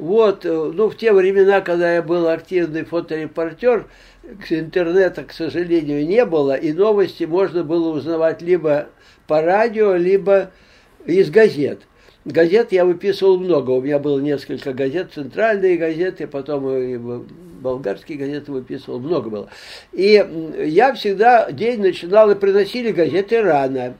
Вот, 0.00 0.46
э, 0.46 0.48
ну, 0.48 0.88
в 0.88 0.96
те 0.96 1.12
времена, 1.12 1.60
когда 1.60 1.96
я 1.96 2.02
был 2.02 2.26
активный 2.26 2.84
фоторепортер, 2.84 3.86
интернета, 4.48 5.24
к 5.24 5.32
сожалению, 5.32 6.06
не 6.06 6.24
было, 6.24 6.54
и 6.54 6.72
новости 6.72 7.24
можно 7.24 7.64
было 7.64 7.94
узнавать 7.94 8.40
либо 8.40 8.86
по 9.26 9.42
радио, 9.42 9.96
либо 9.96 10.52
из 11.04 11.30
газет. 11.30 11.80
Газет 12.24 12.72
я 12.72 12.86
выписывал 12.86 13.38
много. 13.38 13.72
У 13.72 13.82
меня 13.82 13.98
было 13.98 14.18
несколько 14.20 14.72
газет, 14.72 15.10
центральные 15.14 15.76
газеты, 15.76 16.26
потом 16.26 16.70
и 16.70 16.96
болгарские 17.60 18.16
газеты 18.16 18.52
выписывал, 18.52 19.00
много 19.00 19.28
было. 19.28 19.50
И 19.92 20.26
я 20.64 20.94
всегда 20.94 21.52
день 21.52 21.82
начинал 21.82 22.30
и 22.30 22.34
приносили 22.36 22.90
газеты 22.90 23.42
рано. 23.42 23.98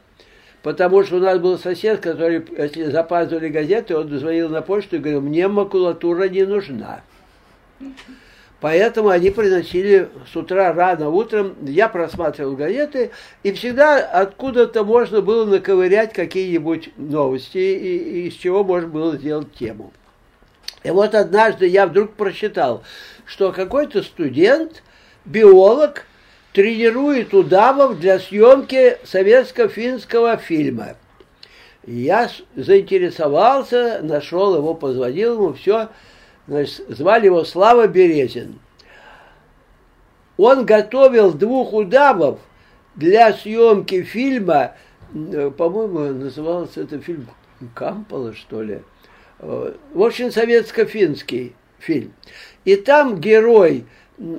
Потому 0.63 1.03
что 1.05 1.17
у 1.17 1.21
нас 1.21 1.39
был 1.39 1.59
сосед, 1.59 2.01
который, 2.01 2.45
если 2.59 2.85
запаздывали 2.85 3.49
газеты, 3.49 3.97
он 3.97 4.11
звонил 4.11 4.51
на 4.51 4.61
почту 4.61 4.97
и 4.97 4.99
говорил, 4.99 5.23
мне 5.23 5.49
макулатура 5.49 6.29
не 6.29 6.45
нужна. 6.45 7.03
Поэтому 8.61 9.09
они 9.09 9.31
приносили 9.31 10.11
с 10.31 10.37
утра 10.37 10.75
рано 10.75 11.09
утром, 11.09 11.57
я 11.63 11.89
просматривал 11.89 12.57
газеты, 12.57 13.11
и 13.43 13.53
всегда 13.53 13.99
откуда-то 13.99 14.85
можно 14.85 15.23
было 15.23 15.47
наковырять 15.47 16.13
какие-нибудь 16.13 16.91
новости, 16.99 17.57
и, 17.57 17.97
и 17.97 18.29
из 18.29 18.35
чего 18.35 18.63
можно 18.63 18.89
было 18.89 19.17
сделать 19.17 19.55
тему. 19.55 19.95
И 20.83 20.91
вот 20.91 21.15
однажды 21.15 21.67
я 21.67 21.87
вдруг 21.87 22.13
прочитал, 22.13 22.83
что 23.25 23.53
какой-то 23.53 24.03
студент, 24.03 24.83
биолог, 25.25 26.05
тренирует 26.53 27.33
удавов 27.35 27.99
для 28.01 28.19
съемки 28.19 28.99
советско-финского 29.05 30.37
фильма. 30.37 30.97
Я 31.87 32.31
заинтересовался, 32.55 34.01
нашел 34.03 34.57
его, 34.57 34.75
позвонил 34.75 35.35
ему, 35.35 35.53
все, 35.55 35.89
Значит, 36.51 36.85
звали 36.89 37.27
его 37.27 37.45
Слава 37.45 37.87
Березин. 37.87 38.59
Он 40.37 40.67
готовил 40.67 41.33
двух 41.33 41.73
удавов 41.73 42.41
для 42.97 43.33
съемки 43.33 44.03
фильма, 44.03 44.75
э, 45.15 45.53
по-моему, 45.57 46.13
назывался 46.13 46.81
это 46.81 46.99
фильм 46.99 47.29
Кампола, 47.75 48.35
что 48.35 48.63
ли. 48.63 48.83
Э, 49.39 49.75
в 49.95 50.03
общем, 50.03 50.33
советско-финский 50.33 51.55
фильм. 51.79 52.15
И 52.65 52.75
там 52.75 53.21
герой, 53.21 53.87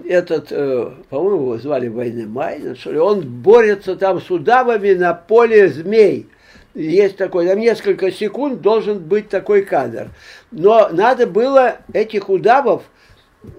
этот, 0.08 0.52
э, 0.52 0.92
по-моему, 1.10 1.42
его 1.42 1.58
звали 1.58 1.88
Войны 1.88 2.28
Майна, 2.28 2.76
что 2.76 2.92
ли, 2.92 3.00
он 3.00 3.22
борется 3.22 3.96
там 3.96 4.22
с 4.22 4.30
удавами 4.30 4.94
на 4.94 5.14
поле 5.14 5.68
змей– 5.70 6.28
есть 6.74 7.18
такой, 7.18 7.48
там 7.48 7.60
несколько 7.60 8.12
секунд 8.12 8.62
должен 8.62 9.00
быть 9.00 9.30
такой 9.30 9.64
кадр. 9.64 10.10
Но 10.52 10.90
надо 10.90 11.28
было 11.28 11.78
этих 11.92 12.30
удавов 12.30 12.84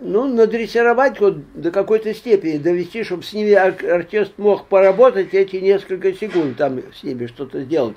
ну, 0.01 0.27
надрессировать 0.27 1.21
вот 1.21 1.53
до 1.55 1.71
какой-то 1.71 2.15
степени, 2.15 2.57
довести, 2.57 3.03
чтобы 3.03 3.23
с 3.23 3.33
ними 3.33 3.53
артист 3.53 4.33
мог 4.39 4.67
поработать 4.67 5.35
эти 5.35 5.57
несколько 5.57 6.13
секунд, 6.15 6.57
там 6.57 6.81
с 6.95 7.03
ними 7.03 7.27
что-то 7.27 7.63
сделать. 7.63 7.97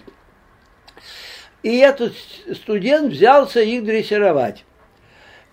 И 1.64 1.78
этот 1.78 2.14
студент 2.54 3.14
взялся 3.14 3.62
их 3.62 3.86
дрессировать. 3.86 4.66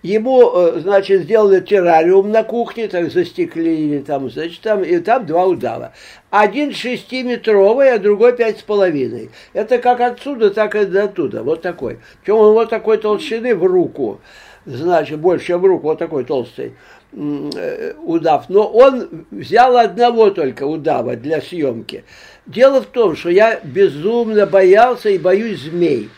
Ему, 0.03 0.51
э, 0.53 0.79
значит, 0.81 1.21
сделали 1.21 1.61
террариум 1.61 2.29
на 2.29 2.43
кухне, 2.43 2.89
так 2.89 3.09
застеклили 3.09 3.99
там, 3.99 4.29
значит, 4.29 4.59
там, 4.59 4.83
и 4.83 4.99
там 4.99 5.25
два 5.25 5.45
удава. 5.45 5.93
Один 6.29 6.73
шестиметровый, 6.73 7.93
а 7.93 7.99
другой 7.99 8.35
пять 8.35 8.59
с 8.59 8.63
половиной. 8.63 9.29
Это 9.53 9.77
как 9.77 10.01
отсюда, 10.01 10.49
так 10.49 10.75
и 10.75 10.83
до 10.85 11.05
оттуда, 11.05 11.41
вот 11.41 11.61
такой. 11.61 11.99
Причем 12.21 12.35
он 12.35 12.53
вот 12.53 12.69
такой 12.69 12.97
толщины 12.97 13.55
в 13.55 13.63
руку, 13.63 14.19
значит, 14.65 15.19
больше, 15.19 15.47
чем 15.47 15.61
в 15.61 15.65
руку, 15.65 15.87
вот 15.87 15.99
такой 15.99 16.25
толстый 16.25 16.73
э, 17.13 17.93
удав. 18.03 18.49
Но 18.49 18.67
он 18.67 19.25
взял 19.31 19.77
одного 19.77 20.31
только 20.31 20.63
удава 20.65 21.15
для 21.15 21.39
съемки. 21.39 22.03
Дело 22.45 22.81
в 22.81 22.87
том, 22.87 23.15
что 23.15 23.29
я 23.29 23.61
безумно 23.63 24.45
боялся 24.47 25.09
и 25.09 25.17
боюсь 25.17 25.61
змей. 25.61 26.09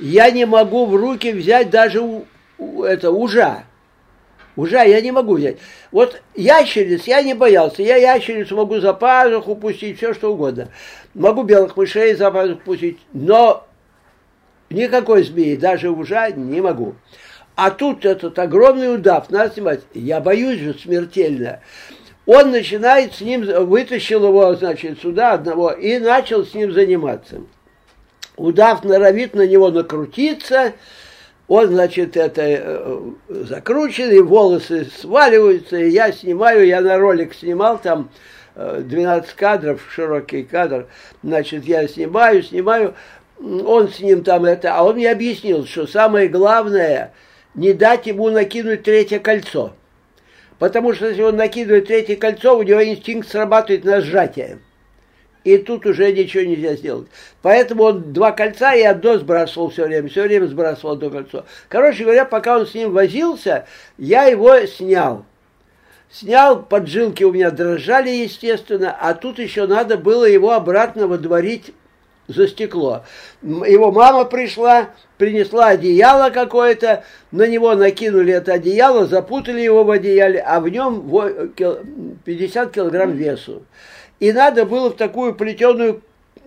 Я 0.00 0.32
не 0.32 0.44
могу 0.44 0.86
в 0.86 0.96
руки 0.96 1.30
взять 1.30 1.70
даже 1.70 2.00
это 2.58 3.10
ужа. 3.10 3.64
Ужа 4.56 4.82
я 4.82 5.00
не 5.00 5.12
могу 5.12 5.34
взять. 5.34 5.58
Вот 5.92 6.20
ящериц 6.34 7.04
я 7.04 7.22
не 7.22 7.34
боялся. 7.34 7.82
Я 7.82 7.96
ящерицу 7.96 8.56
могу 8.56 8.80
за 8.80 8.92
пазуху 8.92 9.54
пустить, 9.54 9.98
все 9.98 10.12
что 10.14 10.32
угодно. 10.32 10.68
Могу 11.14 11.44
белых 11.44 11.76
мышей 11.76 12.14
за 12.14 12.30
пазуху 12.30 12.60
пустить, 12.64 12.98
но 13.12 13.66
никакой 14.68 15.22
змеи, 15.22 15.54
даже 15.54 15.90
ужа 15.90 16.30
не 16.32 16.60
могу. 16.60 16.96
А 17.54 17.70
тут 17.70 18.04
этот 18.04 18.38
огромный 18.38 18.94
удав, 18.94 19.30
надо 19.30 19.54
снимать. 19.54 19.80
Я 19.94 20.20
боюсь 20.20 20.60
же 20.60 20.74
смертельно. 20.74 21.60
Он 22.26 22.50
начинает 22.50 23.14
с 23.14 23.20
ним, 23.20 23.42
вытащил 23.66 24.26
его, 24.26 24.54
значит, 24.54 25.00
сюда 25.00 25.32
одного 25.32 25.70
и 25.70 25.98
начал 25.98 26.44
с 26.44 26.52
ним 26.54 26.72
заниматься. 26.72 27.40
Удав 28.36 28.84
норовит 28.84 29.34
на 29.34 29.46
него 29.46 29.70
накрутиться, 29.70 30.74
он, 31.48 31.68
значит, 31.68 32.16
это 32.16 32.42
э, 32.44 33.00
закрученный, 33.28 34.20
волосы 34.20 34.84
сваливаются, 34.84 35.78
и 35.78 35.88
я 35.88 36.12
снимаю, 36.12 36.66
я 36.66 36.82
на 36.82 36.98
ролик 36.98 37.34
снимал 37.34 37.78
там 37.78 38.10
12 38.54 39.30
э, 39.30 39.32
кадров, 39.34 39.80
широкий 39.90 40.42
кадр, 40.44 40.88
значит, 41.22 41.64
я 41.64 41.88
снимаю, 41.88 42.42
снимаю, 42.42 42.94
он 43.38 43.88
с 43.88 43.98
ним 44.00 44.22
там 44.24 44.44
это, 44.44 44.74
а 44.74 44.84
он 44.84 44.96
мне 44.96 45.10
объяснил, 45.10 45.64
что 45.64 45.86
самое 45.86 46.28
главное, 46.28 47.14
не 47.54 47.72
дать 47.72 48.06
ему 48.06 48.28
накинуть 48.28 48.82
третье 48.82 49.18
кольцо. 49.18 49.72
Потому 50.58 50.92
что 50.92 51.08
если 51.08 51.22
он 51.22 51.36
накидывает 51.36 51.86
третье 51.86 52.16
кольцо, 52.16 52.58
у 52.58 52.62
него 52.62 52.84
инстинкт 52.84 53.28
срабатывает 53.28 53.84
на 53.84 54.00
сжатие 54.00 54.58
и 55.54 55.58
тут 55.58 55.86
уже 55.86 56.12
ничего 56.12 56.44
нельзя 56.44 56.74
сделать. 56.76 57.08
Поэтому 57.42 57.84
он 57.84 58.12
два 58.12 58.32
кольца 58.32 58.74
и 58.74 58.82
одно 58.82 59.18
сбрасывал 59.18 59.70
все 59.70 59.86
время, 59.86 60.08
все 60.08 60.22
время 60.22 60.46
сбрасывал 60.46 60.94
одно 60.94 61.10
кольцо. 61.10 61.44
Короче 61.68 62.04
говоря, 62.04 62.24
пока 62.24 62.58
он 62.58 62.66
с 62.66 62.74
ним 62.74 62.92
возился, 62.92 63.66
я 63.96 64.24
его 64.24 64.66
снял. 64.66 65.24
Снял, 66.10 66.62
поджилки 66.62 67.22
у 67.22 67.32
меня 67.32 67.50
дрожали, 67.50 68.10
естественно, 68.10 68.96
а 68.98 69.14
тут 69.14 69.38
еще 69.38 69.66
надо 69.66 69.98
было 69.98 70.24
его 70.24 70.52
обратно 70.52 71.06
водворить 71.06 71.74
за 72.28 72.46
стекло. 72.46 73.04
Его 73.42 73.90
мама 73.90 74.24
пришла, 74.24 74.90
принесла 75.16 75.68
одеяло 75.68 76.30
какое-то, 76.30 77.04
на 77.30 77.46
него 77.46 77.74
накинули 77.74 78.32
это 78.34 78.54
одеяло, 78.54 79.06
запутали 79.06 79.60
его 79.60 79.84
в 79.84 79.90
одеяле, 79.90 80.40
а 80.40 80.60
в 80.60 80.68
нем 80.68 81.10
50 82.24 82.70
килограмм 82.70 83.12
весу. 83.12 83.62
И 84.20 84.32
надо 84.32 84.64
было 84.64 84.90
в 84.90 84.96
такую 84.96 85.34
плетеную 85.34 86.02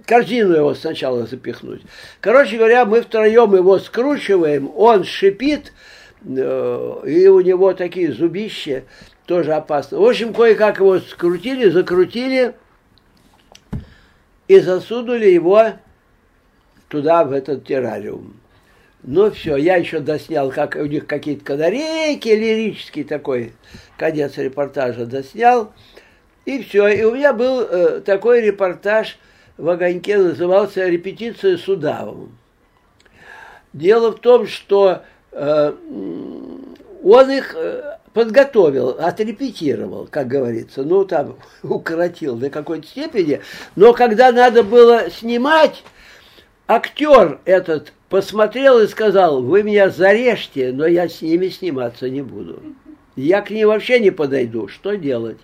корзину 0.06 0.56
его 0.56 0.74
сначала 0.74 1.26
запихнуть. 1.26 1.82
Короче 2.20 2.58
говоря, 2.58 2.86
мы 2.86 3.02
втроем 3.02 3.56
его 3.56 3.80
скручиваем, 3.80 4.72
он 4.76 5.04
шипит, 5.04 5.74
э, 6.26 7.02
и 7.06 7.28
у 7.28 7.40
него 7.40 7.74
такие 7.74 8.12
зубища, 8.12 8.84
тоже 9.26 9.54
опасно. 9.54 10.00
В 10.00 10.06
общем, 10.06 10.34
кое-как 10.34 10.80
его 10.80 11.00
скрутили, 11.00 11.70
закрутили 11.70 12.56
и 14.48 14.60
засунули 14.60 15.28
его 15.28 15.74
туда, 16.90 17.24
в 17.24 17.32
этот 17.32 17.66
террариум. 17.66 18.36
Ну 19.04 19.32
все, 19.32 19.56
я 19.56 19.78
еще 19.78 20.00
доснял, 20.00 20.52
как 20.52 20.76
у 20.76 20.86
них 20.86 21.08
какие-то 21.08 21.44
канарейки, 21.44 22.28
лирический 22.28 23.04
такой 23.04 23.54
конец 23.98 24.38
репортажа 24.38 25.06
доснял. 25.06 25.74
И 26.46 26.64
все. 26.64 26.88
И 26.88 27.04
у 27.04 27.14
меня 27.14 27.34
был 27.34 27.62
э, 27.62 28.02
такой 28.02 28.42
репортаж 28.42 29.18
в 29.58 29.70
«Огоньке», 29.70 30.18
назывался 30.18 30.88
«Репетиция 30.88 31.58
с 31.58 31.68
удавом». 31.68 32.38
Дело 33.74 34.12
в 34.12 34.20
том, 34.20 34.48
что 34.48 35.04
э, 35.32 35.74
он 37.04 37.32
их 37.32 37.56
э, 37.56 37.98
подготовил, 38.14 38.90
отрепетировал, 39.00 40.08
как 40.10 40.28
говорится, 40.28 40.84
ну 40.84 41.06
там 41.06 41.38
укоротил 41.64 42.36
до 42.36 42.50
какой-то 42.50 42.88
степени, 42.88 43.42
но 43.76 43.94
когда 43.94 44.32
надо 44.32 44.64
было 44.64 45.10
снимать, 45.10 45.84
актер 46.68 47.40
этот 47.46 47.94
посмотрел 48.10 48.80
и 48.80 48.88
сказал, 48.88 49.42
вы 49.42 49.64
меня 49.64 49.90
зарежьте, 49.90 50.72
но 50.74 50.86
я 50.86 51.08
с 51.08 51.22
ними 51.22 51.48
сниматься 51.48 52.10
не 52.10 52.22
буду. 52.22 52.62
Я 53.16 53.42
к 53.42 53.50
ним 53.50 53.70
вообще 53.70 54.00
не 54.00 54.12
подойду, 54.12 54.68
что 54.68 54.96
делать? 54.96 55.38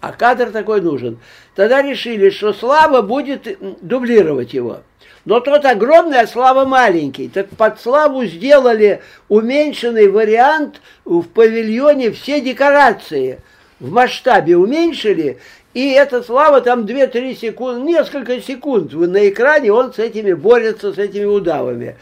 А 0.00 0.12
кадр 0.12 0.50
такой 0.50 0.80
нужен. 0.80 1.18
Тогда 1.54 1.82
решили, 1.82 2.30
что 2.30 2.52
Слава 2.52 3.02
будет 3.02 3.58
дублировать 3.80 4.54
его. 4.54 4.80
Но 5.24 5.40
тот 5.40 5.64
огромный, 5.64 6.20
а 6.20 6.26
Слава 6.26 6.64
маленький. 6.64 7.28
Так 7.28 7.48
под 7.50 7.80
Славу 7.80 8.24
сделали 8.24 9.02
уменьшенный 9.28 10.08
вариант 10.08 10.80
в 11.04 11.24
павильоне 11.24 12.10
все 12.12 12.40
декорации. 12.40 13.40
В 13.78 13.90
масштабе 13.92 14.56
уменьшили, 14.56 15.38
и 15.72 15.90
эта 15.90 16.22
Слава 16.22 16.60
там 16.60 16.80
2-3 16.80 17.34
секунды, 17.34 17.82
несколько 17.82 18.40
секунд 18.40 18.92
на 18.92 19.28
экране 19.28 19.72
он 19.72 19.92
с 19.92 19.98
этими 19.98 20.32
борется, 20.32 20.92
с 20.92 20.98
этими 20.98 21.24
удавами. 21.24 21.96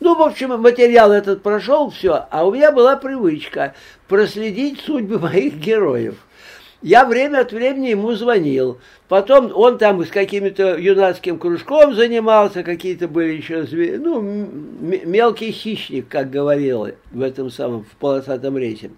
Ну, 0.00 0.14
в 0.14 0.22
общем, 0.22 0.60
материал 0.60 1.12
этот 1.12 1.42
прошел, 1.42 1.90
все, 1.90 2.26
а 2.30 2.46
у 2.46 2.52
меня 2.52 2.72
была 2.72 2.96
привычка 2.96 3.74
проследить 4.06 4.80
судьбы 4.80 5.18
моих 5.20 5.54
героев. 5.54 6.14
Я 6.82 7.04
время 7.04 7.40
от 7.40 7.52
времени 7.52 7.88
ему 7.88 8.12
звонил. 8.12 8.78
Потом 9.08 9.50
он 9.54 9.78
там 9.78 10.04
с 10.04 10.08
каким-то 10.08 10.78
юнацким 10.78 11.38
кружком 11.38 11.94
занимался, 11.94 12.62
какие-то 12.62 13.08
были 13.08 13.32
еще 13.32 13.66
ну, 13.98 14.20
мелкий 14.20 15.50
хищник, 15.50 16.06
как 16.08 16.30
говорил 16.30 16.88
в 17.10 17.20
этом 17.20 17.50
самом, 17.50 17.84
в 17.84 17.96
полосатом 17.96 18.56
рейсе. 18.56 18.90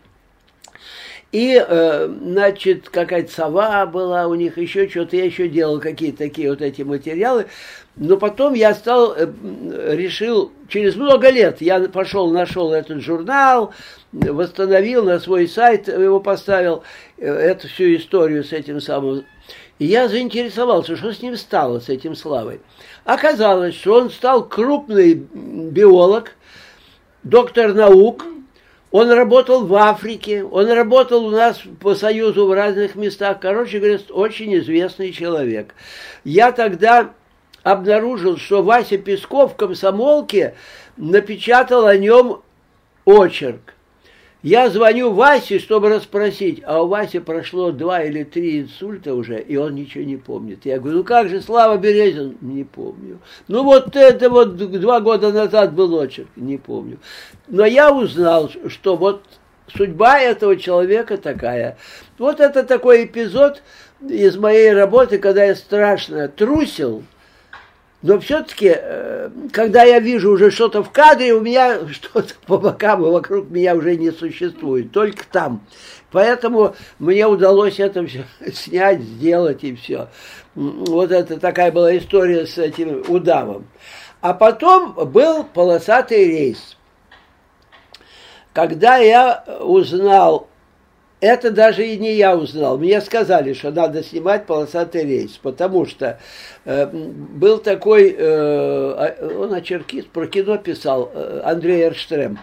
И, 1.33 1.65
э, 1.65 2.09
значит, 2.23 2.89
какая-то 2.89 3.33
сова 3.33 3.87
была 3.87 4.27
у 4.27 4.35
них, 4.35 4.59
еще 4.59 4.89
что-то. 4.89 5.17
Я 5.17 5.27
еще 5.27 5.49
делал 5.49 5.79
какие-то 5.79 6.19
такие 6.19 6.51
вот 6.51 6.61
эти 6.61 6.83
материалы. 6.83 7.47
Но 7.95 8.17
потом 8.17 8.55
я 8.55 8.75
стал, 8.75 9.15
э, 9.17 9.27
решил, 9.95 10.51
через 10.69 10.97
много 10.97 11.31
лет 11.31 11.61
я 11.61 11.81
пошел, 11.89 12.33
нашел 12.33 12.73
этот 12.73 13.01
журнал, 13.01 13.73
восстановил 14.13 15.05
на 15.05 15.21
свой 15.21 15.47
сайт, 15.47 15.87
его 15.87 16.19
поставил, 16.19 16.83
э, 17.19 17.27
эту 17.27 17.69
всю 17.69 17.95
историю 17.95 18.43
с 18.43 18.53
этим 18.53 18.81
самым. 18.81 19.25
И 19.79 19.87
я 19.87 20.09
заинтересовался, 20.09 20.97
что 20.97 21.13
с 21.13 21.23
ним 21.23 21.37
стало, 21.37 21.79
с 21.79 21.89
этим 21.89 22.17
Славой. 22.17 22.61
Оказалось, 23.05 23.77
что 23.77 23.95
он 23.95 24.11
стал 24.11 24.49
крупный 24.49 25.15
биолог, 25.15 26.33
доктор 27.23 27.73
наук, 27.73 28.25
он 28.91 29.11
работал 29.11 29.67
в 29.67 29.75
Африке, 29.75 30.43
он 30.45 30.71
работал 30.71 31.27
у 31.27 31.31
нас 31.31 31.63
по 31.81 31.95
Союзу 31.95 32.47
в 32.47 32.53
разных 32.53 32.97
местах. 32.97 33.39
Короче 33.41 33.79
говоря, 33.79 33.99
очень 34.11 34.57
известный 34.59 35.13
человек. 35.13 35.75
Я 36.25 36.51
тогда 36.53 37.11
обнаружил, 37.63 38.37
что 38.37 38.63
Вася 38.63 38.99
Песков 38.99 39.53
в 39.53 39.57
комсомолке 39.57 40.55
напечатал 40.97 41.87
о 41.87 41.97
нем 41.97 42.43
очерк. 43.05 43.75
Я 44.43 44.71
звоню 44.71 45.13
Васе, 45.13 45.59
чтобы 45.59 45.91
расспросить, 45.91 46.63
а 46.65 46.83
у 46.83 46.87
Васи 46.87 47.19
прошло 47.19 47.73
два 47.73 48.03
или 48.03 48.25
три 48.25 48.63
инсульта 48.63 49.15
уже, 49.15 49.39
и 49.39 49.57
он 49.57 49.75
ничего 49.75 50.03
не 50.03 50.17
помнит. 50.17 50.65
Я 50.65 50.79
говорю, 50.79 50.99
ну 50.99 51.05
как 51.05 51.29
же 51.29 51.43
Слава 51.43 51.77
Березин? 51.77 52.39
Не 52.41 52.65
помню. 52.65 53.19
Ну 53.49 53.65
вот 53.65 53.95
это 53.95 54.31
вот 54.31 54.57
два 54.57 55.01
года 55.01 55.31
назад 55.31 55.75
был 55.75 55.95
очерк, 55.95 56.29
не 56.37 56.57
помню. 56.57 56.99
Но 57.49 57.67
я 57.67 57.93
узнал, 57.93 58.51
что 58.69 58.97
вот 58.97 59.25
судьба 59.77 60.19
этого 60.19 60.57
человека 60.57 61.19
такая. 61.19 61.77
Вот 62.17 62.41
это 62.41 62.65
такой 62.65 63.05
эпизод 63.05 63.63
из 64.09 64.39
моей 64.39 64.73
работы, 64.73 65.19
когда 65.19 65.45
я 65.45 65.55
страшно 65.55 66.29
трусил, 66.29 67.03
но 68.03 68.19
все-таки, 68.19 68.73
э, 68.75 69.31
когда 69.53 69.83
я 69.83 70.01
вижу 70.01 70.31
уже 70.31 70.51
что-то 70.51 70.83
в 70.83 70.91
кадре, 70.91 71.35
у 71.35 71.41
меня 71.41 71.87
что-то 71.93 72.35
по 72.47 72.57
бокам 72.57 73.05
и 73.05 73.11
вокруг 73.11 73.51
меня 73.51 73.75
уже 73.75 73.97
не 73.97 74.11
существует, 74.11 74.91
только 74.93 75.25
там. 75.31 75.67
Поэтому 76.11 76.75
мне 76.99 77.27
удалось 77.27 77.79
это 77.79 78.07
все 78.07 78.25
снять, 78.55 79.01
сделать 79.03 79.65
и 79.65 79.75
все. 79.75 80.09
Вот 80.55 81.13
это 81.13 81.39
такая 81.39 81.71
была 81.71 81.97
история 81.97 82.47
с 82.47 82.57
этим 82.57 83.05
удавом. 83.09 83.67
А 84.23 84.35
потом 84.35 84.93
был 84.93 85.45
полосатый 85.45 86.27
рейс. 86.27 86.77
Когда 88.53 88.97
я 88.97 89.45
узнал 89.61 90.49
это 91.21 91.51
даже 91.51 91.87
и 91.87 91.99
не 91.99 92.15
я 92.15 92.37
узнал. 92.37 92.79
Мне 92.79 93.01
сказали, 93.01 93.53
что 93.53 93.71
надо 93.71 94.03
снимать 94.03 94.47
полосатый 94.47 95.05
рейс, 95.05 95.33
потому 95.43 95.87
что 95.87 96.19
э, 96.65 96.87
был 96.87 97.59
такой, 97.59 98.15
э, 98.17 99.37
он 99.37 99.53
очеркист, 99.53 100.09
про 100.09 100.27
кино 100.27 100.57
писал, 100.57 101.11
э, 101.13 101.43
Андрей 101.45 101.85
Эрштрем. 101.85 102.39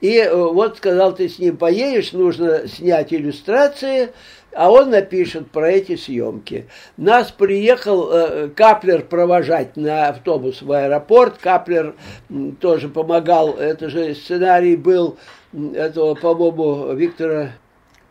И 0.00 0.18
э, 0.18 0.34
вот 0.34 0.78
сказал, 0.78 1.14
ты 1.14 1.28
с 1.28 1.38
ним 1.38 1.56
поедешь, 1.56 2.12
нужно 2.12 2.68
снять 2.68 3.12
иллюстрации, 3.12 4.10
а 4.54 4.70
он 4.70 4.90
напишет 4.90 5.50
про 5.50 5.70
эти 5.70 5.96
съемки. 5.96 6.66
Нас 6.96 7.30
приехал 7.32 8.10
э, 8.12 8.48
Каплер 8.54 9.02
провожать 9.02 9.76
на 9.76 10.08
автобус 10.08 10.62
в 10.62 10.70
аэропорт. 10.70 11.38
Каплер 11.38 11.94
тоже 12.60 12.88
помогал, 12.88 13.54
это 13.54 13.88
же 13.88 14.14
сценарий 14.14 14.76
был 14.76 15.16
этого, 15.52 16.14
по-моему, 16.14 16.92
Виктора 16.94 17.52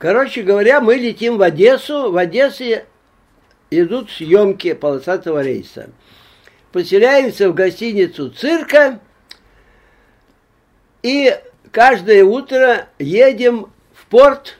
Короче 0.02 0.42
говоря, 0.42 0.82
мы 0.82 0.96
летим 0.96 1.38
в 1.38 1.44
Одессу. 1.44 2.12
В 2.12 2.18
Одессе 2.18 2.86
идут 3.70 4.10
съемки 4.10 4.74
полосатого 4.74 5.44
рейса. 5.44 5.92
Поселяемся 6.72 7.52
в 7.52 7.54
гостиницу 7.54 8.32
«Цирка» 8.32 9.00
и 11.04 11.38
каждое 11.72 12.24
утро 12.24 12.88
едем 12.98 13.72
в 13.94 14.08
порт 14.08 14.58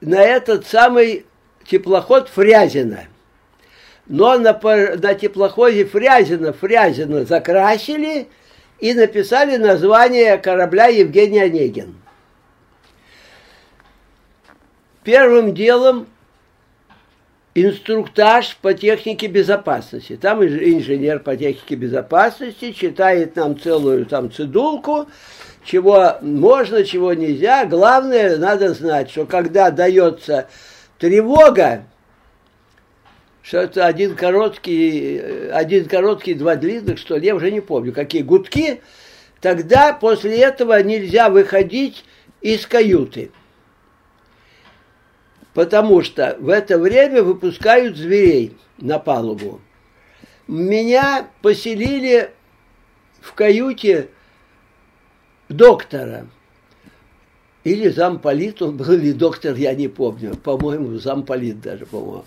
на 0.00 0.22
этот 0.22 0.64
самый 0.68 1.26
теплоход 1.66 2.28
Фрязино. 2.28 3.06
Но 4.06 4.38
на, 4.38 4.52
на 4.52 5.14
теплоходе 5.14 5.86
Фрязино, 5.86 6.52
Фрязино 6.52 7.24
закрасили 7.24 8.28
и 8.78 8.94
написали 8.94 9.56
название 9.56 10.38
корабля 10.38 10.86
Евгений 10.86 11.40
Онегин. 11.40 11.96
Первым 15.08 15.54
делом 15.54 16.06
инструктаж 17.54 18.58
по 18.60 18.74
технике 18.74 19.26
безопасности. 19.26 20.18
Там 20.20 20.44
инженер 20.44 21.20
по 21.20 21.34
технике 21.34 21.76
безопасности 21.76 22.72
читает 22.72 23.34
нам 23.34 23.58
целую 23.58 24.04
там 24.04 24.30
цедулку, 24.30 25.08
чего 25.64 26.18
можно, 26.20 26.84
чего 26.84 27.14
нельзя. 27.14 27.64
Главное, 27.64 28.36
надо 28.36 28.74
знать, 28.74 29.10
что 29.10 29.24
когда 29.24 29.70
дается 29.70 30.50
тревога, 30.98 31.84
что 33.40 33.60
это 33.60 33.86
один 33.86 34.14
короткий, 34.14 35.48
один 35.50 35.86
короткий, 35.86 36.34
два 36.34 36.54
длинных, 36.54 36.98
что 36.98 37.16
ли, 37.16 37.28
я 37.28 37.34
уже 37.34 37.50
не 37.50 37.62
помню, 37.62 37.94
какие 37.94 38.20
гудки, 38.20 38.82
тогда 39.40 39.94
после 39.94 40.36
этого 40.36 40.82
нельзя 40.82 41.30
выходить 41.30 42.04
из 42.42 42.66
каюты 42.66 43.30
потому 45.54 46.02
что 46.02 46.36
в 46.40 46.48
это 46.48 46.78
время 46.78 47.22
выпускают 47.22 47.96
зверей 47.96 48.56
на 48.78 48.98
палубу. 48.98 49.60
Меня 50.46 51.28
поселили 51.42 52.30
в 53.20 53.34
каюте 53.34 54.08
доктора. 55.48 56.26
Или 57.64 57.88
замполит, 57.88 58.62
он 58.62 58.76
был 58.76 58.90
или 58.92 59.12
доктор, 59.12 59.54
я 59.56 59.74
не 59.74 59.88
помню. 59.88 60.36
По-моему, 60.36 60.98
замполит 60.98 61.60
даже, 61.60 61.86
по-моему. 61.86 62.24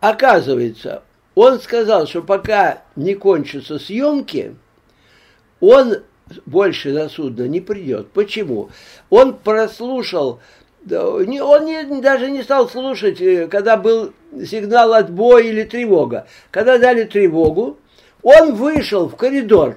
Оказывается, 0.00 1.02
он 1.34 1.60
сказал, 1.60 2.06
что 2.06 2.22
пока 2.22 2.82
не 2.96 3.14
кончатся 3.14 3.78
съемки, 3.78 4.56
он 5.60 5.96
больше 6.46 6.92
на 6.92 7.08
судно 7.08 7.48
не 7.48 7.60
придет. 7.60 8.08
Почему? 8.12 8.70
Он 9.10 9.36
прослушал 9.36 10.40
он 10.88 11.26
не, 11.64 12.00
даже 12.00 12.30
не 12.30 12.42
стал 12.42 12.68
слушать, 12.68 13.20
э, 13.20 13.48
когда 13.48 13.76
был 13.76 14.12
сигнал 14.44 14.94
отбоя 14.94 15.42
или 15.42 15.64
тревога. 15.64 16.26
Когда 16.50 16.78
дали 16.78 17.04
тревогу, 17.04 17.78
он 18.22 18.54
вышел 18.54 19.08
в 19.08 19.16
коридор. 19.16 19.76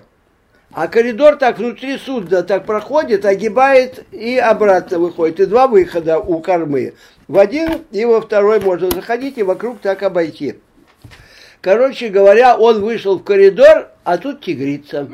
А 0.71 0.87
коридор 0.87 1.35
так 1.35 1.59
внутри 1.59 1.97
судна 1.97 2.41
так 2.41 2.65
проходит, 2.65 3.25
огибает 3.25 4.05
и 4.11 4.37
обратно 4.37 4.97
выходит. 4.97 5.39
И 5.39 5.45
два 5.45 5.67
выхода 5.67 6.19
у 6.19 6.39
кормы. 6.39 6.93
В 7.27 7.37
один 7.37 7.83
и 7.91 8.05
во 8.05 8.21
второй 8.21 8.59
можно 8.59 8.89
заходить 8.89 9.37
и 9.37 9.43
вокруг 9.43 9.79
так 9.79 10.01
обойти. 10.01 10.55
Короче 11.61 12.09
говоря, 12.09 12.57
он 12.57 12.81
вышел 12.81 13.19
в 13.19 13.23
коридор, 13.23 13.89
а 14.03 14.17
тут 14.17 14.41
тигрица. 14.41 15.07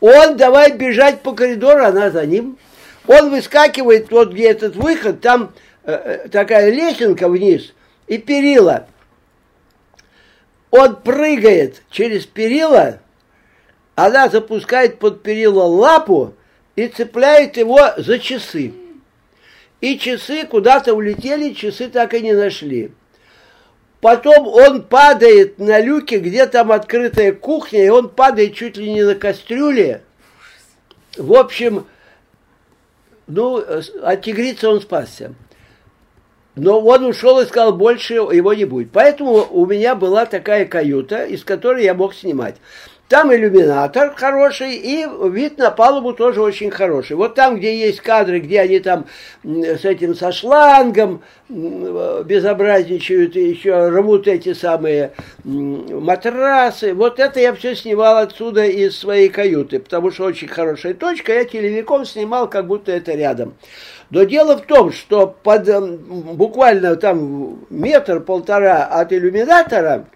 Он 0.00 0.36
давай 0.36 0.72
бежать 0.72 1.22
по 1.22 1.32
коридору, 1.32 1.84
она 1.84 2.10
за 2.10 2.26
ним. 2.26 2.58
Он 3.06 3.30
выскакивает, 3.30 4.10
вот 4.10 4.32
где 4.32 4.50
этот 4.50 4.76
выход, 4.76 5.20
там 5.20 5.52
э, 5.84 5.92
э, 5.92 6.28
такая 6.28 6.70
лесенка 6.70 7.28
вниз 7.28 7.72
и 8.06 8.18
перила. 8.18 8.86
Он 10.70 10.96
прыгает 10.96 11.82
через 11.90 12.26
перила, 12.26 13.00
она 13.94 14.28
запускает 14.28 14.98
под 14.98 15.22
перила 15.22 15.64
лапу 15.64 16.34
и 16.76 16.86
цепляет 16.88 17.56
его 17.56 17.78
за 17.96 18.18
часы. 18.18 18.72
И 19.80 19.98
часы 19.98 20.46
куда-то 20.46 20.94
улетели, 20.94 21.54
часы 21.54 21.88
так 21.88 22.14
и 22.14 22.20
не 22.20 22.32
нашли. 22.32 22.92
Потом 24.00 24.46
он 24.46 24.82
падает 24.82 25.58
на 25.58 25.80
люке, 25.80 26.18
где 26.18 26.46
там 26.46 26.72
открытая 26.72 27.32
кухня, 27.32 27.84
и 27.84 27.88
он 27.88 28.08
падает 28.08 28.54
чуть 28.54 28.76
ли 28.76 28.90
не 28.90 29.02
на 29.02 29.14
кастрюле. 29.14 30.02
В 31.16 31.34
общем, 31.34 31.86
ну, 33.30 33.64
от 34.02 34.22
тигрицы 34.22 34.68
он 34.68 34.80
спасся. 34.80 35.34
Но 36.56 36.80
он 36.80 37.04
ушел 37.04 37.40
и 37.40 37.46
сказал, 37.46 37.72
больше 37.72 38.14
его 38.14 38.52
не 38.52 38.64
будет. 38.64 38.90
Поэтому 38.92 39.46
у 39.50 39.66
меня 39.66 39.94
была 39.94 40.26
такая 40.26 40.66
каюта, 40.66 41.24
из 41.24 41.44
которой 41.44 41.84
я 41.84 41.94
мог 41.94 42.14
снимать. 42.14 42.56
Там 43.10 43.34
иллюминатор 43.34 44.14
хороший, 44.14 44.76
и 44.76 45.04
вид 45.30 45.58
на 45.58 45.72
палубу 45.72 46.12
тоже 46.12 46.40
очень 46.40 46.70
хороший. 46.70 47.16
Вот 47.16 47.34
там, 47.34 47.56
где 47.56 47.76
есть 47.76 48.00
кадры, 48.00 48.38
где 48.38 48.60
они 48.60 48.78
там 48.78 49.06
с 49.42 49.84
этим, 49.84 50.14
со 50.14 50.30
шлангом 50.30 51.20
безобразничают, 51.48 53.34
и 53.34 53.48
еще 53.48 53.88
рвут 53.88 54.28
эти 54.28 54.54
самые 54.54 55.10
матрасы. 55.42 56.94
Вот 56.94 57.18
это 57.18 57.40
я 57.40 57.52
все 57.52 57.74
снимал 57.74 58.18
отсюда 58.18 58.66
из 58.66 58.96
своей 58.96 59.28
каюты, 59.28 59.80
потому 59.80 60.12
что 60.12 60.26
очень 60.26 60.46
хорошая 60.46 60.94
точка. 60.94 61.34
Я 61.34 61.44
телевиком 61.44 62.04
снимал, 62.04 62.48
как 62.48 62.68
будто 62.68 62.92
это 62.92 63.12
рядом. 63.14 63.54
Но 64.10 64.22
дело 64.22 64.56
в 64.56 64.60
том, 64.60 64.92
что 64.92 65.26
под 65.26 65.68
буквально 66.36 66.94
там 66.94 67.66
метр-полтора 67.70 68.84
от 68.84 69.12
иллюминатора 69.12 70.06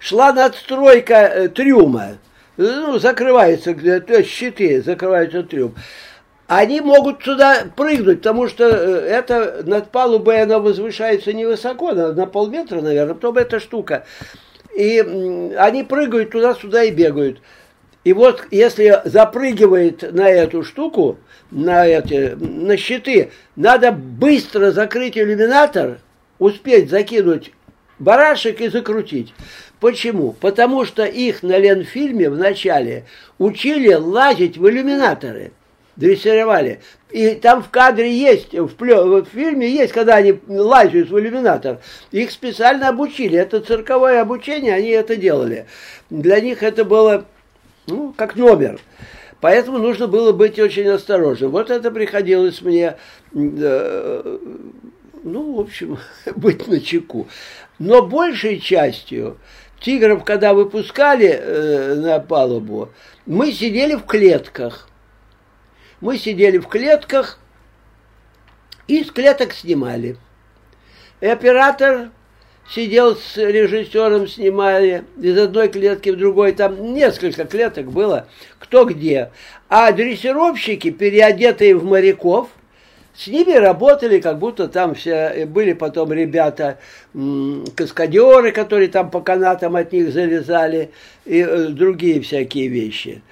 шла 0.00 0.32
надстройка 0.32 1.14
э, 1.14 1.48
трюма. 1.48 2.18
Ну, 2.56 2.98
закрывается, 2.98 3.72
то 3.74 4.18
есть 4.18 4.30
щиты 4.30 4.82
закрываются 4.82 5.44
трюм. 5.44 5.74
Они 6.46 6.80
могут 6.80 7.20
туда 7.20 7.66
прыгнуть, 7.76 8.18
потому 8.18 8.48
что 8.48 8.64
э, 8.64 9.06
это 9.06 9.62
над 9.64 9.92
палубой 9.92 10.42
она 10.42 10.58
возвышается 10.58 11.32
невысоко, 11.32 11.92
на, 11.92 12.12
на 12.12 12.26
полметра, 12.26 12.80
наверное, 12.80 13.14
потом 13.14 13.36
эта 13.36 13.60
штука. 13.60 14.04
И 14.74 14.98
они 15.56 15.84
прыгают 15.84 16.30
туда-сюда 16.30 16.84
и 16.84 16.90
бегают. 16.90 17.40
И 18.02 18.12
вот 18.12 18.46
если 18.50 19.00
запрыгивает 19.04 20.12
на 20.12 20.28
эту 20.28 20.64
штуку, 20.64 21.18
на 21.50 21.86
эти, 21.86 22.34
на 22.34 22.76
щиты, 22.76 23.30
надо 23.56 23.92
быстро 23.92 24.70
закрыть 24.70 25.18
иллюминатор, 25.18 25.98
успеть 26.38 26.90
закинуть 26.90 27.52
барашек 28.00 28.60
и 28.60 28.68
закрутить. 28.68 29.32
Почему? 29.78 30.32
Потому 30.32 30.84
что 30.84 31.04
их 31.04 31.42
на 31.42 31.56
Ленфильме 31.56 32.28
в 32.28 32.36
начале 32.36 33.04
учили 33.38 33.94
лазить 33.94 34.58
в 34.58 34.68
иллюминаторы, 34.68 35.52
дрессировали. 35.96 36.80
И 37.10 37.34
там 37.34 37.62
в 37.62 37.70
кадре 37.70 38.12
есть, 38.12 38.54
в, 38.54 38.74
плё, 38.74 39.22
в 39.22 39.26
фильме 39.26 39.68
есть, 39.68 39.92
когда 39.92 40.16
они 40.16 40.38
лазят 40.48 41.10
в 41.10 41.18
иллюминатор. 41.18 41.78
Их 42.10 42.30
специально 42.30 42.88
обучили. 42.88 43.38
Это 43.38 43.60
цирковое 43.60 44.20
обучение, 44.20 44.74
они 44.74 44.90
это 44.90 45.16
делали. 45.16 45.66
Для 46.08 46.40
них 46.40 46.62
это 46.62 46.84
было, 46.84 47.26
ну, 47.86 48.14
как 48.16 48.36
номер. 48.36 48.80
Поэтому 49.40 49.78
нужно 49.78 50.06
было 50.06 50.32
быть 50.32 50.58
очень 50.58 50.86
осторожным. 50.88 51.50
Вот 51.50 51.70
это 51.70 51.90
приходилось 51.90 52.60
мне, 52.60 52.96
э, 53.34 54.38
ну, 55.24 55.54
в 55.54 55.60
общем, 55.60 55.98
быть 56.36 56.68
на 56.68 56.80
чеку. 56.80 57.26
Но 57.80 58.02
большей 58.02 58.60
частью 58.60 59.38
тигров, 59.80 60.22
когда 60.22 60.52
выпускали 60.52 61.28
э, 61.28 61.94
на 61.94 62.20
палубу, 62.20 62.90
мы 63.24 63.52
сидели 63.52 63.94
в 63.94 64.04
клетках. 64.04 64.86
Мы 66.02 66.18
сидели 66.18 66.58
в 66.58 66.68
клетках 66.68 67.40
и 68.86 69.02
с 69.02 69.10
клеток 69.10 69.54
снимали. 69.54 70.18
И 71.22 71.26
оператор 71.26 72.10
сидел 72.68 73.16
с 73.16 73.38
режиссером, 73.38 74.28
снимали 74.28 75.04
из 75.18 75.38
одной 75.38 75.68
клетки 75.68 76.10
в 76.10 76.18
другой, 76.18 76.52
там 76.52 76.92
несколько 76.92 77.46
клеток 77.46 77.90
было, 77.90 78.28
кто 78.58 78.84
где. 78.84 79.30
А 79.70 79.90
дрессировщики, 79.92 80.90
переодетые 80.90 81.74
в 81.74 81.84
моряков, 81.84 82.50
с 83.20 83.26
ними 83.26 83.52
работали, 83.52 84.18
как 84.18 84.38
будто 84.38 84.66
там 84.66 84.94
все 84.94 85.44
были 85.46 85.74
потом 85.74 86.10
ребята, 86.10 86.78
каскадеры, 87.76 88.50
которые 88.50 88.88
там 88.88 89.10
по 89.10 89.20
канатам 89.20 89.76
от 89.76 89.92
них 89.92 90.10
залезали, 90.10 90.90
и 91.26 91.40
э, 91.40 91.66
другие 91.66 92.22
всякие 92.22 92.68
вещи. 92.68 93.22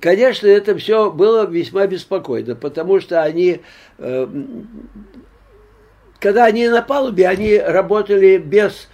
Конечно, 0.00 0.48
это 0.48 0.76
все 0.76 1.12
было 1.12 1.46
весьма 1.46 1.86
беспокойно, 1.86 2.56
потому 2.56 3.00
что 3.00 3.22
они, 3.22 3.60
э, 3.98 4.26
когда 6.18 6.46
они 6.46 6.68
на 6.68 6.82
палубе, 6.82 7.28
они 7.28 7.56
работали 7.56 8.36
без 8.36 8.88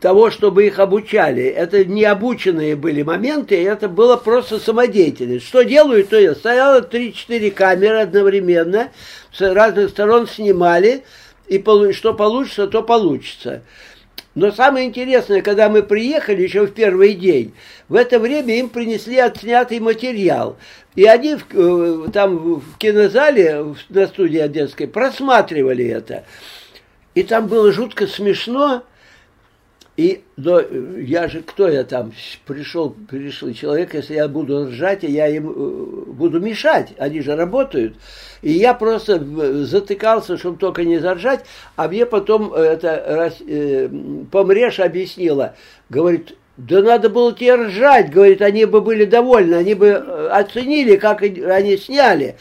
того, 0.00 0.30
чтобы 0.30 0.66
их 0.66 0.78
обучали. 0.78 1.44
Это 1.44 1.84
не 1.84 2.04
обученные 2.04 2.76
были 2.76 3.02
моменты, 3.02 3.62
это 3.64 3.88
было 3.88 4.16
просто 4.16 4.60
самодеятельность. 4.60 5.46
Что 5.46 5.62
делают, 5.62 6.10
то 6.10 6.18
я. 6.18 6.34
Стояло 6.34 6.80
3-4 6.80 7.50
камеры 7.50 8.00
одновременно, 8.00 8.90
с 9.32 9.40
разных 9.40 9.90
сторон 9.90 10.28
снимали, 10.28 11.02
и 11.48 11.62
что 11.92 12.14
получится, 12.14 12.66
то 12.68 12.82
получится. 12.82 13.62
Но 14.36 14.52
самое 14.52 14.86
интересное, 14.86 15.40
когда 15.40 15.70
мы 15.70 15.82
приехали 15.82 16.42
еще 16.42 16.66
в 16.66 16.72
первый 16.72 17.14
день, 17.14 17.54
в 17.88 17.94
это 17.94 18.18
время 18.18 18.58
им 18.58 18.68
принесли 18.68 19.18
отснятый 19.18 19.80
материал. 19.80 20.58
И 20.94 21.06
они 21.06 21.36
в, 21.36 21.46
э, 21.54 22.08
там 22.12 22.60
в 22.60 22.76
кинозале 22.76 23.74
на 23.88 24.06
студии 24.06 24.38
Одесской 24.38 24.88
просматривали 24.88 25.86
это. 25.86 26.24
И 27.16 27.22
там 27.22 27.46
было 27.46 27.72
жутко 27.72 28.06
смешно, 28.06 28.82
и 29.96 30.22
но 30.36 30.60
я 30.60 31.28
же, 31.28 31.40
кто 31.40 31.66
я 31.66 31.82
там, 31.82 32.12
пришел, 32.44 32.90
пришел 32.90 33.50
человек, 33.54 33.94
если 33.94 34.16
я 34.16 34.28
буду 34.28 34.66
ржать, 34.66 35.02
я 35.02 35.26
им 35.26 35.48
э, 35.48 36.12
буду 36.12 36.40
мешать, 36.40 36.92
они 36.98 37.22
же 37.22 37.34
работают. 37.34 37.96
И 38.42 38.52
я 38.52 38.74
просто 38.74 39.14
э, 39.14 39.52
затыкался, 39.64 40.36
чтобы 40.36 40.58
только 40.58 40.84
не 40.84 40.98
заржать, 40.98 41.46
а 41.74 41.88
мне 41.88 42.04
потом 42.04 42.52
это 42.52 43.32
э, 43.48 43.88
помрешь 44.30 44.78
объяснила, 44.78 45.56
говорит, 45.88 46.36
да 46.58 46.82
надо 46.82 47.08
было 47.08 47.32
тебе 47.32 47.54
ржать, 47.54 48.10
говорит, 48.10 48.42
они 48.42 48.66
бы 48.66 48.82
были 48.82 49.06
довольны, 49.06 49.54
они 49.54 49.72
бы 49.72 49.86
э, 49.86 50.28
оценили, 50.32 50.96
как 50.96 51.22
они 51.22 51.78
сняли. 51.78 52.36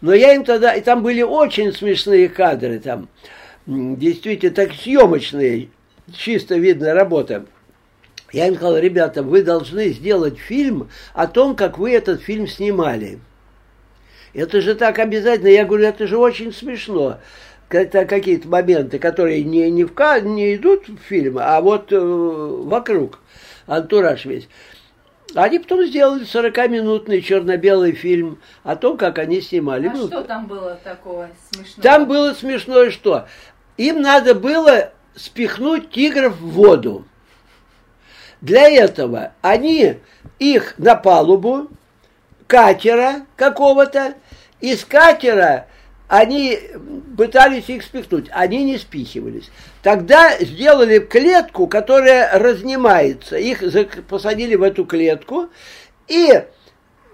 Но 0.00 0.12
я 0.12 0.34
им 0.34 0.42
тогда, 0.44 0.74
и 0.74 0.80
там 0.80 1.04
были 1.04 1.22
очень 1.22 1.72
смешные 1.72 2.28
кадры, 2.28 2.80
там, 2.80 3.08
действительно, 3.66 4.54
так 4.54 4.72
съемочные, 4.72 5.68
чисто 6.12 6.56
видная 6.56 6.94
работа. 6.94 7.46
Я 8.32 8.48
им 8.48 8.56
сказал, 8.56 8.78
ребята, 8.78 9.22
вы 9.22 9.42
должны 9.42 9.90
сделать 9.90 10.38
фильм 10.38 10.90
о 11.14 11.26
том, 11.26 11.56
как 11.56 11.78
вы 11.78 11.92
этот 11.92 12.20
фильм 12.22 12.46
снимали. 12.46 13.20
Это 14.34 14.60
же 14.60 14.74
так 14.74 14.98
обязательно. 14.98 15.48
Я 15.48 15.64
говорю, 15.64 15.86
это 15.86 16.06
же 16.06 16.18
очень 16.18 16.52
смешно. 16.52 17.18
Это 17.68 18.04
какие-то 18.04 18.46
моменты, 18.48 18.98
которые 18.98 19.42
не, 19.42 19.70
не, 19.70 19.84
в, 19.84 19.92
не 20.22 20.54
идут 20.54 20.88
в 20.88 20.98
фильм, 20.98 21.38
а 21.40 21.60
вот 21.60 21.92
э, 21.92 21.98
вокруг, 21.98 23.18
антураж 23.66 24.24
весь. 24.24 24.48
Они 25.34 25.58
потом 25.58 25.84
сделали 25.84 26.24
40-минутный 26.24 27.20
черно-белый 27.20 27.92
фильм 27.92 28.38
о 28.62 28.76
том, 28.76 28.96
как 28.96 29.18
они 29.18 29.40
снимали. 29.40 29.88
А 29.88 29.92
ну, 29.92 30.06
что 30.06 30.22
там 30.22 30.46
было 30.46 30.78
такого 30.82 31.28
смешного? 31.50 31.82
Там 31.82 32.06
было 32.06 32.32
смешное 32.34 32.90
что? 32.90 33.26
Им 33.76 34.00
надо 34.00 34.34
было 34.34 34.92
спихнуть 35.14 35.90
тигров 35.90 36.36
в 36.38 36.50
воду. 36.50 37.04
Для 38.40 38.68
этого 38.68 39.32
они 39.42 39.96
их 40.38 40.74
на 40.78 40.94
палубу 40.94 41.68
катера 42.46 43.26
какого-то, 43.36 44.14
из 44.60 44.84
катера 44.84 45.66
они 46.08 46.58
пытались 47.16 47.68
их 47.68 47.82
спихнуть, 47.82 48.26
они 48.30 48.62
не 48.62 48.78
спихивались. 48.78 49.50
Тогда 49.82 50.38
сделали 50.38 50.98
клетку, 50.98 51.66
которая 51.66 52.38
разнимается. 52.38 53.36
Их 53.36 53.62
посадили 54.08 54.54
в 54.54 54.62
эту 54.62 54.84
клетку 54.84 55.48
и 56.06 56.44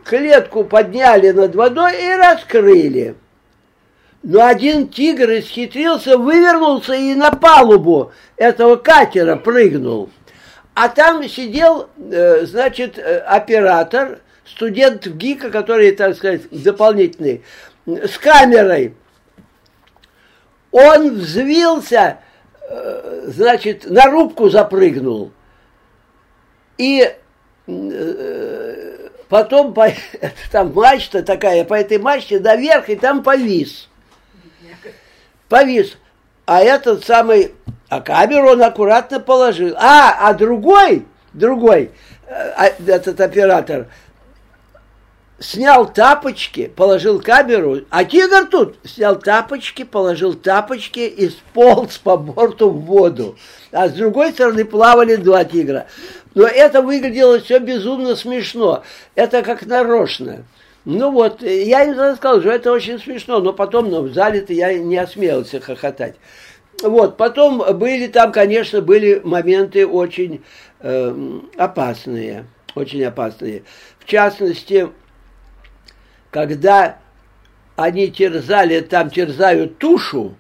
клетку 0.05 0.65
подняли 0.65 1.31
над 1.31 1.55
водой 1.55 2.05
и 2.05 2.15
раскрыли. 2.15 3.15
Но 4.23 4.47
один 4.47 4.89
тигр 4.89 5.31
исхитрился, 5.39 6.17
вывернулся 6.17 6.95
и 6.95 7.15
на 7.15 7.33
палубу 7.33 8.13
этого 8.37 8.77
катера 8.77 9.37
прыгнул. 9.37 10.11
А 10.75 10.89
там 10.89 11.29
сидел, 11.29 11.89
э, 11.99 12.47
значит, 12.47 12.99
э, 12.99 13.19
оператор, 13.19 14.21
студент 14.47 15.07
ГИКа, 15.07 15.51
который, 15.51 15.91
так 15.93 16.17
сказать, 16.17 16.43
дополнительный, 16.51 17.43
с 17.85 18.17
камерой. 18.17 18.95
Он 20.71 21.11
взвился, 21.17 22.21
э, 22.71 23.25
значит, 23.27 23.91
на 23.91 24.07
рубку 24.07 24.49
запрыгнул. 24.49 25.33
И 26.79 27.13
потом 29.29 29.75
по, 29.75 29.89
там 30.53 30.73
мачта 30.73 31.23
такая, 31.23 31.65
по 31.65 31.75
этой 31.75 31.99
мачте 31.99 32.39
наверх, 32.41 32.89
и 32.89 32.97
там 32.97 33.23
повис 33.23 33.89
повис. 35.53 35.99
А 36.47 36.63
этот 36.63 37.05
самый, 37.05 37.53
а 37.91 38.01
камеру 38.01 38.53
он 38.53 38.63
аккуратно 38.63 39.21
положил. 39.21 39.75
А, 39.77 40.17
а 40.19 40.33
другой, 40.33 41.07
другой, 41.35 41.91
э, 42.27 42.71
этот 42.87 43.21
оператор, 43.21 43.89
снял 45.39 45.93
тапочки, 45.93 46.73
положил 46.75 47.21
камеру, 47.21 47.81
а 47.91 48.05
тигр 48.05 48.47
тут 48.47 48.77
снял 48.85 49.19
тапочки, 49.19 49.85
положил 49.85 50.33
тапочки 50.33 51.01
и 51.01 51.29
сполз 51.29 51.99
по 51.99 52.17
борту 52.17 52.71
в 52.71 52.87
воду. 52.87 53.37
А 53.73 53.89
с 53.89 53.93
другой 53.93 54.33
стороны 54.33 54.65
плавали 54.65 55.17
два 55.17 55.45
тигра. 55.45 55.87
Но 56.35 56.45
это 56.47 56.81
выглядело 56.81 57.41
все 57.41 57.59
безумно 57.59 58.17
смешно. 58.17 58.85
Это 59.15 59.43
как 59.43 59.67
нарочно. 59.67 60.45
Ну 60.85 61.13
вот, 61.13 61.43
я 61.43 61.85
им 61.85 62.17
сказал, 62.17 62.41
что 62.41 62.51
это 62.51 62.73
очень 62.73 62.99
смешно, 62.99 63.41
но 63.41 63.53
потом 63.53 63.89
ну, 63.89 64.03
в 64.03 64.13
зале-то 64.13 64.53
я 64.53 64.77
не 64.77 64.97
осмелился 64.97 65.61
хохотать. 65.61 66.17
Вот, 66.83 67.17
потом 67.17 67.63
были 67.79 68.09
там, 68.09 68.33
конечно, 68.33 68.81
были 68.81 69.21
моменты 69.23 69.87
очень 69.87 70.43
э, 70.81 71.41
опасные, 71.57 72.47
очень 72.75 73.05
опасные. 73.05 73.63
В 74.01 74.07
частности, 74.07 74.89
когда 76.31 76.99
они 77.77 78.11
терзали, 78.11 78.81
там 78.81 79.11
терзают 79.11 79.79
тушу, 79.79 80.35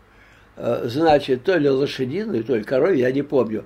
э, 0.56 0.82
значит, 0.86 1.44
то 1.44 1.56
ли 1.56 1.68
лошадиную, 1.68 2.42
то 2.42 2.56
ли 2.56 2.64
коровью, 2.64 2.98
я 2.98 3.12
не 3.12 3.22
помню. 3.22 3.64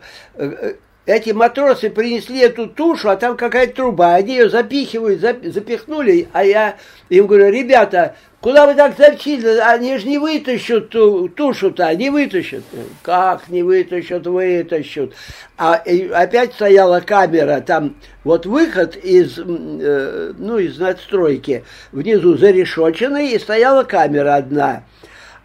Э, 1.06 1.12
э, 1.12 1.16
эти 1.16 1.30
матросы 1.30 1.90
принесли 1.90 2.40
эту 2.40 2.66
тушу, 2.66 3.08
а 3.08 3.16
там 3.16 3.36
какая-то 3.36 3.76
труба. 3.76 4.14
Они 4.14 4.34
ее 4.34 4.50
запихивают, 4.50 5.20
запихнули, 5.20 6.28
а 6.32 6.44
я 6.44 6.76
им 7.08 7.26
говорю, 7.26 7.50
ребята, 7.50 8.16
куда 8.40 8.66
вы 8.66 8.74
так 8.74 8.96
затащили? 8.96 9.58
Они 9.58 9.96
же 9.98 10.06
не 10.06 10.18
вытащат 10.18 10.90
ту, 10.90 11.28
тушу-то, 11.28 11.94
не 11.94 12.10
вытащат. 12.10 12.64
Как 13.02 13.48
не 13.48 13.62
вытащат, 13.62 14.26
вытащат. 14.26 15.12
А 15.56 15.82
опять 16.12 16.52
стояла 16.52 17.00
камера, 17.00 17.60
там 17.60 17.96
вот 18.24 18.46
выход 18.46 18.96
из, 18.96 19.38
ну, 19.38 20.58
из 20.58 20.78
надстройки, 20.78 21.64
внизу 21.92 22.36
зарешоченный, 22.36 23.32
и 23.32 23.38
стояла 23.38 23.84
камера 23.84 24.36
одна. 24.36 24.82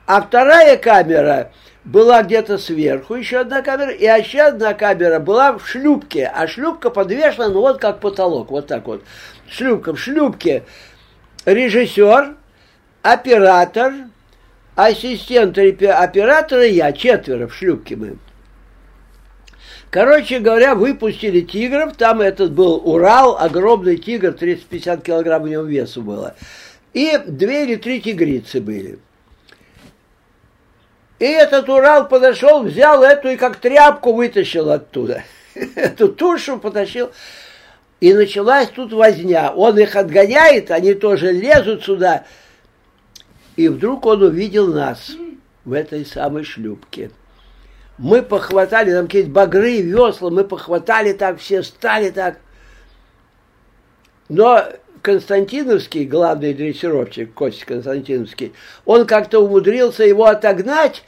А 0.07 0.21
вторая 0.21 0.77
камера 0.77 1.51
была 1.83 2.23
где-то 2.23 2.57
сверху 2.57 3.15
еще 3.15 3.39
одна 3.39 3.61
камера, 3.61 3.91
и 3.91 4.03
еще 4.03 4.41
одна 4.41 4.73
камера 4.73 5.19
была 5.19 5.57
в 5.57 5.67
шлюпке, 5.67 6.31
а 6.33 6.47
шлюпка 6.47 6.89
подвешена, 6.89 7.49
ну 7.49 7.61
вот 7.61 7.79
как 7.79 7.99
потолок, 7.99 8.51
вот 8.51 8.67
так 8.67 8.85
вот. 8.87 9.03
Шлюпка, 9.49 9.93
в 9.93 9.99
шлюпке 9.99 10.63
режиссер, 11.45 12.35
оператор, 13.01 13.93
ассистент 14.75 15.57
оператора 15.57 16.65
я, 16.65 16.91
четверо 16.93 17.47
в 17.47 17.55
шлюпке 17.55 17.95
мы. 17.95 18.17
Короче 19.89 20.39
говоря, 20.39 20.73
выпустили 20.73 21.41
тигров, 21.41 21.97
там 21.97 22.21
этот 22.21 22.53
был 22.53 22.81
Урал, 22.85 23.37
огромный 23.37 23.97
тигр, 23.97 24.31
350 24.31 25.03
килограмм 25.03 25.43
в 25.43 25.49
нем 25.49 25.67
весу 25.67 26.01
было. 26.01 26.35
И 26.93 27.19
две 27.27 27.65
или 27.65 27.75
три 27.75 27.99
тигрицы 27.99 28.61
были. 28.61 28.99
И 31.21 31.23
этот 31.23 31.69
Урал 31.69 32.07
подошел, 32.07 32.63
взял 32.63 33.03
эту 33.03 33.29
и 33.29 33.35
как 33.35 33.57
тряпку 33.57 34.11
вытащил 34.11 34.71
оттуда. 34.71 35.21
Эту 35.75 36.09
тушу 36.09 36.57
потащил. 36.57 37.11
И 37.99 38.11
началась 38.11 38.69
тут 38.69 38.91
возня. 38.91 39.51
Он 39.51 39.77
их 39.77 39.95
отгоняет, 39.95 40.71
они 40.71 40.95
тоже 40.95 41.31
лезут 41.31 41.83
сюда. 41.83 42.25
И 43.55 43.67
вдруг 43.67 44.07
он 44.07 44.23
увидел 44.23 44.73
нас 44.73 45.11
в 45.63 45.73
этой 45.73 46.07
самой 46.07 46.43
шлюпке. 46.43 47.11
Мы 47.99 48.23
похватали, 48.23 48.91
там 48.91 49.05
какие-то 49.05 49.29
багры, 49.29 49.79
весла, 49.79 50.31
мы 50.31 50.43
похватали 50.43 51.13
так, 51.13 51.37
все 51.37 51.61
стали 51.61 52.09
так. 52.09 52.39
Но 54.27 54.63
Константиновский, 55.01 56.05
главный 56.05 56.53
дрессировщик, 56.53 57.33
Костя 57.33 57.65
Константиновский, 57.65 58.53
он 58.85 59.05
как-то 59.05 59.39
умудрился 59.39 60.03
его 60.03 60.25
отогнать, 60.25 61.03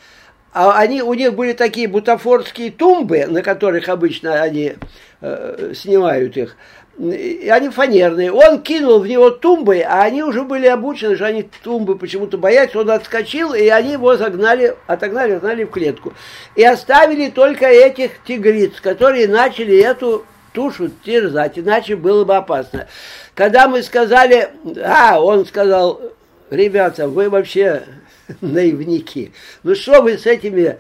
а 0.54 0.78
они, 0.78 1.02
у 1.02 1.14
них 1.14 1.34
были 1.34 1.54
такие 1.54 1.88
бутафорские 1.88 2.72
тумбы, 2.72 3.26
на 3.26 3.42
которых 3.42 3.90
обычно 3.90 4.42
они 4.42 4.74
э, 5.22 5.74
снимают 5.76 6.38
их, 6.38 6.56
и 7.00 7.50
они 7.52 7.70
фанерные. 7.70 8.32
Он 8.32 8.62
кинул 8.62 9.00
в 9.00 9.08
него 9.08 9.32
тумбы, 9.32 9.82
а 9.82 10.04
они 10.04 10.22
уже 10.22 10.44
были 10.44 10.68
обучены, 10.68 11.16
что 11.16 11.26
они 11.26 11.50
тумбы 11.64 11.98
почему-то 11.98 12.38
боятся. 12.38 12.80
Он 12.80 12.92
отскочил, 12.92 13.54
и 13.54 13.68
они 13.68 13.94
его 13.94 14.16
загнали, 14.16 14.76
отогнали, 14.86 15.34
отогнали 15.34 15.64
в 15.64 15.72
клетку. 15.72 16.14
И 16.56 16.64
оставили 16.64 17.32
только 17.32 17.66
этих 17.66 18.24
тигриц, 18.24 18.80
которые 18.80 19.28
начали 19.28 19.76
эту 19.76 20.24
тушу 20.54 20.90
терзать, 21.04 21.60
иначе 21.60 21.96
было 21.96 22.24
бы 22.24 22.36
опасно. 22.36 22.88
Когда 23.36 23.68
мы 23.68 23.84
сказали, 23.84 24.50
а, 24.84 25.20
он 25.20 25.46
сказал, 25.46 26.02
ребята, 26.50 27.08
вы 27.08 27.30
вообще 27.30 27.84
наивники. 28.42 29.34
Ну 29.64 29.76
что 29.76 30.02
вы 30.02 30.18
с 30.18 30.26
этими 30.26 30.78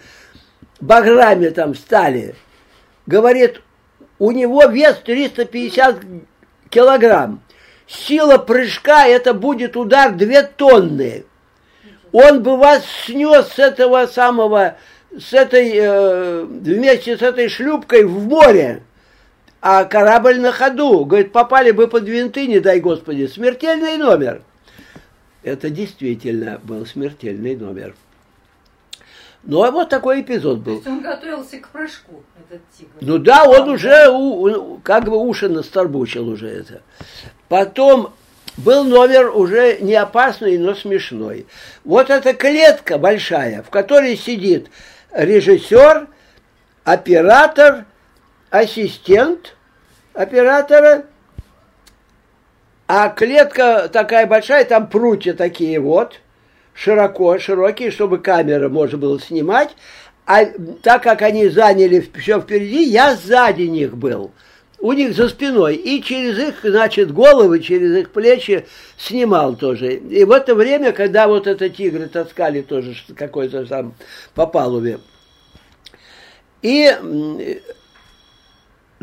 баграми 0.79 1.49
там 1.49 1.75
стали? 1.75 2.35
Говорит, 3.05 3.61
у 4.19 4.31
него 4.31 4.65
вес 4.65 4.97
350 5.03 6.01
килограмм. 6.69 7.41
Сила 7.87 8.37
прыжка, 8.37 9.07
это 9.07 9.33
будет 9.33 9.75
удар 9.75 10.13
2 10.13 10.43
тонны. 10.55 11.25
Он 12.13 12.41
бы 12.43 12.57
вас 12.57 12.83
снес 13.05 13.47
с 13.49 13.59
этого 13.59 14.05
самого, 14.05 14.77
с 15.17 15.33
этой, 15.33 15.71
э, 15.73 16.43
вместе 16.43 17.17
с 17.17 17.21
этой 17.21 17.49
шлюпкой 17.49 18.05
в 18.05 18.27
море 18.27 18.83
а 19.65 19.85
корабль 19.85 20.41
на 20.41 20.51
ходу. 20.51 21.05
Говорит, 21.05 21.31
попали 21.31 21.71
бы 21.71 21.87
под 21.87 22.03
винты, 22.03 22.47
не 22.47 22.59
дай 22.59 22.81
Господи, 22.81 23.27
смертельный 23.27 23.95
номер. 23.95 24.41
Это 25.41 25.69
действительно 25.69 26.59
был 26.61 26.85
смертельный 26.85 27.55
номер. 27.55 27.95
Ну, 29.43 29.63
а 29.63 29.71
вот 29.71 29.87
такой 29.87 30.19
эпизод 30.19 30.59
был. 30.59 30.65
То 30.65 30.71
есть 30.71 30.87
он 30.87 31.01
готовился 31.01 31.57
к 31.59 31.69
прыжку, 31.69 32.23
этот 32.37 32.61
тигр? 32.77 32.91
Ну 32.99 33.17
да, 33.19 33.45
он 33.45 33.69
уже 33.69 34.09
у, 34.09 34.79
как 34.83 35.05
бы 35.05 35.17
уши 35.17 35.47
настарбучил 35.47 36.27
уже 36.27 36.49
это. 36.49 36.81
Потом 37.47 38.13
был 38.57 38.83
номер 38.83 39.29
уже 39.33 39.77
не 39.79 39.95
опасный, 39.95 40.57
но 40.57 40.75
смешной. 40.75 41.45
Вот 41.85 42.09
эта 42.09 42.33
клетка 42.33 42.97
большая, 42.97 43.63
в 43.63 43.69
которой 43.69 44.17
сидит 44.17 44.67
режиссер, 45.13 46.07
оператор 46.83 47.85
ассистент 48.53 49.55
оператора, 50.13 51.05
а 52.85 53.09
клетка 53.09 53.89
такая 53.91 54.27
большая, 54.27 54.63
там 54.63 54.87
прутья 54.87 55.33
такие 55.33 55.79
вот, 55.79 56.19
широко, 56.75 57.39
широкие, 57.39 57.89
чтобы 57.89 58.19
камера 58.19 58.69
можно 58.69 58.99
было 58.99 59.19
снимать. 59.19 59.71
А 60.27 60.45
так 60.83 61.01
как 61.01 61.23
они 61.23 61.49
заняли 61.49 62.07
все 62.15 62.39
впереди, 62.39 62.83
я 62.83 63.15
сзади 63.15 63.63
них 63.63 63.97
был. 63.97 64.31
У 64.77 64.93
них 64.93 65.15
за 65.15 65.29
спиной. 65.29 65.75
И 65.75 66.03
через 66.03 66.37
их, 66.37 66.59
значит, 66.61 67.11
головы, 67.11 67.59
через 67.59 67.97
их 67.97 68.11
плечи 68.11 68.67
снимал 68.97 69.55
тоже. 69.55 69.95
И 69.95 70.23
в 70.25 70.31
это 70.31 70.53
время, 70.53 70.91
когда 70.91 71.27
вот 71.27 71.47
это 71.47 71.69
тигры 71.69 72.07
таскали 72.07 72.61
тоже 72.61 72.95
какой-то 73.15 73.65
там 73.65 73.95
по 74.35 74.45
палубе. 74.45 74.99
И 76.61 76.95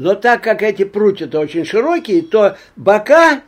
но 0.00 0.14
так 0.14 0.42
как 0.42 0.62
эти 0.62 0.84
прутья-то 0.84 1.38
очень 1.40 1.66
широкие, 1.66 2.22
то 2.22 2.56
бока 2.74 3.42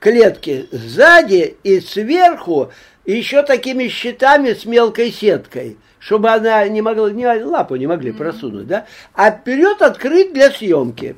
клетки 0.00 0.66
сзади 0.72 1.56
и 1.62 1.78
сверху 1.78 2.72
еще 3.04 3.44
такими 3.44 3.86
щитами 3.86 4.52
с 4.52 4.64
мелкой 4.64 5.12
сеткой, 5.12 5.76
чтобы 6.00 6.30
она 6.30 6.66
не 6.66 6.82
могла, 6.82 7.12
не, 7.12 7.24
лапу 7.24 7.76
не 7.76 7.86
могли 7.86 8.10
просунуть, 8.10 8.66
да? 8.66 8.86
А 9.14 9.30
вперед 9.30 9.80
открыт 9.80 10.32
для 10.32 10.50
съемки. 10.50 11.14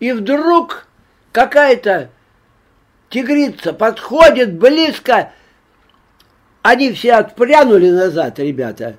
И 0.00 0.12
вдруг 0.12 0.86
какая-то 1.30 2.08
тигрица 3.10 3.74
подходит 3.74 4.54
близко, 4.54 5.30
они 6.62 6.90
все 6.92 7.16
отпрянули 7.16 7.90
назад, 7.90 8.38
ребята, 8.38 8.96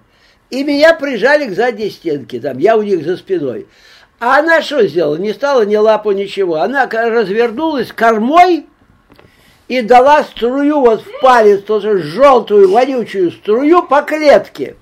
и 0.52 0.64
меня 0.64 0.94
прижали 0.94 1.48
к 1.48 1.56
задней 1.56 1.90
стенке, 1.90 2.40
там, 2.40 2.60
я 2.60 2.78
у 2.78 2.84
них 2.84 3.04
за 3.04 3.18
спиной. 3.18 3.66
А 4.20 4.40
она 4.40 4.62
что 4.62 4.88
сделала? 4.88 5.18
Не 5.18 5.34
стала 5.34 5.64
ни 5.66 5.76
лапу, 5.76 6.12
ничего. 6.12 6.56
Она 6.58 6.88
развернулась 6.88 7.92
кормой 7.92 8.66
и 9.68 9.82
дала 9.82 10.24
струю 10.24 10.80
вот 10.80 11.02
в 11.02 11.22
палец, 11.22 11.64
тоже 11.64 11.98
желтую, 11.98 12.72
вонючую 12.72 13.32
струю 13.32 13.84
по 13.84 14.02
клетке. 14.04 14.76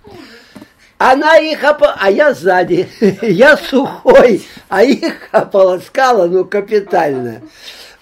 Она 0.98 1.38
их 1.38 1.63
оп... 1.63 1.84
а 1.84 2.12
я 2.12 2.34
сзади, 2.34 2.88
я 3.22 3.58
сухой, 3.58 4.46
а 4.69 4.84
их 4.84 5.28
ополоскала, 5.32 6.28
ну, 6.28 6.46
капитально. 6.46 7.41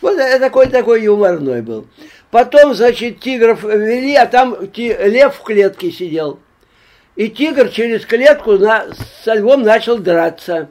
Вот 0.01 0.17
такой 0.17 0.67
такой 0.67 1.03
юморной 1.03 1.61
был. 1.61 1.87
Потом, 2.29 2.73
значит, 2.73 3.19
тигров 3.19 3.63
вели, 3.63 4.15
а 4.15 4.25
там 4.25 4.55
лев 4.75 5.35
в 5.35 5.43
клетке 5.43 5.91
сидел. 5.91 6.39
И 7.15 7.29
тигр 7.29 7.69
через 7.69 8.05
клетку 8.05 8.53
на, 8.53 8.87
со 9.23 9.33
львом 9.33 9.63
начал 9.63 9.97
драться 9.97 10.69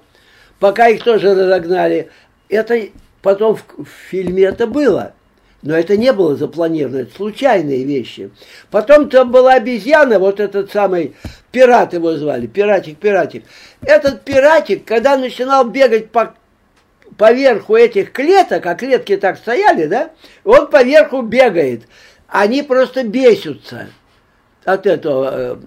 пока 0.61 0.89
их 0.89 1.03
тоже 1.03 1.35
разогнали. 1.35 2.11
Это 2.49 2.81
потом 3.23 3.57
в, 3.57 3.65
в 3.79 3.89
фильме 4.11 4.45
это 4.45 4.69
было. 4.69 5.15
Но 5.63 5.77
это 5.77 5.97
не 5.99 6.13
было 6.13 6.37
запланировано, 6.37 7.03
это 7.03 7.15
случайные 7.15 7.85
вещи. 7.85 8.31
Потом 8.71 9.11
там 9.11 9.31
была 9.31 9.55
обезьяна, 9.55 10.19
вот 10.19 10.41
этот 10.41 10.71
самый 10.73 11.15
пират 11.53 11.93
его 11.93 12.15
звали, 12.15 12.47
пиратик, 12.47 12.97
пиратик. 12.97 13.45
Этот 13.83 14.25
пиратик, 14.25 14.87
когда 14.87 15.19
начинал 15.19 15.67
бегать 15.67 16.11
по, 16.11 16.35
поверху 17.19 17.77
этих 17.77 18.13
клеток, 18.13 18.65
а 18.65 18.75
клетки 18.75 19.19
так 19.19 19.37
стояли, 19.37 19.85
да, 19.85 20.13
он 20.45 20.69
поверху 20.69 21.21
бегает. 21.21 21.83
Они 22.27 22.63
просто 22.63 23.03
бесятся 23.03 23.89
от 24.65 24.87
этого. 24.87 25.61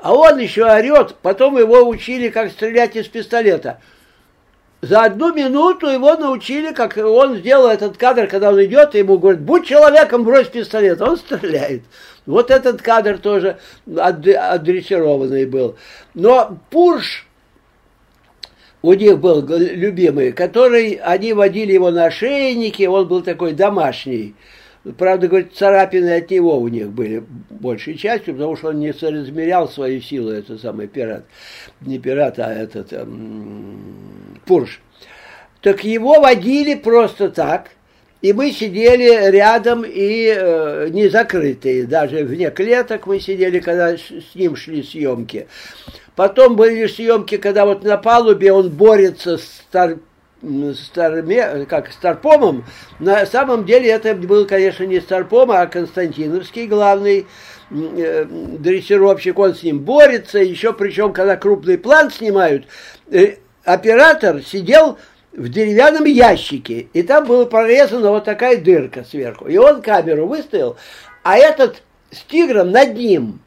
А 0.00 0.14
он 0.14 0.38
еще 0.38 0.64
орет, 0.64 1.14
потом 1.22 1.58
его 1.58 1.86
учили, 1.86 2.28
как 2.28 2.50
стрелять 2.50 2.96
из 2.96 3.06
пистолета. 3.06 3.80
За 4.80 5.02
одну 5.02 5.34
минуту 5.34 5.88
его 5.88 6.14
научили, 6.14 6.72
как 6.72 6.96
он 6.96 7.36
сделал 7.38 7.68
этот 7.68 7.96
кадр, 7.96 8.28
когда 8.28 8.50
он 8.50 8.64
идет, 8.64 8.94
и 8.94 8.98
ему 8.98 9.18
говорят, 9.18 9.40
будь 9.40 9.66
человеком, 9.66 10.22
брось 10.22 10.46
пистолет. 10.46 11.00
Он 11.00 11.16
стреляет. 11.16 11.82
Вот 12.26 12.50
этот 12.50 12.80
кадр 12.80 13.18
тоже 13.18 13.58
адресированный 13.96 15.46
был. 15.46 15.76
Но 16.14 16.58
Пурш, 16.70 17.26
у 18.82 18.92
них 18.92 19.18
был 19.18 19.44
любимый, 19.48 20.30
который, 20.30 20.92
они 20.92 21.32
водили 21.32 21.72
его 21.72 21.90
на 21.90 22.04
ошейнике, 22.04 22.88
он 22.88 23.08
был 23.08 23.22
такой 23.22 23.54
домашний. 23.54 24.36
Правда, 24.96 25.28
говорит, 25.28 25.54
царапины 25.54 26.16
от 26.16 26.30
него 26.30 26.58
у 26.58 26.68
них 26.68 26.88
были 26.90 27.24
большей 27.50 27.96
частью, 27.96 28.34
потому 28.34 28.56
что 28.56 28.68
он 28.68 28.78
не 28.78 28.92
соразмерял 28.92 29.68
свою 29.68 30.00
силу, 30.00 30.30
это 30.30 30.56
самый 30.56 30.86
пират. 30.86 31.24
Не 31.80 31.98
пират, 31.98 32.38
а 32.38 32.52
этот 32.52 32.92
эм, 32.92 34.40
Пурш. 34.46 34.80
Так 35.60 35.82
его 35.82 36.20
водили 36.20 36.74
просто 36.74 37.28
так, 37.28 37.70
и 38.22 38.32
мы 38.32 38.52
сидели 38.52 39.30
рядом 39.30 39.84
и 39.84 40.32
э, 40.36 40.88
не 40.90 41.08
закрытые, 41.08 41.86
даже 41.86 42.24
вне 42.24 42.50
клеток 42.50 43.06
мы 43.06 43.20
сидели, 43.20 43.58
когда 43.58 43.96
с, 43.96 44.34
ним 44.34 44.56
шли 44.56 44.82
съемки. 44.82 45.48
Потом 46.16 46.56
были 46.56 46.86
съемки, 46.86 47.36
когда 47.36 47.64
вот 47.64 47.84
на 47.84 47.96
палубе 47.96 48.52
он 48.52 48.70
борется 48.70 49.38
с 49.38 49.44
стар, 49.44 49.98
старме, 50.74 51.66
как 51.66 51.90
Старпомом. 51.92 52.64
На 52.98 53.26
самом 53.26 53.64
деле 53.64 53.90
это 53.90 54.14
был, 54.14 54.46
конечно, 54.46 54.84
не 54.84 55.00
Старпом, 55.00 55.50
а 55.50 55.66
Константиновский 55.66 56.66
главный 56.66 57.26
э, 57.70 58.24
дрессировщик. 58.24 59.38
Он 59.38 59.54
с 59.54 59.62
ним 59.62 59.80
борется. 59.80 60.38
Еще 60.38 60.72
причем, 60.72 61.12
когда 61.12 61.36
крупный 61.36 61.78
план 61.78 62.10
снимают, 62.10 62.66
э, 63.10 63.36
оператор 63.64 64.42
сидел 64.42 64.98
в 65.32 65.48
деревянном 65.48 66.04
ящике, 66.04 66.88
и 66.92 67.02
там 67.02 67.26
была 67.26 67.46
прорезана 67.46 68.10
вот 68.10 68.24
такая 68.24 68.56
дырка 68.56 69.04
сверху. 69.04 69.46
И 69.46 69.56
он 69.56 69.82
камеру 69.82 70.26
выставил, 70.26 70.76
а 71.22 71.36
этот 71.36 71.82
с 72.10 72.22
тигром 72.22 72.70
над 72.70 72.94
ним. 72.94 73.40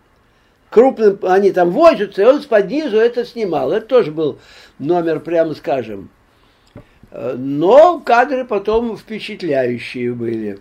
Крупным, 0.69 1.19
они 1.23 1.51
там 1.51 1.71
возятся, 1.71 2.21
и 2.21 2.25
он 2.25 2.41
под 2.43 2.69
низу 2.69 2.97
это 2.97 3.25
снимал. 3.25 3.73
Это 3.73 3.88
тоже 3.88 4.12
был 4.12 4.39
номер, 4.80 5.19
прямо 5.19 5.54
скажем. 5.54 6.10
Но 7.12 8.00
кадры 8.00 8.45
потом 8.45 8.97
впечатляющие 8.97 10.13
были. 10.13 10.60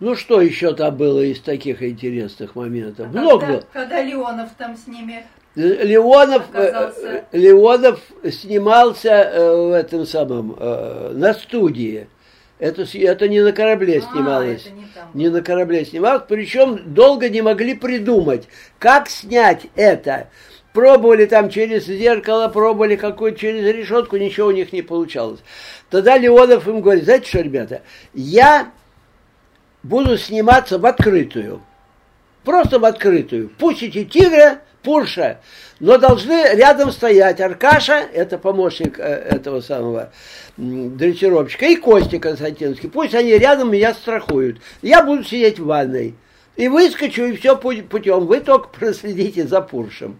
Ну, 0.00 0.16
что 0.16 0.40
еще 0.40 0.74
там 0.74 0.96
было 0.96 1.20
из 1.20 1.40
таких 1.40 1.82
интересных 1.82 2.56
моментов? 2.56 3.06
А 3.06 3.10
Много 3.10 3.40
когда, 3.40 3.52
было. 3.54 3.64
когда 3.72 4.02
Леонов 4.02 4.48
там 4.58 4.76
с 4.76 4.86
ними 4.86 5.24
Леонов, 5.54 6.44
э, 6.54 6.68
оказался. 6.68 7.24
Леонов 7.32 8.00
снимался 8.30 9.10
э, 9.10 9.54
в 9.54 9.72
этом 9.72 10.06
самом, 10.06 10.56
э, 10.58 11.12
на 11.14 11.34
студии. 11.34 12.08
Это, 12.58 12.84
это 12.94 13.28
не 13.28 13.42
на 13.42 13.52
корабле 13.52 13.98
А, 13.98 14.12
снималось. 14.12 14.66
не 14.66 14.86
там. 14.94 15.10
не 15.14 15.28
на 15.28 15.42
корабле 15.42 15.84
снималось. 15.84 16.22
Причем 16.28 16.94
долго 16.94 17.28
не 17.28 17.42
могли 17.42 17.74
придумать, 17.74 18.48
как 18.78 19.08
снять 19.08 19.66
это. 19.74 20.28
Пробовали 20.72 21.26
там 21.26 21.50
через 21.50 21.84
зеркало, 21.84 22.48
пробовали 22.48 22.96
какую 22.96 23.34
через 23.34 23.64
решетку, 23.74 24.16
ничего 24.16 24.48
у 24.48 24.52
них 24.52 24.72
не 24.72 24.80
получалось. 24.80 25.40
Тогда 25.90 26.16
Леонов 26.16 26.66
им 26.66 26.80
говорит, 26.80 27.04
знаете 27.04 27.28
что, 27.28 27.40
ребята, 27.40 27.82
я 28.14 28.70
буду 29.82 30.16
сниматься 30.16 30.78
в 30.78 30.86
открытую. 30.86 31.60
Просто 32.44 32.78
в 32.78 32.84
открытую. 32.84 33.50
Пустите 33.50 34.04
тигра, 34.04 34.60
Пурша, 34.82 35.40
но 35.78 35.96
должны 35.96 36.54
рядом 36.54 36.90
стоять 36.90 37.40
Аркаша, 37.40 38.04
это 38.12 38.36
помощник 38.36 38.98
э, 38.98 39.02
этого 39.02 39.60
самого 39.60 40.10
дрессировщика, 40.56 41.66
и 41.66 41.76
Костя 41.76 42.18
Константиновский. 42.18 42.88
Пусть 42.88 43.14
они 43.14 43.32
рядом 43.32 43.70
меня 43.70 43.94
страхуют. 43.94 44.58
Я 44.80 45.04
буду 45.04 45.22
сидеть 45.22 45.58
в 45.58 45.66
ванной. 45.66 46.14
И 46.56 46.68
выскочу, 46.68 47.24
и 47.24 47.36
все 47.36 47.56
путем. 47.56 48.26
Вы 48.26 48.40
только 48.40 48.68
проследите 48.68 49.46
за 49.46 49.62
Пуршем. 49.62 50.18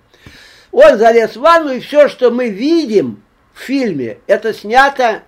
Он 0.72 0.98
залез 0.98 1.36
в 1.36 1.40
ванну, 1.40 1.72
и 1.72 1.80
все, 1.80 2.08
что 2.08 2.30
мы 2.30 2.48
видим 2.48 3.22
в 3.52 3.60
фильме, 3.60 4.18
это 4.26 4.54
снято 4.54 5.22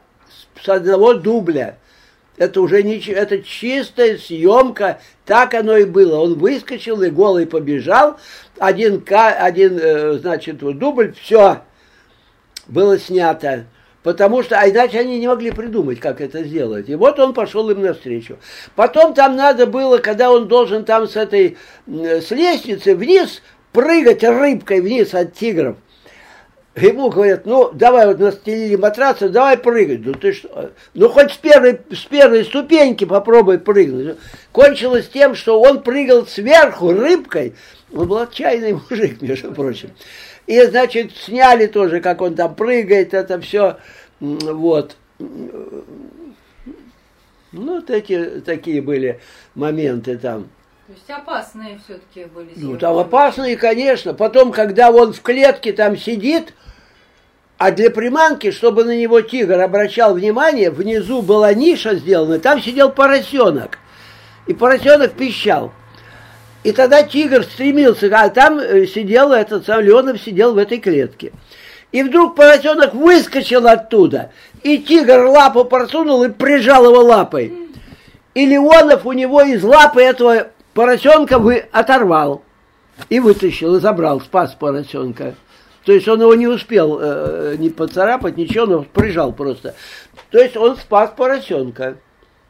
с 0.61 0.69
одного 0.69 1.15
дубля. 1.15 1.79
Это 2.37 2.61
уже 2.63 2.83
чи- 2.99 3.13
это 3.13 3.43
чистая 3.43 4.19
съемка, 4.19 5.01
так 5.25 5.55
оно 5.55 5.77
и 5.77 5.85
было. 5.85 6.19
Он 6.19 6.35
выскочил 6.35 7.01
и 7.03 7.11
голый 7.11 7.47
побежал, 7.47 8.19
один, 8.59 9.05
один 9.09 9.79
э, 9.81 10.15
значит, 10.15 10.59
дубль, 10.59 11.15
все 11.21 11.61
было 12.67 12.99
снято. 12.99 13.67
Потому 14.03 14.43
что, 14.43 14.59
а 14.61 14.69
иначе 14.69 14.99
они 15.01 15.19
не 15.19 15.29
могли 15.29 15.51
придумать, 15.51 15.99
как 15.99 16.21
это 16.21 16.45
сделать. 16.45 16.91
И 16.91 16.95
вот 16.95 17.19
он 17.19 17.33
пошел 17.33 17.71
им 17.71 17.81
навстречу. 17.81 18.37
Потом 18.75 19.15
там 19.15 19.35
надо 19.35 19.67
было, 19.67 19.97
когда 19.97 20.31
он 20.31 20.47
должен 20.47 20.85
там 20.85 21.09
с 21.09 21.17
этой, 21.17 21.57
м, 21.87 22.05
с 22.05 22.31
лестницы 22.31 22.95
вниз 22.95 23.41
прыгать 23.75 24.23
рыбкой 24.23 24.81
вниз 24.81 25.13
от 25.13 25.35
тигров. 25.35 25.77
Ему 26.77 27.11
говорят, 27.11 27.45
ну, 27.45 27.71
давай 27.73 28.07
вот 28.07 28.19
настелили 28.19 28.77
матрасы, 28.77 29.29
давай 29.29 29.59
прыгать. 29.59 30.01
Ну, 30.05 30.15
ты 30.15 30.33
что? 30.33 30.73
Ну, 30.95 31.09
хоть 31.09 31.33
с 31.33 31.37
первой, 31.37 31.81
с 31.93 32.05
первой 32.05 32.45
ступеньки 32.45 33.05
попробуй 33.05 33.59
прыгнуть. 33.59 34.17
Кончилось 34.51 35.09
тем, 35.09 35.35
что 35.35 35.61
он 35.61 35.83
прыгал 35.83 36.27
сверху 36.27 36.93
рыбкой. 36.93 37.55
Он 37.93 38.09
был 38.09 38.19
отчаянный 38.19 38.73
мужик, 38.91 39.23
между 39.23 39.53
прочим. 39.53 39.91
И, 40.47 40.61
значит, 40.63 41.17
сняли 41.17 41.67
тоже, 41.67 42.01
как 42.01 42.21
он 42.23 42.35
там 42.35 42.55
прыгает, 42.55 43.15
это 43.15 43.41
все, 43.41 43.79
вот. 44.21 44.97
Ну, 45.19 45.51
вот 47.53 47.91
эти 47.91 48.41
такие 48.41 48.83
были 48.83 49.21
моменты 49.55 50.17
там. 50.19 50.49
То 50.87 50.93
есть 50.93 51.11
опасные 51.11 51.81
все-таки 51.83 52.27
были 52.27 52.51
Ну, 52.57 52.77
там 52.77 52.99
опасные, 52.99 53.57
конечно. 53.57 54.13
Потом, 54.13 54.53
когда 54.53 54.91
он 54.91 55.15
в 55.15 55.23
клетке 55.23 55.73
там 55.73 55.97
сидит, 55.97 56.53
а 57.57 57.71
для 57.71 57.91
приманки, 57.91 58.51
чтобы 58.51 58.85
на 58.85 58.95
него 58.95 59.23
тигр 59.23 59.59
обращал 59.61 60.13
внимание, 60.13 60.71
внизу 60.71 61.23
была 61.23 61.55
ниша 61.55 61.95
сделана, 61.95 62.39
там 62.39 62.61
сидел 62.61 62.91
поросенок. 62.91 63.79
И 64.47 64.53
поросенок 64.53 65.13
пищал. 65.13 65.73
И 66.65 66.73
тогда 66.73 67.03
тигр 67.03 67.45
стремился, 67.45 68.11
а 68.13 68.29
там 68.29 68.59
э, 68.59 68.87
сидел 68.87 69.33
этот 69.33 69.65
сам 69.65 69.81
Леонов 69.81 70.21
сидел 70.21 70.53
в 70.53 70.59
этой 70.59 70.79
клетке. 70.79 71.33
И 71.93 72.03
вдруг 72.03 72.37
поросенок 72.37 72.93
выскочил 72.93 73.67
оттуда, 73.67 74.33
и 74.63 74.79
тигр 74.79 75.27
лапу 75.27 75.65
просунул 75.65 76.25
и 76.25 76.29
прижал 76.29 76.85
его 76.85 77.03
лапой. 77.03 77.55
И 78.35 78.45
Леонов 78.47 79.07
у 79.07 79.13
него 79.13 79.43
из 79.43 79.63
лапы 79.63 80.03
этого 80.03 80.49
поросенка 80.75 81.39
вы 81.39 81.65
оторвал 81.73 82.43
и 83.09 83.21
вытащил, 83.21 83.77
и 83.77 83.81
забрал, 83.81 84.21
спас 84.21 84.55
поросенка. 84.55 85.35
То 85.85 85.93
есть 85.93 86.09
он 86.09 86.21
его 86.21 86.35
не 86.35 86.47
успел 86.47 86.99
э, 87.01 87.57
не 87.59 87.71
поцарапать, 87.71 88.37
ничего, 88.37 88.67
но 88.67 88.83
прижал 88.83 89.33
просто. 89.33 89.75
То 90.31 90.39
есть 90.39 90.57
он 90.57 90.77
спас 90.77 91.13
поросенка. 91.17 91.99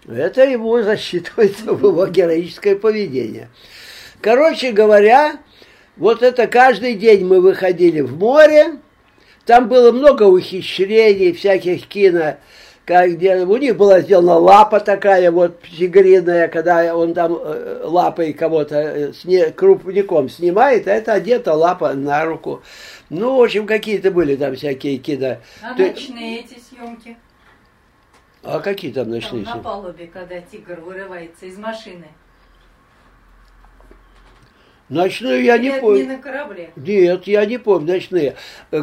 Это 0.09 0.45
ему 0.45 0.81
засчитывается 0.83 1.73
в 1.73 1.85
его 1.85 2.07
героическое 2.07 2.77
поведение. 2.77 3.49
Короче 4.21 4.73
говоря, 4.73 5.39
вот 5.97 6.23
это 6.23 6.47
каждый 6.47 6.95
день 6.95 7.27
мы 7.27 7.41
выходили 7.41 8.01
в 8.01 8.17
море, 8.17 8.79
там 9.45 9.69
было 9.69 9.93
много 9.93 10.23
ухищрений, 10.23 11.33
всяких 11.33 11.87
кино, 11.87 12.37
как 12.85 13.13
где 13.13 13.37
у 13.37 13.57
них 13.57 13.77
была 13.77 14.01
сделана 14.01 14.35
лапа 14.39 14.79
такая 14.81 15.31
вот 15.31 15.61
тигриная, 15.63 16.49
когда 16.49 16.95
он 16.95 17.15
там 17.15 17.35
э, 17.41 17.81
лапой 17.85 18.33
кого-то 18.35 18.77
э, 18.77 19.13
сне, 19.15 19.51
крупником 19.51 20.29
снимает, 20.29 20.87
а 20.87 20.93
это 20.93 21.15
одета 21.15 21.55
лапа 21.55 21.95
на 21.95 22.25
руку. 22.25 22.63
Ну, 23.09 23.39
в 23.39 23.43
общем, 23.43 23.67
какие-то 23.67 24.11
были 24.11 24.37
там 24.37 24.55
всякие 24.55 24.99
кино. 24.99 25.39
А 25.63 25.75
Ты- 25.75 25.91
ночные 25.91 26.41
эти 26.41 26.59
съемки? 26.59 27.17
А 28.43 28.61
какие 28.61 28.93
там 28.93 29.05
Там 29.05 29.15
ночные? 29.15 29.43
на 29.45 29.53
съемки? 29.53 29.65
палубе, 29.65 30.07
когда 30.07 30.41
тигр 30.41 30.81
вырывается 30.81 31.47
из 31.47 31.57
машины. 31.57 32.07
Ночную 34.91 35.43
я 35.43 35.57
не 35.57 35.69
Или 35.69 35.73
это 35.77 35.81
помню. 35.81 36.03
не 36.03 36.09
на 36.09 36.19
корабле? 36.19 36.71
Нет, 36.77 37.27
я 37.27 37.47
не 37.47 37.57
помню 37.57 37.95
ночные. 37.95 38.35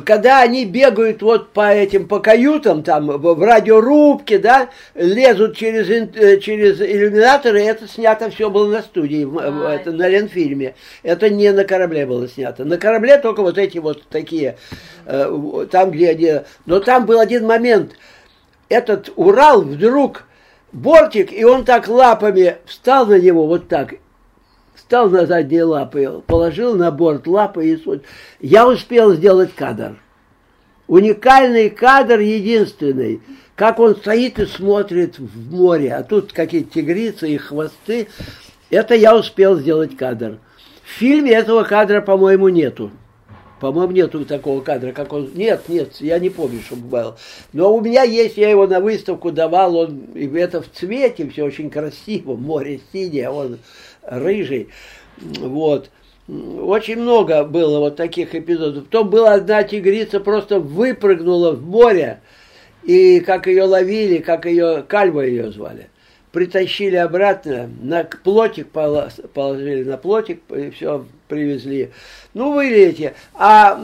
Когда 0.04 0.42
они 0.42 0.66
бегают 0.66 1.22
вот 1.22 1.52
по 1.52 1.72
этим, 1.72 2.08
по 2.08 2.20
каютам, 2.20 2.82
там, 2.82 3.06
в 3.08 3.44
радиорубке, 3.44 4.40
да, 4.40 4.70
лезут 4.96 5.56
через, 5.56 5.88
э, 5.90 6.40
через 6.40 6.82
иллюминаторы, 6.82 7.62
это 7.62 7.88
снято 7.88 8.32
все 8.32 8.50
было 8.50 8.68
на 8.68 8.82
студии, 8.82 9.28
А. 9.40 9.76
это, 9.76 9.92
на 9.92 10.08
Ленфильме. 10.08 10.74
Это 11.04 11.30
не 11.30 11.52
на 11.52 11.66
корабле 11.66 12.08
было 12.08 12.28
снято. 12.28 12.66
На 12.66 12.78
корабле 12.80 13.20
только 13.20 13.44
вот 13.44 13.60
эти 13.60 13.78
вот 13.78 14.02
такие, 14.10 14.58
э, 15.06 15.66
там, 15.70 15.92
где 15.92 16.10
они... 16.10 16.32
Но 16.66 16.80
там 16.80 17.06
был 17.06 17.20
один 17.20 17.46
момент. 17.46 17.92
этот 18.70 19.12
Урал 19.18 19.62
вдруг 19.62 20.24
бортик, 20.72 21.32
и 21.32 21.44
он 21.44 21.64
так 21.66 21.88
лапами 21.88 22.56
встал 22.66 23.06
на 23.06 23.20
него, 23.20 23.46
вот 23.46 23.68
так, 23.68 23.96
встал 24.92 25.10
на 25.10 25.26
задние 25.26 25.64
лапы, 25.64 26.22
положил 26.28 26.76
на 26.76 26.92
борт 26.92 27.26
лапы 27.26 27.66
и. 27.66 27.80
Я 28.42 28.68
успел 28.68 29.14
сделать 29.14 29.56
кадр. 29.56 29.96
Уникальный 30.88 31.70
кадр, 31.70 32.20
единственный. 32.20 33.22
Как 33.56 33.80
он 33.80 33.96
стоит 33.96 34.38
и 34.40 34.46
смотрит 34.46 35.18
в 35.18 35.56
море, 35.56 35.94
а 35.94 36.04
тут 36.04 36.34
какие-то 36.34 36.74
тигрицы 36.74 37.30
и 37.30 37.38
хвосты. 37.38 38.10
Это 38.70 38.94
я 38.94 39.16
успел 39.16 39.58
сделать 39.58 39.96
кадр. 39.96 40.40
В 40.84 40.90
фильме 40.90 41.32
этого 41.32 41.64
кадра, 41.64 42.02
по-моему, 42.02 42.50
нету. 42.50 42.92
По-моему, 43.62 43.94
нету 43.94 44.26
такого 44.26 44.60
кадра, 44.60 44.92
как 44.92 45.14
он. 45.14 45.32
Нет, 45.36 45.70
нет, 45.70 46.02
я 46.02 46.20
не 46.20 46.30
помню, 46.30 46.60
чтобы 46.66 46.82
был. 46.82 47.16
Но 47.54 47.74
у 47.74 47.80
меня 47.80 48.04
есть, 48.04 48.36
я 48.36 48.50
его 48.50 48.68
на 48.68 48.82
выставку 48.82 49.32
давал, 49.32 49.78
он 49.78 50.00
и 50.16 50.28
это 50.36 50.62
в 50.62 50.70
цвете, 50.70 51.30
все 51.30 51.46
очень 51.46 51.70
красиво, 51.70 52.36
море 52.36 52.82
синее, 52.92 53.30
он 53.30 53.60
рыжий. 54.04 54.70
Вот. 55.18 55.90
Очень 56.28 56.98
много 56.98 57.44
было 57.44 57.80
вот 57.80 57.96
таких 57.96 58.36
эпизодов. 58.36 58.86
Потом 58.86 59.10
была 59.10 59.34
одна 59.34 59.64
тигрица, 59.64 60.20
просто 60.20 60.60
выпрыгнула 60.60 61.52
в 61.52 61.62
море, 61.62 62.22
и 62.84 63.20
как 63.20 63.48
ее 63.48 63.64
ловили, 63.64 64.20
как 64.20 64.46
ее, 64.46 64.84
Кальва 64.88 65.22
ее 65.22 65.52
звали 65.52 65.90
притащили 66.32 66.96
обратно, 66.96 67.70
на 67.82 68.04
плотик 68.04 68.70
положили, 68.70 69.84
на 69.84 69.98
плотик, 69.98 70.42
и 70.56 70.70
все 70.72 71.06
привезли. 71.32 71.92
Ну, 72.34 72.54
вы 72.54 72.70
эти. 72.70 73.14
А 73.34 73.82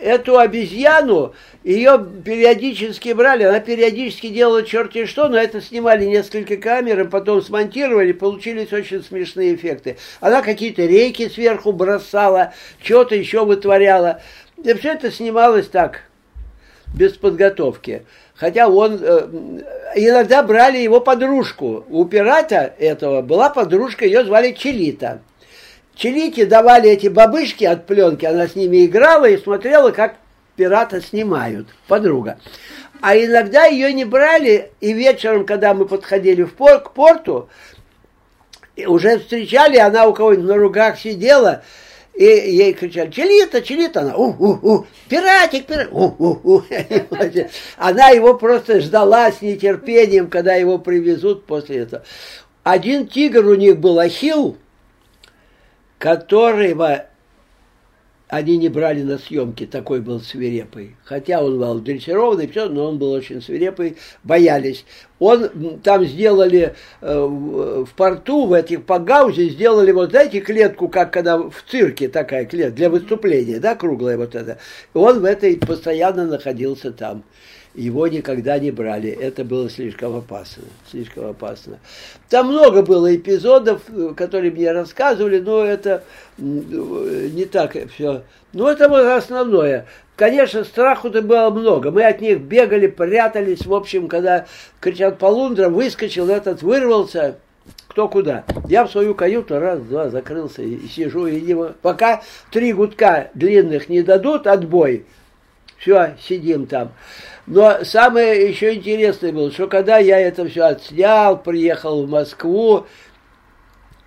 эту 0.00 0.38
обезьяну, 0.38 1.34
ее 1.64 2.06
периодически 2.24 3.12
брали, 3.12 3.42
она 3.42 3.58
периодически 3.58 4.28
делала 4.28 4.62
черти 4.62 5.04
что, 5.06 5.28
но 5.28 5.36
это 5.36 5.60
снимали 5.60 6.04
несколько 6.04 6.56
камер, 6.56 7.00
и 7.00 7.08
потом 7.08 7.42
смонтировали, 7.42 8.12
получились 8.12 8.72
очень 8.72 9.02
смешные 9.02 9.56
эффекты. 9.56 9.96
Она 10.20 10.40
какие-то 10.40 10.86
рейки 10.86 11.28
сверху 11.28 11.72
бросала, 11.72 12.54
что-то 12.80 13.16
еще 13.16 13.44
вытворяла. 13.44 14.22
И 14.62 14.72
все 14.74 14.92
это 14.92 15.10
снималось 15.10 15.66
так, 15.66 16.02
без 16.94 17.14
подготовки. 17.14 18.04
Хотя 18.36 18.68
он 18.68 19.00
э, 19.02 19.28
иногда 19.96 20.44
брали 20.44 20.78
его 20.78 21.00
подружку. 21.00 21.84
У 21.88 22.04
пирата 22.04 22.72
этого 22.78 23.20
была 23.20 23.50
подружка, 23.50 24.04
ее 24.04 24.24
звали 24.24 24.52
Челита. 24.52 25.22
Челите 25.98 26.46
давали 26.46 26.90
эти 26.90 27.08
бабышки 27.08 27.64
от 27.64 27.86
пленки, 27.86 28.24
она 28.24 28.46
с 28.46 28.54
ними 28.54 28.86
играла 28.86 29.28
и 29.28 29.36
смотрела, 29.36 29.90
как 29.90 30.14
пирата 30.54 31.00
снимают, 31.00 31.66
подруга. 31.88 32.38
А 33.00 33.16
иногда 33.16 33.64
ее 33.64 33.92
не 33.92 34.04
брали, 34.04 34.70
и 34.80 34.92
вечером, 34.92 35.44
когда 35.44 35.74
мы 35.74 35.86
подходили 35.86 36.44
в 36.44 36.54
порт, 36.54 36.84
к 36.84 36.92
порту, 36.92 37.48
уже 38.76 39.18
встречали, 39.18 39.76
она 39.76 40.06
у 40.06 40.14
кого-нибудь 40.14 40.46
на 40.46 40.56
ругах 40.56 41.00
сидела, 41.00 41.64
и 42.14 42.24
ей 42.24 42.74
кричали, 42.74 43.10
Челита, 43.10 43.60
Челита, 43.60 44.02
она, 44.02 44.14
у-у-у, 44.14 44.86
пиратик, 45.08 45.66
пиратик, 45.66 45.92
у-у-у. 45.92 46.62
Она 47.76 48.10
его 48.10 48.34
просто 48.34 48.80
ждала 48.80 49.32
с 49.32 49.42
нетерпением, 49.42 50.28
когда 50.28 50.54
его 50.54 50.78
привезут 50.78 51.44
после 51.44 51.78
этого. 51.78 52.04
Один 52.62 53.08
тигр 53.08 53.46
у 53.46 53.54
них 53.54 53.78
был 53.78 53.98
Ахилл, 53.98 54.56
которого 55.98 57.06
они 58.28 58.58
не 58.58 58.68
брали 58.68 59.02
на 59.02 59.18
съемки, 59.18 59.66
такой 59.66 60.00
был 60.00 60.20
свирепый. 60.20 60.96
Хотя 61.04 61.42
он 61.42 61.58
был 61.58 61.80
дрессированный, 61.80 62.46
все, 62.46 62.68
но 62.68 62.90
он 62.90 62.98
был 62.98 63.12
очень 63.12 63.40
свирепый, 63.40 63.96
боялись. 64.22 64.84
Он 65.18 65.80
там 65.82 66.04
сделали 66.04 66.74
э, 67.00 67.24
в 67.24 67.88
порту, 67.96 68.44
в 68.44 68.52
этих 68.52 68.84
погаузе, 68.84 69.48
сделали 69.48 69.92
вот 69.92 70.14
эти 70.14 70.40
клетку, 70.40 70.88
как 70.88 71.10
когда 71.10 71.38
в 71.38 71.64
цирке 71.70 72.08
такая 72.08 72.44
клетка, 72.44 72.76
для 72.76 72.90
выступления, 72.90 73.60
да, 73.60 73.74
круглая 73.74 74.18
вот 74.18 74.34
эта. 74.34 74.58
Он 74.92 75.20
в 75.20 75.24
этой 75.24 75.56
постоянно 75.56 76.26
находился 76.26 76.92
там 76.92 77.24
его 77.78 78.08
никогда 78.08 78.58
не 78.58 78.70
брали. 78.70 79.10
Это 79.10 79.44
было 79.44 79.70
слишком 79.70 80.16
опасно, 80.16 80.64
слишком 80.90 81.26
опасно. 81.26 81.78
Там 82.28 82.48
много 82.48 82.82
было 82.82 83.14
эпизодов, 83.14 83.82
которые 84.16 84.50
мне 84.50 84.72
рассказывали, 84.72 85.38
но 85.38 85.64
это 85.64 86.02
не 86.38 87.44
так 87.44 87.76
все. 87.92 88.22
Но 88.52 88.70
это 88.70 88.88
было 88.88 89.16
основное. 89.16 89.86
Конечно, 90.16 90.64
страху-то 90.64 91.22
было 91.22 91.50
много. 91.50 91.92
Мы 91.92 92.04
от 92.04 92.20
них 92.20 92.40
бегали, 92.40 92.88
прятались. 92.88 93.64
В 93.64 93.72
общем, 93.72 94.08
когда 94.08 94.46
кричат 94.80 95.18
Полундра, 95.18 95.68
выскочил 95.68 96.28
этот, 96.28 96.62
вырвался, 96.62 97.36
кто 97.86 98.08
куда. 98.08 98.44
Я 98.68 98.84
в 98.84 98.90
свою 98.90 99.14
каюту 99.14 99.60
раз-два 99.60 100.10
закрылся 100.10 100.62
и 100.62 100.88
сижу, 100.88 101.28
и 101.28 101.40
не... 101.40 101.54
пока 101.82 102.22
три 102.50 102.72
гудка 102.72 103.30
длинных 103.34 103.88
не 103.88 104.02
дадут 104.02 104.48
отбой, 104.48 105.04
все, 105.78 106.16
сидим 106.20 106.66
там. 106.66 106.92
Но 107.48 107.82
самое 107.82 108.46
еще 108.46 108.74
интересное 108.74 109.32
было, 109.32 109.50
что 109.50 109.68
когда 109.68 109.96
я 109.96 110.20
это 110.20 110.46
все 110.46 110.64
отснял, 110.64 111.42
приехал 111.42 112.04
в 112.04 112.10
Москву, 112.10 112.84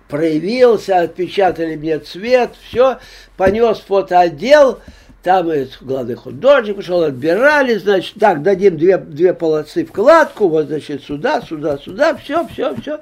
проявился, 0.08 1.00
отпечатали 1.00 1.74
мне 1.74 1.98
цвет, 1.98 2.50
все, 2.62 2.98
понес 3.36 3.80
фотоотдел, 3.80 4.78
там 5.24 5.50
и 5.50 5.66
главный 5.80 6.14
художник 6.14 6.76
пришел, 6.76 7.02
отбирали, 7.02 7.74
значит, 7.74 8.14
так, 8.20 8.42
дадим 8.42 8.76
две, 8.76 8.96
две 8.96 9.34
полосы 9.34 9.84
вкладку, 9.84 10.46
вот, 10.46 10.68
значит, 10.68 11.02
сюда, 11.02 11.40
сюда, 11.40 11.78
сюда, 11.78 12.14
все, 12.14 12.46
все, 12.46 12.76
все. 12.76 13.00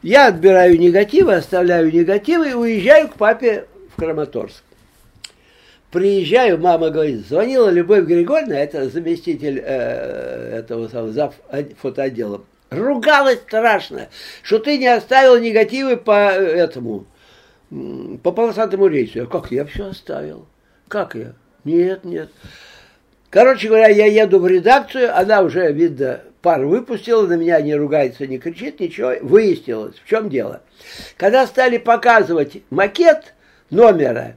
Я 0.00 0.28
отбираю 0.28 0.78
негативы, 0.78 1.34
оставляю 1.34 1.92
негативы 1.92 2.50
и 2.50 2.54
уезжаю 2.54 3.08
к 3.08 3.16
папе 3.16 3.66
в 3.94 4.00
Краматорск. 4.00 4.62
Приезжаю, 5.94 6.58
мама 6.58 6.90
говорит, 6.90 7.24
звонила 7.24 7.68
Любовь 7.68 8.06
Григорьевна, 8.06 8.58
это 8.58 8.88
заместитель 8.88 9.62
э, 9.64 10.58
этого 10.58 10.88
самого 10.88 11.12
зав 11.12 11.34
фотоотдела. 11.80 12.42
Ругалась 12.70 13.38
страшно, 13.38 14.08
что 14.42 14.58
ты 14.58 14.76
не 14.76 14.88
оставил 14.88 15.38
негативы 15.38 15.96
по 15.96 16.32
э, 16.32 16.46
этому, 16.46 17.06
по 17.70 18.32
полосатому 18.32 18.88
рейсу. 18.88 19.20
Я 19.20 19.26
как, 19.26 19.52
я 19.52 19.64
все 19.66 19.90
оставил. 19.90 20.48
Как 20.88 21.14
я? 21.14 21.34
Нет, 21.62 22.04
нет. 22.04 22.30
Короче 23.30 23.68
говоря, 23.68 23.86
я 23.86 24.06
еду 24.06 24.40
в 24.40 24.48
редакцию, 24.48 25.16
она 25.16 25.42
уже, 25.42 25.70
видно, 25.70 26.22
пар 26.42 26.64
выпустила, 26.64 27.24
на 27.24 27.34
меня 27.34 27.60
не 27.60 27.76
ругается, 27.76 28.26
не 28.26 28.40
кричит, 28.40 28.80
ничего. 28.80 29.12
Выяснилось, 29.22 29.94
в 30.04 30.08
чем 30.08 30.28
дело. 30.28 30.62
Когда 31.16 31.46
стали 31.46 31.78
показывать 31.78 32.64
макет 32.70 33.34
номера, 33.70 34.34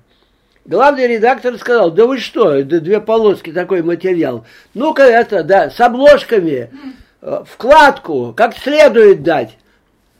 Главный 0.67 1.07
редактор 1.07 1.57
сказал, 1.57 1.91
да 1.91 2.05
вы 2.05 2.17
что, 2.17 2.51
это 2.51 2.81
две 2.81 2.99
полоски 2.99 3.53
такой 3.53 3.81
материал. 3.83 4.45
Ну-ка 4.73 5.03
это, 5.03 5.41
да, 5.43 5.69
с 5.69 5.79
обложками, 5.79 6.69
э, 7.21 7.43
вкладку, 7.49 8.33
как 8.35 8.55
следует 8.57 9.23
дать. 9.23 9.57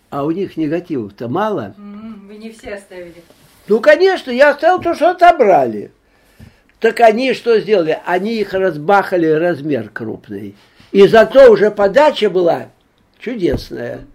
А 0.09 0.23
у 0.23 0.31
них 0.31 0.55
негативов-то 0.55 1.27
мало. 1.27 1.75
Вы 1.77 2.37
не 2.37 2.49
все 2.51 2.75
оставили. 2.75 3.21
Ну, 3.67 3.81
конечно, 3.81 4.31
я 4.31 4.51
оставил 4.51 4.81
то, 4.81 4.95
что 4.95 5.09
отобрали. 5.09 5.91
Так 6.79 7.01
они 7.01 7.33
что 7.33 7.59
сделали? 7.59 7.99
Они 8.05 8.35
их 8.35 8.53
разбахали 8.53 9.27
размер 9.27 9.89
крупный. 9.89 10.55
И 10.93 11.05
зато 11.07 11.51
уже 11.51 11.71
подача 11.71 12.29
была 12.29 12.69
чудесная. 13.19 14.05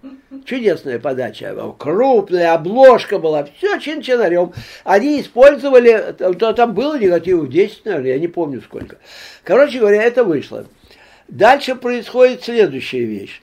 Чудесная 0.45 0.99
подача. 0.99 1.55
Крупная 1.79 2.55
обложка 2.55 3.19
была. 3.19 3.45
Все 3.57 3.79
чин-чинарем. 3.79 4.53
Они 4.85 5.21
использовали, 5.21 6.15
там 6.17 6.75
было 6.75 6.99
негативов 6.99 7.49
10, 7.49 7.85
наверное, 7.85 8.11
я 8.13 8.19
не 8.19 8.29
помню 8.29 8.63
сколько. 8.63 8.97
Короче 9.45 9.79
говоря, 9.79 10.03
это 10.03 10.25
вышло. 10.25 10.67
Дальше 11.29 11.75
происходит 11.75 12.45
следующая 12.45 13.05
вещь. 13.05 13.43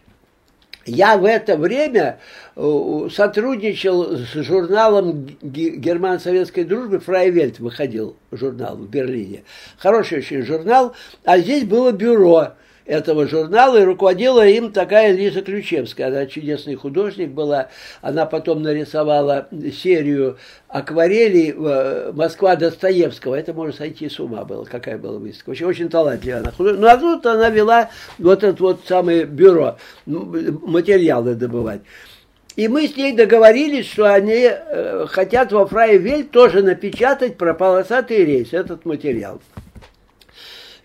Я 0.86 1.17
в 1.17 1.25
это 1.25 1.58
время 1.58 2.19
э, 2.56 3.08
сотрудничал 3.13 4.17
с 4.17 4.34
журналом 4.34 5.28
германо-советской 5.41 6.63
дружбы 6.63 6.99
«Фрайвельт» 6.99 7.60
выходил 7.60 8.15
журнал 8.32 8.75
в 8.75 8.89
Берлине. 8.89 9.43
Хороший 9.78 10.19
очень 10.19 10.41
журнал. 10.41 10.95
А 11.25 11.38
здесь 11.38 11.65
было 11.65 11.91
бюро 11.91 12.54
этого 12.86 13.28
журнала, 13.28 13.82
и 13.82 13.84
руководила 13.84 14.46
им 14.48 14.72
такая 14.72 15.12
Лиза 15.12 15.42
Ключевская. 15.42 16.08
Она 16.08 16.26
чудесный 16.26 16.76
художник 16.76 17.30
была. 17.30 17.70
Она 18.02 18.26
потом 18.26 18.62
нарисовала 18.62 19.48
серию 19.72 20.38
акварелей 20.68 21.54
э, 21.56 22.12
«Москва 22.13 22.56
Достоевского». 22.56 23.36
Это 23.36 23.54
можно 23.54 23.74
сойти 23.74 24.10
с 24.10 24.20
ума 24.20 24.44
было, 24.46 24.65
какая 24.65 24.98
была 24.98 25.20
выставка. 25.20 25.52
Очень, 25.52 25.65
очень 25.65 25.89
талантливая 25.89 26.39
она. 26.39 26.54
Ну, 26.58 26.88
а 26.88 26.98
тут 26.98 27.26
она 27.26 27.50
вела 27.50 27.89
вот 28.18 28.44
это 28.44 28.62
вот 28.62 28.82
самое 28.88 29.26
бюро, 29.26 29.78
материалы 30.06 31.36
добывать. 31.36 31.82
И 32.56 32.68
мы 32.68 32.88
с 32.88 32.98
ней 32.98 33.13
договорились, 33.13 33.89
что 33.89 34.12
они 34.13 34.50
э, 34.50 35.06
хотят 35.08 35.52
во 35.54 35.65
Фрайвель 35.65 36.26
тоже 36.26 36.62
напечатать 36.62 37.38
про 37.38 37.54
полосатый 37.54 38.26
рейс, 38.26 38.52
этот 38.52 38.86
материал. 38.86 39.39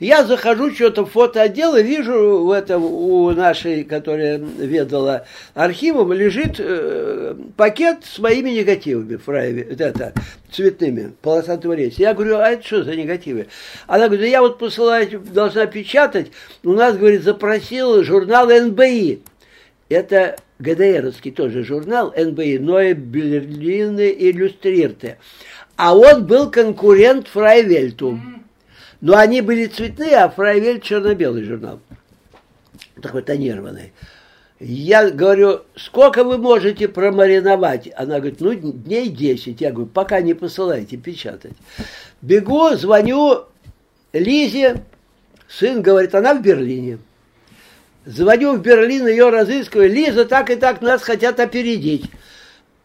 Я 0.00 0.24
захожу, 0.24 0.72
что-то 0.72 1.04
в 1.04 1.11
фотоотдел 1.11 1.76
и 1.76 1.83
вижу 1.83 2.44
в 2.44 2.50
этом 2.50 2.85
у 2.85 3.30
нашей, 3.30 3.85
которая 3.85 4.38
ведала 4.38 5.26
архивом, 5.54 6.12
лежит 6.12 6.57
э, 6.59 7.35
пакет 7.57 7.98
с 8.04 8.18
моими 8.18 8.50
негативами, 8.50 9.16
фрайви, 9.16 9.62
это, 9.78 10.12
цветными, 10.50 11.12
полосатого 11.22 11.74
рейса. 11.74 12.02
Я 12.02 12.14
говорю, 12.14 12.38
а 12.38 12.48
это 12.48 12.66
что 12.66 12.83
за 12.83 12.96
негативы? 12.96 13.46
Она 13.87 14.07
говорит, 14.07 14.22
да 14.22 14.26
я 14.26 14.40
вот 14.42 14.59
посылаю, 14.59 15.20
должна 15.20 15.66
печатать. 15.66 16.33
У 16.64 16.72
нас, 16.72 16.96
говорит, 16.96 17.22
запросил 17.22 18.02
журнал 18.02 18.48
НБИ. 18.48 19.22
Это 19.88 20.37
ГДРовский 20.59 21.30
тоже 21.30 21.62
журнал 21.62 22.12
НБИ, 22.16 22.59
Ноэ 22.59 22.94
Берлины 22.94 24.14
Иллюстрирте. 24.18 25.18
А 25.76 25.96
он 25.96 26.26
был 26.26 26.50
конкурент 26.50 27.28
Фрайвельту. 27.28 28.18
Но 29.04 29.18
они 29.18 29.42
были 29.42 29.66
цветные, 29.66 30.16
а 30.16 30.30
Фрайвельт 30.30 30.82
черно-белый 30.82 31.44
журнал. 31.44 31.78
Такой 33.02 33.20
тонированный. 33.20 33.92
Я 34.58 35.10
говорю, 35.10 35.60
сколько 35.76 36.24
вы 36.24 36.38
можете 36.38 36.88
промариновать? 36.88 37.90
Она 37.96 38.18
говорит, 38.18 38.40
ну, 38.40 38.54
дней 38.54 39.10
10. 39.10 39.60
Я 39.60 39.72
говорю, 39.72 39.90
пока 39.90 40.22
не 40.22 40.32
посылайте 40.32 40.96
печатать. 40.96 41.52
Бегу, 42.22 42.70
звоню 42.76 43.44
Лизе. 44.14 44.82
Сын 45.48 45.82
говорит, 45.82 46.14
она 46.14 46.32
в 46.32 46.40
Берлине. 46.40 46.96
Звоню 48.06 48.56
в 48.56 48.62
Берлин, 48.62 49.06
ее 49.06 49.28
разыскиваю. 49.28 49.90
Лиза, 49.92 50.24
так 50.24 50.48
и 50.48 50.56
так 50.56 50.80
нас 50.80 51.02
хотят 51.02 51.40
опередить. 51.40 52.10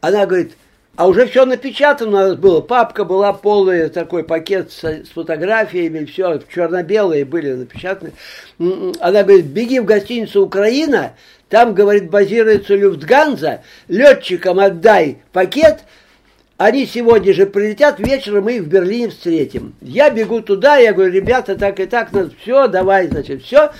Она 0.01 0.25
говорит, 0.25 0.51
а 0.99 1.07
уже 1.07 1.27
все 1.27 1.45
напечатано 1.45 2.35
было. 2.35 2.59
Папка 2.59 3.05
была 3.05 3.31
полная, 3.31 3.87
такой 3.87 4.25
пакет 4.25 4.69
с, 4.69 4.83
с 4.83 5.07
фотографиями, 5.15 6.03
все 6.03 6.41
черно-белые 6.53 7.23
были 7.23 7.53
напечатаны. 7.53 8.11
Она 8.59 9.23
говорит, 9.23 9.45
беги 9.45 9.79
в 9.79 9.85
гостиницу 9.85 10.43
«Украина», 10.43 11.13
там, 11.47 11.73
говорит, 11.73 12.09
базируется 12.09 12.75
Люфтганза, 12.75 13.61
летчикам 13.87 14.59
отдай 14.59 15.19
пакет, 15.31 15.85
они 16.57 16.85
сегодня 16.85 17.33
же 17.33 17.45
прилетят, 17.45 17.97
вечером 17.99 18.43
мы 18.43 18.57
их 18.57 18.63
в 18.63 18.67
Берлине 18.67 19.07
встретим. 19.07 19.75
Я 19.79 20.09
бегу 20.09 20.41
туда, 20.41 20.75
я 20.79 20.91
говорю, 20.91 21.13
ребята, 21.13 21.55
так 21.55 21.79
и 21.79 21.85
так, 21.85 22.09
все, 22.41 22.67
давай, 22.67 23.07
значит, 23.07 23.41
все. 23.43 23.71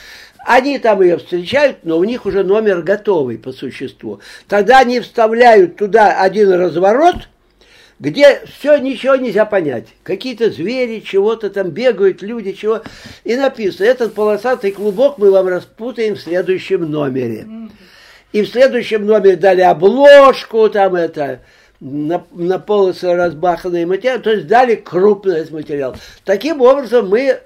Они 0.45 0.79
там 0.79 1.01
ее 1.01 1.17
встречают, 1.17 1.79
но 1.83 1.97
у 1.97 2.03
них 2.03 2.25
уже 2.25 2.43
номер 2.43 2.81
готовый 2.81 3.37
по 3.37 3.51
существу. 3.51 4.19
Тогда 4.47 4.79
они 4.79 4.99
вставляют 4.99 5.75
туда 5.75 6.21
один 6.21 6.51
разворот, 6.51 7.27
где 7.99 8.41
все, 8.45 8.77
ничего 8.77 9.15
нельзя 9.15 9.45
понять. 9.45 9.87
Какие-то 10.03 10.49
звери, 10.49 11.01
чего-то 11.01 11.49
там 11.49 11.69
бегают, 11.69 12.21
люди, 12.21 12.53
чего. 12.53 12.81
И 13.25 13.35
написано, 13.35 13.85
этот 13.85 14.13
полосатый 14.13 14.71
клубок 14.71 15.17
мы 15.17 15.31
вам 15.31 15.47
распутаем 15.47 16.15
в 16.15 16.21
следующем 16.21 16.89
номере. 16.89 17.45
И 18.31 18.43
в 18.43 18.47
следующем 18.47 19.05
номере 19.05 19.35
дали 19.35 19.61
обложку, 19.61 20.69
там 20.69 20.95
это, 20.95 21.41
на, 21.81 22.23
на 22.31 22.59
полосы 22.59 23.13
разбаханный 23.13 23.85
материал, 23.85 24.19
то 24.19 24.31
есть 24.31 24.47
дали 24.47 24.75
крупный 24.75 25.49
материал. 25.49 25.95
Таким 26.23 26.61
образом 26.61 27.09
мы 27.09 27.39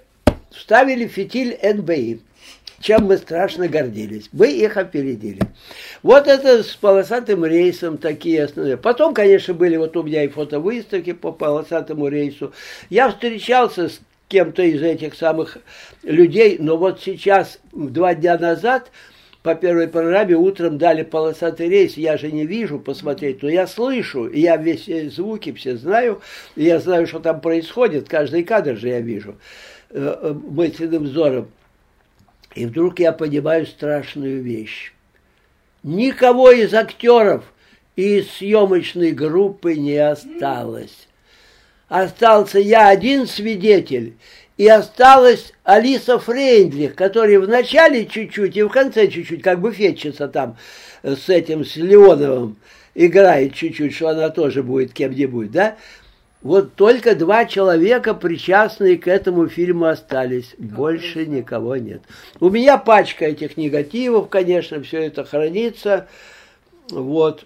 вставили 0.51 1.07
фитиль 1.07 1.57
НБИ 1.63 2.21
чем 2.83 3.05
мы 3.05 3.17
страшно 3.17 3.69
гордились. 3.69 4.29
Мы 4.33 4.51
их 4.51 4.75
опередили. 4.75 5.39
Вот 6.03 6.27
это 6.27 6.63
с 6.63 6.75
полосатым 6.75 7.45
рейсом 7.45 7.97
такие 7.97 8.43
основные. 8.43 8.75
Потом, 8.75 9.13
конечно, 9.13 9.53
были 9.53 9.77
вот 9.77 9.95
у 9.95 10.03
меня 10.03 10.25
и 10.25 10.27
фотовыставки 10.27 11.13
по 11.13 11.31
полосатому 11.31 12.09
рейсу. 12.09 12.53
Я 12.89 13.09
встречался 13.09 13.87
с 13.87 14.01
кем-то 14.27 14.63
из 14.63 14.83
этих 14.83 15.15
самых 15.15 15.59
людей, 16.03 16.57
но 16.59 16.75
вот 16.75 17.01
сейчас, 17.01 17.59
два 17.71 18.15
дня 18.15 18.37
назад, 18.37 18.91
по 19.43 19.55
первой 19.55 19.87
программе 19.87 20.35
утром 20.35 20.77
дали 20.77 21.03
полосатый 21.03 21.69
рейс, 21.69 21.95
я 21.95 22.17
же 22.17 22.33
не 22.33 22.45
вижу 22.45 22.79
посмотреть, 22.79 23.43
но 23.43 23.49
я 23.49 23.65
слышу, 23.65 24.27
и 24.27 24.41
я 24.41 24.57
весь 24.57 24.89
звуки 25.13 25.53
все 25.53 25.77
знаю, 25.77 26.21
и 26.57 26.65
я 26.65 26.79
знаю, 26.79 27.07
что 27.07 27.19
там 27.19 27.39
происходит, 27.39 28.09
каждый 28.09 28.43
кадр 28.43 28.75
же 28.75 28.89
я 28.89 28.99
вижу 28.99 29.35
э, 29.89 30.15
э, 30.21 30.33
мысленным 30.33 31.03
взором. 31.03 31.47
И 32.55 32.65
вдруг 32.65 32.99
я 32.99 33.11
понимаю 33.11 33.65
страшную 33.65 34.41
вещь. 34.43 34.93
Никого 35.81 36.51
из 36.51 36.73
актеров 36.73 37.43
из 37.95 38.29
съемочной 38.31 39.11
группы 39.11 39.75
не 39.75 39.97
осталось. 39.97 41.07
Остался 41.89 42.59
я 42.59 42.89
один 42.89 43.27
свидетель, 43.27 44.15
и 44.57 44.67
осталась 44.67 45.53
Алиса 45.63 46.19
Фрейндлих, 46.19 46.95
которая 46.95 47.39
в 47.39 47.47
начале 47.47 48.05
чуть-чуть 48.05 48.55
и 48.55 48.63
в 48.63 48.69
конце 48.69 49.07
чуть-чуть, 49.07 49.41
как 49.41 49.59
буфетчица 49.59 50.27
там 50.27 50.57
с 51.03 51.29
этим, 51.29 51.65
с 51.65 51.75
Леоновым, 51.75 52.57
играет 52.95 53.53
чуть-чуть, 53.55 53.93
что 53.93 54.09
она 54.09 54.29
тоже 54.29 54.63
будет 54.63 54.93
кем-нибудь, 54.93 55.51
да? 55.51 55.75
Вот 56.43 56.75
только 56.75 57.15
два 57.15 57.45
человека, 57.45 58.13
причастные 58.13 58.97
к 58.97 59.07
этому 59.07 59.47
фильму, 59.47 59.85
остались. 59.85 60.53
Больше 60.57 61.25
никого 61.25 61.77
нет. 61.77 62.01
У 62.41 62.49
меня 62.49 62.77
пачка 62.77 63.25
этих 63.25 63.55
негативов, 63.55 64.27
конечно, 64.27 64.83
все 64.83 65.03
это 65.03 65.23
хранится. 65.23 66.07
Вот. 66.89 67.45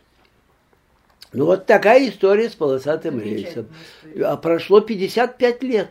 Ну 1.31 1.45
вот 1.45 1.67
такая 1.67 2.09
история 2.09 2.49
с 2.49 2.55
полосатым 2.55 3.21
рейсом. 3.21 3.67
А 4.23 4.35
прошло 4.35 4.81
55 4.81 5.61
лет. 5.61 5.89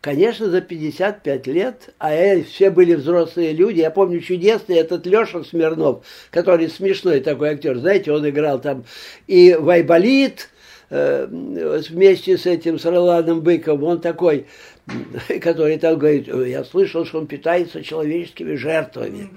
Конечно, 0.00 0.48
за 0.48 0.62
55 0.62 1.46
лет, 1.48 1.94
а 1.98 2.40
все 2.42 2.70
были 2.70 2.94
взрослые 2.94 3.52
люди. 3.52 3.80
Я 3.80 3.90
помню 3.90 4.20
чудесный 4.20 4.76
этот 4.76 5.04
Леша 5.04 5.42
Смирнов, 5.42 6.06
который 6.30 6.70
смешной 6.70 7.20
такой 7.20 7.50
актер. 7.50 7.76
Знаете, 7.76 8.12
он 8.12 8.26
играл 8.26 8.60
там 8.60 8.84
и 9.26 9.54
Вайболит, 9.54 10.48
Э, 10.48 10.55
вместе 10.88 12.38
с 12.38 12.46
этим, 12.46 12.78
с 12.78 12.84
Роланом 12.84 13.40
Быковым, 13.40 13.84
он 13.84 14.00
такой, 14.00 14.46
который 15.40 15.78
там 15.78 15.98
говорит, 15.98 16.28
я 16.28 16.64
слышал, 16.64 17.04
что 17.04 17.18
он 17.18 17.26
питается 17.26 17.82
человеческими 17.82 18.54
жертвами. 18.54 19.30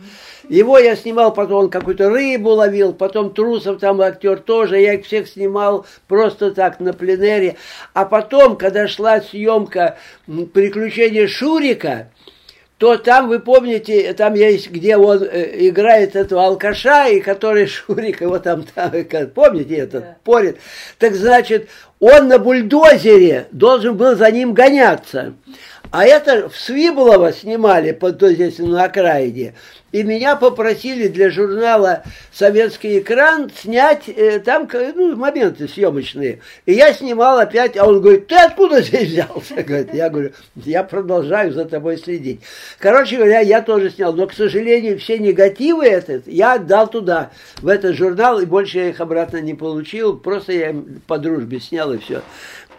Его 0.48 0.78
я 0.78 0.96
снимал, 0.96 1.34
потом 1.34 1.66
он 1.66 1.70
какую-то 1.70 2.10
рыбу 2.10 2.52
ловил, 2.52 2.94
потом 2.94 3.34
Трусов 3.34 3.80
там 3.80 4.02
актер 4.02 4.40
тоже, 4.40 4.80
я 4.80 4.94
их 4.94 5.06
всех 5.06 5.28
снимал 5.28 5.86
просто 6.08 6.52
так 6.52 6.80
на 6.80 6.94
пленере. 6.94 7.56
А 7.94 8.06
потом, 8.06 8.56
когда 8.56 8.88
шла 8.88 9.22
съемка 9.22 9.98
«Приключения 10.54 11.28
Шурика», 11.28 12.10
то 12.80 12.98
там, 12.98 13.28
вы 13.28 13.40
помните, 13.40 14.14
там 14.14 14.36
есть, 14.36 14.72
где 14.72 14.96
он 14.96 15.22
э, 15.22 15.68
играет 15.68 16.16
этого 16.16 16.46
алкаша, 16.46 17.10
и 17.10 17.20
который 17.20 17.68
Шурик 17.68 18.22
его 18.22 18.40
там, 18.40 18.64
там 18.64 18.92
помните 19.36 19.76
этот, 19.76 20.04
да. 20.04 20.18
порит. 20.24 20.58
Так 20.98 21.14
значит, 21.14 21.68
он 22.00 22.30
на 22.30 22.40
бульдозере 22.40 23.48
должен 23.52 23.98
был 23.98 24.16
за 24.16 24.32
ним 24.32 24.54
гоняться. 24.54 25.34
А 25.92 26.06
это 26.06 26.50
в 26.50 26.56
Свиблово 26.56 27.34
снимали, 27.34 27.92
под, 27.92 28.22
здесь 28.22 28.60
на 28.60 28.84
окраине. 28.84 29.56
И 29.92 30.04
меня 30.04 30.36
попросили 30.36 31.08
для 31.08 31.32
журнала 31.32 32.04
«Советский 32.32 33.00
экран» 33.00 33.50
снять 33.60 34.04
э, 34.08 34.40
там 34.40 34.70
ну, 34.72 35.16
моменты 35.16 35.68
съемочные. 35.68 36.42
И 36.68 36.74
я 36.74 36.94
снимал 36.94 37.40
опять, 37.40 37.76
а 37.76 37.88
он 37.88 38.00
говорит, 38.02 38.28
ты 38.28 38.36
откуда 38.36 38.84
здесь 38.84 39.10
взялся? 39.10 39.64
Говорит, 39.64 39.92
я 39.96 40.10
говорю, 40.12 40.32
я 40.56 40.84
продолжаю 40.84 41.52
за 41.54 41.66
тобой 41.66 41.98
следить. 41.98 42.42
Короче 42.78 43.18
говоря, 43.18 43.40
я 43.40 43.62
тоже 43.64 43.90
снял, 43.90 44.14
но, 44.14 44.28
к 44.28 44.34
сожалению, 44.34 45.00
все 45.00 45.18
негативы 45.18 45.88
этот 45.88 46.28
я 46.28 46.54
отдал 46.54 46.88
туда, 46.88 47.32
в 47.62 47.68
этот 47.68 47.96
журнал, 47.96 48.40
и 48.40 48.46
больше 48.46 48.78
я 48.78 48.90
их 48.90 49.02
обратно 49.02 49.38
не 49.38 49.56
получил, 49.56 50.18
просто 50.18 50.54
я 50.54 50.76
по 51.08 51.18
дружбе 51.18 51.60
снял 51.60 51.92
и 51.94 51.98
все. 51.98 52.22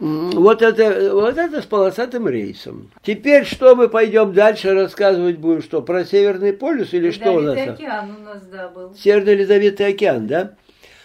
Вот 0.01 0.63
это, 0.63 1.15
вот 1.15 1.37
это 1.37 1.61
с 1.61 1.67
полосатым 1.67 2.27
рейсом. 2.27 2.91
Теперь 3.03 3.45
что 3.45 3.77
мы 3.77 3.89
пойдем 3.89 4.33
дальше 4.33 4.73
рассказывать 4.73 5.37
будем? 5.37 5.63
Что, 5.63 5.83
про 5.83 6.07
Северный 6.07 6.55
полюс 6.55 6.95
или 6.95 7.11
что 7.11 7.33
у 7.33 7.41
нас? 7.41 7.59
океан 7.59 8.17
у 8.19 8.25
нас, 8.25 8.43
да, 8.47 8.69
был. 8.69 8.95
Северный 8.95 9.35
Ледовитый 9.35 9.89
океан, 9.89 10.27
да? 10.27 10.55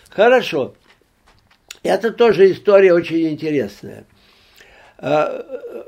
Хорошо. 0.10 0.76
Это 1.84 2.12
тоже 2.12 2.52
история 2.52 2.94
очень 2.94 3.28
интересная. 3.28 4.06
А, 4.98 5.46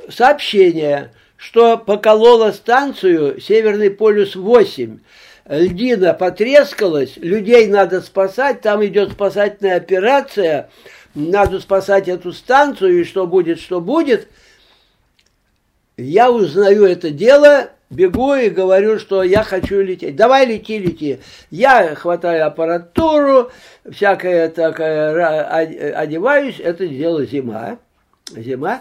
сообщение, 0.10 1.14
что 1.38 1.78
поколола 1.78 2.52
станцию 2.52 3.40
Северный 3.40 3.90
полюс 3.90 4.36
8 4.36 5.00
льдина 5.48 6.14
потрескалась, 6.14 7.18
людей 7.18 7.68
надо 7.68 8.02
спасать, 8.02 8.62
там 8.62 8.86
идет 8.86 9.12
спасательная 9.12 9.78
операция– 9.78 10.70
надо 11.18 11.60
спасать 11.60 12.08
эту 12.08 12.32
станцию, 12.32 13.02
и 13.02 13.04
что 13.04 13.26
будет, 13.26 13.60
что 13.60 13.82
будет. 13.82 14.28
Я 15.98 16.32
узнаю 16.32 16.86
это 16.86 17.10
дело, 17.10 17.72
бегу 17.90 18.36
и 18.36 18.50
говорю, 18.50 19.00
что 19.00 19.24
я 19.24 19.44
хочу 19.44 19.82
лететь. 19.82 20.16
Давай 20.16 20.46
лети, 20.46 20.78
лети. 20.78 21.20
Я 21.50 21.96
хватаю 21.96 22.46
аппаратуру, 22.46 23.50
всякое 23.90 24.50
такое, 24.50 25.56
одеваюсь, 25.94 26.60
это 26.60 26.88
дело 26.88 27.26
зима, 27.26 27.80
зима, 28.30 28.80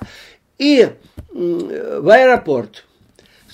и 0.58 0.90
в 1.30 2.10
аэропорт. 2.10 2.84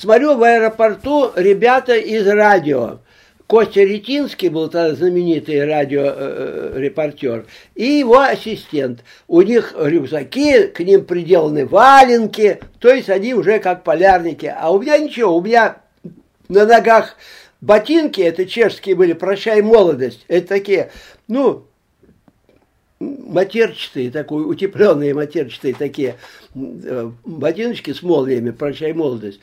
Смотрю 0.02 0.36
в 0.36 0.42
аэропорту 0.42 1.30
ребята 1.36 1.94
из 1.94 2.26
радио. 2.26 2.98
Костя 3.46 3.84
Ретинский 3.84 4.48
был 4.48 4.68
тогда 4.68 4.96
знаменитый 4.96 5.64
радиорепортер, 5.64 7.46
и 7.76 7.84
его 7.84 8.18
ассистент. 8.18 9.04
У 9.28 9.42
них 9.42 9.76
рюкзаки, 9.78 10.66
к 10.66 10.80
ним 10.80 11.04
приделаны 11.04 11.66
валенки, 11.66 12.58
то 12.80 12.92
есть 12.92 13.10
они 13.10 13.32
уже 13.32 13.60
как 13.60 13.84
полярники. 13.84 14.52
А 14.52 14.72
у 14.72 14.82
меня 14.82 14.98
ничего, 14.98 15.36
у 15.36 15.40
меня 15.40 15.76
на 16.48 16.66
ногах 16.66 17.14
ботинки, 17.60 18.20
это 18.22 18.44
чешские 18.44 18.96
были, 18.96 19.12
прощай 19.12 19.62
молодость, 19.62 20.24
это 20.26 20.48
такие, 20.48 20.90
ну, 21.28 21.64
матерчатые, 22.98 24.10
такой, 24.10 24.50
утепленные 24.50 25.14
матерчатые 25.14 25.74
такие 25.74 26.16
э, 26.54 27.10
ботиночки 27.24 27.92
с 27.92 28.02
молниями, 28.02 28.50
прощай 28.50 28.92
молодость. 28.92 29.40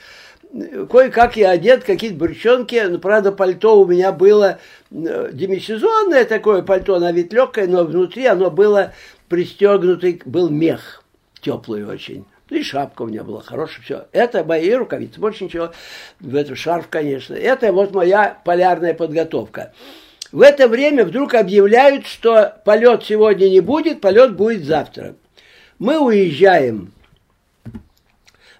Кое-как 0.52 1.38
я 1.38 1.52
одет, 1.52 1.84
какие-то 1.84 2.18
брючонки, 2.18 2.84
ну, 2.90 2.98
правда, 2.98 3.32
пальто 3.32 3.80
у 3.80 3.86
меня 3.86 4.12
было 4.12 4.60
э, 4.90 5.30
демисезонное 5.32 6.26
такое 6.26 6.64
пальто, 6.64 6.98
на 6.98 7.12
вид 7.12 7.32
легкое, 7.32 7.68
но 7.68 7.84
внутри 7.84 8.26
оно 8.26 8.50
было 8.50 8.94
пристегнутый, 9.28 10.22
был 10.26 10.50
мех, 10.50 11.04
теплый 11.40 11.86
очень. 11.86 12.26
Ну 12.50 12.58
и 12.58 12.64
шапка 12.64 13.04
у 13.04 13.06
меня 13.06 13.24
была 13.24 13.42
хорошая, 13.42 13.84
все. 13.84 14.06
Это 14.12 14.44
мои 14.44 14.72
рукавицы, 14.74 15.20
больше 15.20 15.44
ничего. 15.44 15.72
В 16.20 16.36
этом 16.36 16.56
шарф, 16.56 16.88
конечно. 16.90 17.36
Это 17.36 17.72
вот 17.72 17.94
моя 17.94 18.40
полярная 18.44 18.96
подготовка. 18.96 19.74
В 20.32 20.42
это 20.42 20.68
время 20.68 21.06
вдруг 21.06 21.36
объявляют, 21.36 22.08
что 22.08 22.60
полет 22.66 23.04
сегодня 23.04 23.50
не 23.50 23.60
будет, 23.60 24.02
полет 24.02 24.36
будет 24.36 24.64
завтра. 24.64 25.16
Мы 25.78 26.00
уезжаем 26.00 26.92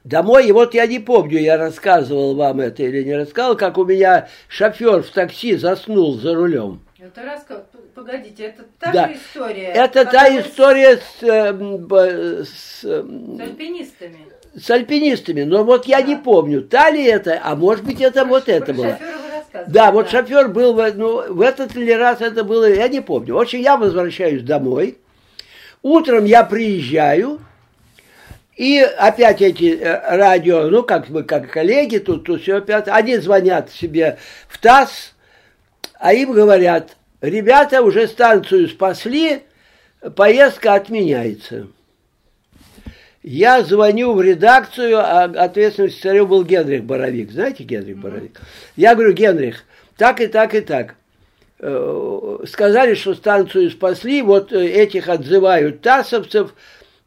домой, 0.10 0.48
и 0.48 0.52
вот 0.52 0.74
я 0.74 0.86
не 0.88 1.00
помню, 1.00 1.40
я 1.40 1.58
рассказывал 1.58 2.36
вам 2.36 2.60
это 2.60 2.84
или 2.84 3.04
не 3.04 3.16
рассказывал, 3.16 3.56
как 3.56 3.78
у 3.78 3.86
меня 3.86 4.28
шофер 4.48 5.04
в 5.04 5.10
такси 5.10 5.56
заснул 5.56 6.16
за 6.16 6.34
рулем. 6.36 6.82
Это 7.00 7.24
рассказ... 7.24 7.62
Погодите, 7.96 8.44
это 8.46 8.64
та 8.80 8.92
Да. 8.94 9.08
же 9.08 9.14
история. 9.16 9.68
Это 9.74 10.06
та 10.06 10.26
с- 10.28 10.46
история 10.48 10.98
с, 10.98 11.24
э, 11.24 12.44
с, 12.46 12.84
э, 12.84 13.04
С 13.04 13.40
альпинистами. 13.42 14.18
с 14.58 14.70
альпинистами, 14.72 15.44
но 15.44 15.64
вот 15.66 15.86
я 15.86 16.02
не 16.02 16.16
помню, 16.16 16.62
та 16.62 16.90
ли 16.92 17.04
это, 17.04 17.40
а 17.44 17.56
может 17.56 17.84
быть 17.86 18.00
это 18.02 18.24
вот 18.26 18.48
это 18.48 18.66
Про 18.68 18.74
было. 18.74 18.92
шофера 18.92 19.18
вы 19.18 19.36
рассказывали, 19.38 19.74
Да, 19.74 19.92
вот 19.92 20.10
шофер 20.10 20.48
был, 20.50 20.74
ну, 20.96 21.34
в 21.34 21.42
этот 21.42 21.76
ли 21.76 21.94
раз 21.94 22.22
это 22.22 22.44
было, 22.46 22.70
я 22.72 22.88
не 22.88 23.02
помню. 23.02 23.36
В 23.36 23.40
общем, 23.40 23.60
я 23.60 23.76
возвращаюсь 23.76 24.44
домой. 24.44 24.98
Утром 25.82 26.24
я 26.26 26.44
приезжаю, 26.44 27.40
и 28.60 28.82
опять 28.82 29.42
эти 29.42 29.78
э, 29.78 30.18
радио, 30.18 30.64
ну, 30.64 30.84
как 30.84 31.08
мы, 31.08 31.24
как 31.24 31.50
коллеги, 31.50 31.98
тут, 31.98 32.26
тут 32.26 32.42
все 32.42 32.58
опять, 32.58 32.90
они 32.90 33.16
звонят 33.16 33.72
себе 33.72 34.18
в 34.50 34.58
ТАСС, 34.58 35.14
а 35.94 36.14
им 36.14 36.34
говорят, 36.34 36.98
ребята 37.22 37.82
уже 37.82 38.06
станцию 38.06 38.68
спасли, 38.68 39.44
поездка 40.14 40.74
отменяется. 40.74 41.68
Я 43.24 43.64
звоню 43.64 44.12
в 44.12 44.22
редакцию, 44.22 44.98
а 44.98 45.24
ответственным 45.24 45.90
секретарем 45.90 46.28
был 46.28 46.44
Генрих 46.44 46.84
Боровик. 46.84 47.32
Знаете 47.32 47.64
Генрих 47.64 47.98
Боровик? 47.98 48.42
Я 48.76 48.94
говорю, 48.94 49.14
Генрих, 49.14 49.64
так 49.96 50.20
и 50.20 50.28
так 50.28 50.54
и 50.54 50.60
так. 50.60 50.96
Э, 51.60 52.40
Сказали, 52.46 52.96
что 52.96 53.16
станцию 53.16 53.72
спасли, 53.72 54.22
вот 54.22 54.52
э, 54.52 54.68
этих 54.68 55.08
отзывают 55.08 55.80
тассовцев. 55.80 56.54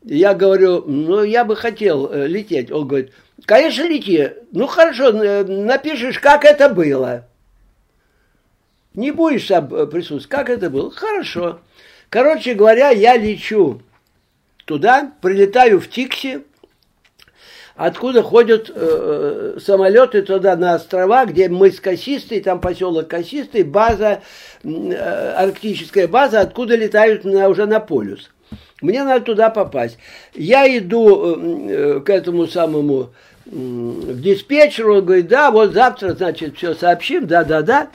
Я 0.04 0.34
говорю, 0.34 0.82
ну, 0.86 1.22
я 1.22 1.44
бы 1.44 1.54
хотел 1.54 2.10
э, 2.10 2.26
лететь. 2.26 2.72
Он 2.72 2.88
говорит, 2.88 3.12
конечно, 3.44 3.86
лети. 3.86 4.32
Ну, 4.50 4.66
хорошо, 4.66 5.10
э, 5.10 5.44
напишешь, 5.44 6.18
как 6.18 6.44
это 6.44 6.68
было. 6.68 7.26
Не 8.94 9.12
будешь 9.12 9.46
сам 9.46 9.72
э, 9.72 9.86
присутствовать. 9.86 10.26
Как 10.26 10.50
это 10.50 10.70
было? 10.70 10.90
Хорошо. 10.90 11.60
Короче 12.08 12.54
говоря, 12.54 12.90
я 12.90 13.16
лечу 13.16 13.80
туда, 14.64 15.12
прилетаю 15.22 15.80
в 15.80 15.88
Тикси, 15.88 16.42
откуда 17.76 18.22
ходят 18.22 18.70
э, 18.74 19.58
самолеты 19.64 20.22
туда 20.22 20.56
на 20.56 20.74
острова, 20.74 21.24
где 21.26 21.48
мыс 21.48 21.80
Косистый, 21.80 22.40
там 22.40 22.60
поселок 22.60 23.08
Косистый, 23.08 23.62
база, 23.62 24.22
э, 24.64 25.34
арктическая 25.36 26.08
база, 26.08 26.40
откуда 26.40 26.74
летают 26.74 27.24
на, 27.24 27.48
уже 27.48 27.66
на 27.66 27.80
полюс. 27.80 28.30
Мне 28.82 29.04
надо 29.04 29.24
туда 29.24 29.48
попасть. 29.48 29.98
Я 30.34 30.66
иду 30.76 31.68
э, 31.68 32.00
к 32.00 32.10
этому 32.10 32.46
самому 32.46 33.10
к 33.44 34.20
диспетчеру, 34.20 34.98
он 34.98 35.04
говорит, 35.04 35.28
да, 35.28 35.50
вот 35.50 35.72
завтра, 35.72 36.14
значит, 36.14 36.56
все 36.56 36.74
сообщим, 36.74 37.26
да-да-да. 37.26 37.88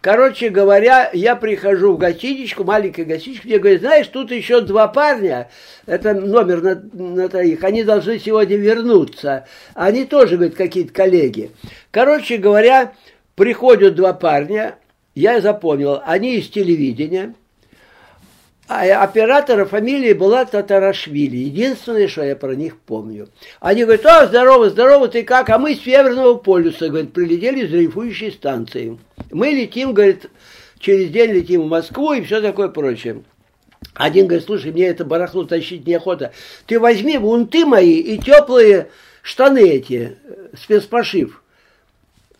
Короче 0.00 0.48
говоря, 0.48 1.10
я 1.12 1.34
прихожу 1.34 1.92
в 1.92 1.98
гостиничку, 1.98 2.64
маленькая 2.64 3.04
гостиничка, 3.04 3.48
мне 3.48 3.58
говорят, 3.58 3.80
знаешь, 3.80 4.06
тут 4.06 4.30
еще 4.30 4.60
два 4.60 4.86
парня, 4.86 5.50
это 5.86 6.14
номер 6.14 6.62
на, 6.62 6.82
на 6.92 7.28
троих, 7.28 7.64
они 7.64 7.82
должны 7.82 8.18
сегодня 8.18 8.56
вернуться. 8.56 9.46
Они 9.74 10.04
тоже, 10.04 10.36
говорят, 10.36 10.54
какие-то 10.54 10.92
коллеги. 10.92 11.50
Короче 11.90 12.36
говоря, 12.36 12.92
приходят 13.34 13.96
два 13.96 14.12
парня, 14.12 14.76
я 15.14 15.40
запомнил, 15.40 16.00
они 16.06 16.36
из 16.36 16.48
телевидения, 16.48 17.34
а 18.68 19.02
оператора 19.02 19.64
фамилия 19.64 20.14
была 20.14 20.44
Татарашвили. 20.44 21.36
Единственное, 21.36 22.06
что 22.06 22.22
я 22.22 22.36
про 22.36 22.54
них 22.54 22.76
помню. 22.76 23.28
Они 23.60 23.84
говорят, 23.84 24.04
о, 24.04 24.26
здорово, 24.26 24.68
здорово, 24.68 25.08
ты 25.08 25.22
как? 25.22 25.48
А 25.48 25.58
мы 25.58 25.74
с 25.74 25.80
Северного 25.80 26.34
полюса, 26.34 26.88
говорит, 26.88 27.14
прилетели 27.14 27.66
с 27.66 27.70
дрейфующей 27.70 28.30
станции. 28.30 28.98
Мы 29.30 29.48
летим, 29.48 29.94
говорит, 29.94 30.26
через 30.78 31.10
день 31.10 31.32
летим 31.32 31.62
в 31.62 31.68
Москву 31.68 32.12
и 32.12 32.20
все 32.20 32.42
такое 32.42 32.68
прочее. 32.68 33.22
Один 33.94 34.26
говорит, 34.26 34.46
слушай, 34.46 34.70
мне 34.70 34.86
это 34.88 35.04
барахло 35.06 35.44
тащить 35.44 35.86
неохота. 35.86 36.32
Ты 36.66 36.78
возьми 36.78 37.16
вунты 37.16 37.64
мои 37.64 37.98
и 37.98 38.18
теплые 38.18 38.88
штаны 39.22 39.60
эти, 39.60 40.18
э, 40.22 40.48
спецпошив. 40.60 41.42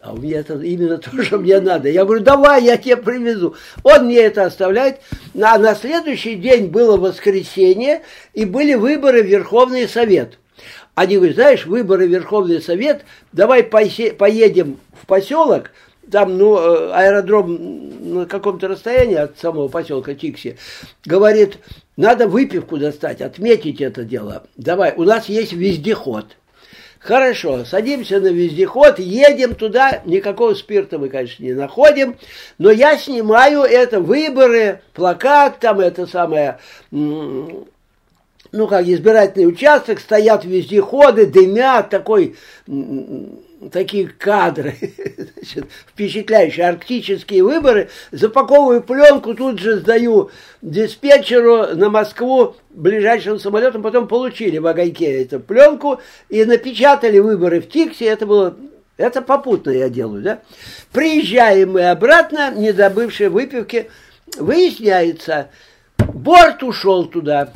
А 0.01 0.13
у 0.13 0.17
меня 0.17 0.41
это 0.41 0.59
именно 0.61 0.99
то, 0.99 1.23
что 1.23 1.39
мне 1.39 1.61
надо. 1.61 1.89
Я 1.89 2.05
говорю, 2.05 2.23
давай, 2.23 2.65
я 2.65 2.77
тебе 2.77 2.97
привезу. 2.97 3.57
Он 3.83 4.07
мне 4.07 4.19
это 4.19 4.45
оставляет. 4.45 5.01
А 5.41 5.59
на 5.59 5.75
следующий 5.75 6.37
день 6.37 6.67
было 6.67 6.97
воскресенье, 6.97 8.03
и 8.35 8.45
были 8.45 8.75
выборы 8.75 9.23
в 9.23 9.27
Верховный 9.27 9.89
Совет. 9.89 10.39
Они 10.95 11.17
говорят, 11.17 11.37
знаешь, 11.37 11.67
выборы 11.67 12.07
в 12.07 12.11
Верховный 12.11 12.61
Совет, 12.61 13.05
давай 13.33 13.63
поедем 13.63 14.79
в 15.01 15.07
поселок, 15.07 15.71
там, 16.11 16.37
ну, 16.37 16.59
э, 16.59 16.91
аэродром 16.93 18.15
на 18.15 18.27
каком-то 18.27 18.67
расстоянии 18.67 19.15
от 19.15 19.39
самого 19.39 19.69
поселка 19.69 20.15
Тикси, 20.15 20.59
говорит, 21.05 21.59
надо 21.97 22.27
выпивку 22.27 22.79
достать, 22.79 23.21
отметить 23.21 23.81
это 23.81 24.03
дело. 24.03 24.45
Давай, 24.57 24.93
у 24.97 25.05
нас 25.05 25.29
есть 25.29 25.53
вездеход. 25.53 26.37
Хорошо, 27.01 27.65
садимся 27.65 28.19
на 28.19 28.27
вездеход, 28.29 28.99
едем 28.99 29.55
туда, 29.55 30.03
никакого 30.05 30.55
спирта 30.55 30.99
мы, 30.99 31.09
конечно, 31.09 31.43
не 31.45 31.53
находим, 31.53 32.17
но 32.59 32.71
я 32.71 32.99
снимаю 32.99 33.63
это, 33.63 34.01
выборы, 34.01 34.81
плакат, 34.95 35.61
там 35.61 35.79
это 35.79 36.09
самое, 36.09 36.59
ну 36.91 37.67
как, 38.69 38.87
избирательный 38.89 39.47
участок, 39.47 40.01
стоят 40.01 40.45
вездеходы, 40.45 41.27
дымят, 41.27 41.89
такой, 41.89 42.37
такие 43.73 44.09
кадры, 44.09 44.77
значит, 45.37 45.67
впечатляющие, 45.89 46.67
арктические 46.67 47.43
выборы, 47.43 47.89
запаковываю 48.13 48.83
пленку, 48.83 49.35
тут 49.35 49.59
же 49.59 49.79
сдаю 49.79 50.31
диспетчеру 50.63 51.77
на 51.77 51.91
Москву 51.91 52.57
ближайшим 52.71 53.39
самолетом, 53.39 53.83
потом 53.83 54.09
получили 54.09 54.59
в 54.59 54.67
огоньке 54.67 55.23
эту 55.23 55.41
пленку 55.41 56.01
и 56.29 56.45
напечатали 56.45 57.19
выборы 57.19 57.61
в 57.61 57.69
Тиксе, 57.69 58.07
это 58.07 58.27
было 58.27 58.57
это 58.97 59.23
попутно 59.23 59.71
я 59.71 59.89
делаю, 59.89 60.23
да? 60.23 60.43
Приезжаем 60.93 61.73
мы 61.73 61.89
обратно, 61.89 62.53
не 62.53 62.73
добывшие 62.73 63.29
выпивки, 63.29 63.91
выясняется, 64.37 65.51
борт 65.99 66.65
ушел 66.65 67.07
туда. 67.07 67.53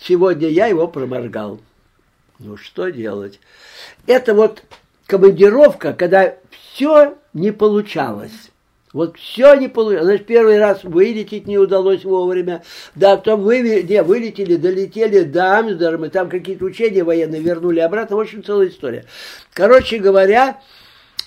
Сегодня 0.00 0.48
я 0.48 0.66
его 0.66 0.88
проморгал. 0.88 1.60
Ну 2.40 2.56
что 2.56 2.88
делать? 2.88 3.40
Это 4.06 4.34
вот 4.34 4.62
командировка, 5.08 5.94
когда 5.94 6.34
все 6.50 7.16
не 7.32 7.50
получалось. 7.50 8.50
Вот 8.92 9.18
все 9.18 9.54
не 9.54 9.68
получилось. 9.68 10.04
Значит, 10.04 10.26
первый 10.26 10.58
раз 10.58 10.84
вылететь 10.84 11.46
не 11.46 11.58
удалось 11.58 12.04
вовремя. 12.04 12.62
Да, 12.94 13.16
потом 13.16 13.42
вы, 13.42 13.82
не, 13.82 14.02
вылетели, 14.02 14.56
долетели 14.56 15.22
до 15.24 15.58
Амстердама, 15.58 16.10
там 16.10 16.28
какие-то 16.28 16.64
учения 16.64 17.02
военные 17.02 17.40
вернули 17.40 17.80
обратно. 17.80 18.16
В 18.16 18.20
общем, 18.20 18.44
целая 18.44 18.68
история. 18.68 19.04
Короче 19.52 19.98
говоря, 19.98 20.60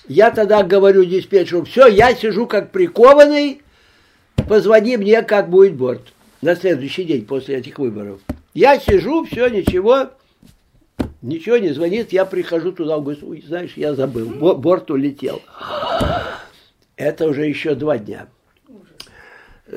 я 0.08 0.30
тогда 0.30 0.62
говорю 0.62 1.04
диспетчеру, 1.04 1.64
все, 1.64 1.86
я 1.86 2.14
сижу 2.14 2.46
как 2.46 2.70
прикованный, 2.70 3.62
позвони 4.48 4.96
мне, 4.96 5.22
как 5.22 5.50
будет 5.50 5.74
борт. 5.74 6.02
На 6.40 6.56
следующий 6.56 7.04
день 7.04 7.24
после 7.24 7.56
этих 7.56 7.78
выборов. 7.78 8.20
Я 8.54 8.78
сижу, 8.78 9.24
все, 9.24 9.48
ничего. 9.48 10.10
Ничего 11.22 11.56
не 11.56 11.70
звонит, 11.70 12.12
я 12.12 12.24
прихожу 12.24 12.72
туда, 12.72 12.96
он 12.96 13.04
говорит, 13.04 13.22
ой, 13.22 13.44
знаешь, 13.46 13.74
я 13.76 13.94
забыл, 13.94 14.54
борт 14.56 14.90
улетел. 14.90 15.40
Это 16.96 17.28
уже 17.28 17.46
еще 17.46 17.76
два 17.76 17.96
дня. 17.96 18.26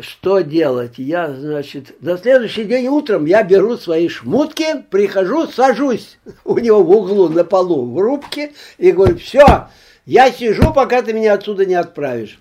Что 0.02 0.40
делать? 0.40 0.96
Я, 0.98 1.32
значит, 1.32 2.02
на 2.02 2.18
следующий 2.18 2.66
день 2.66 2.88
утром 2.88 3.26
я 3.26 3.44
беру 3.44 3.78
свои 3.78 4.10
шмутки, 4.10 4.84
прихожу, 4.90 5.46
сажусь 5.48 6.18
у 6.44 6.58
него 6.58 6.84
в 6.84 6.90
углу 6.90 7.30
на 7.30 7.44
полу 7.44 7.86
в 7.86 8.00
рубке 8.00 8.54
и 8.80 8.92
говорю, 8.92 9.18
все, 9.20 9.70
я 10.06 10.32
сижу, 10.32 10.74
пока 10.74 11.04
ты 11.04 11.14
меня 11.14 11.34
отсюда 11.34 11.66
не 11.66 11.76
отправишь. 11.76 12.40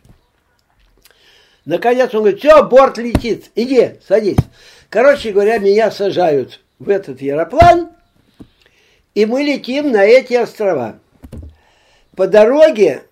Наконец 1.66 2.14
он 2.14 2.20
говорит, 2.20 2.40
все, 2.40 2.64
борт 2.64 2.96
летит, 2.96 3.50
иди, 3.54 4.00
садись. 4.08 4.38
Короче 4.88 5.30
говоря, 5.30 5.58
меня 5.58 5.90
сажают 5.90 6.60
в 6.78 6.88
этот 6.88 7.20
аэроплан, 7.20 7.90
и 9.14 9.26
мы 9.26 9.42
летим 9.42 9.92
на 9.92 10.04
эти 10.04 10.34
острова. 10.34 10.98
По 12.16 12.26
дороге 12.26 13.04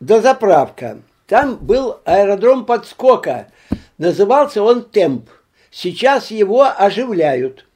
до 0.00 0.20
заправка. 0.20 0.98
Там 1.26 1.56
был 1.56 2.00
аэродром 2.04 2.66
подскока. 2.66 3.48
Назывался 3.98 4.62
он 4.62 4.84
Темп. 4.84 5.30
Сейчас 5.70 6.30
его 6.30 6.64
оживляют. 6.64 7.66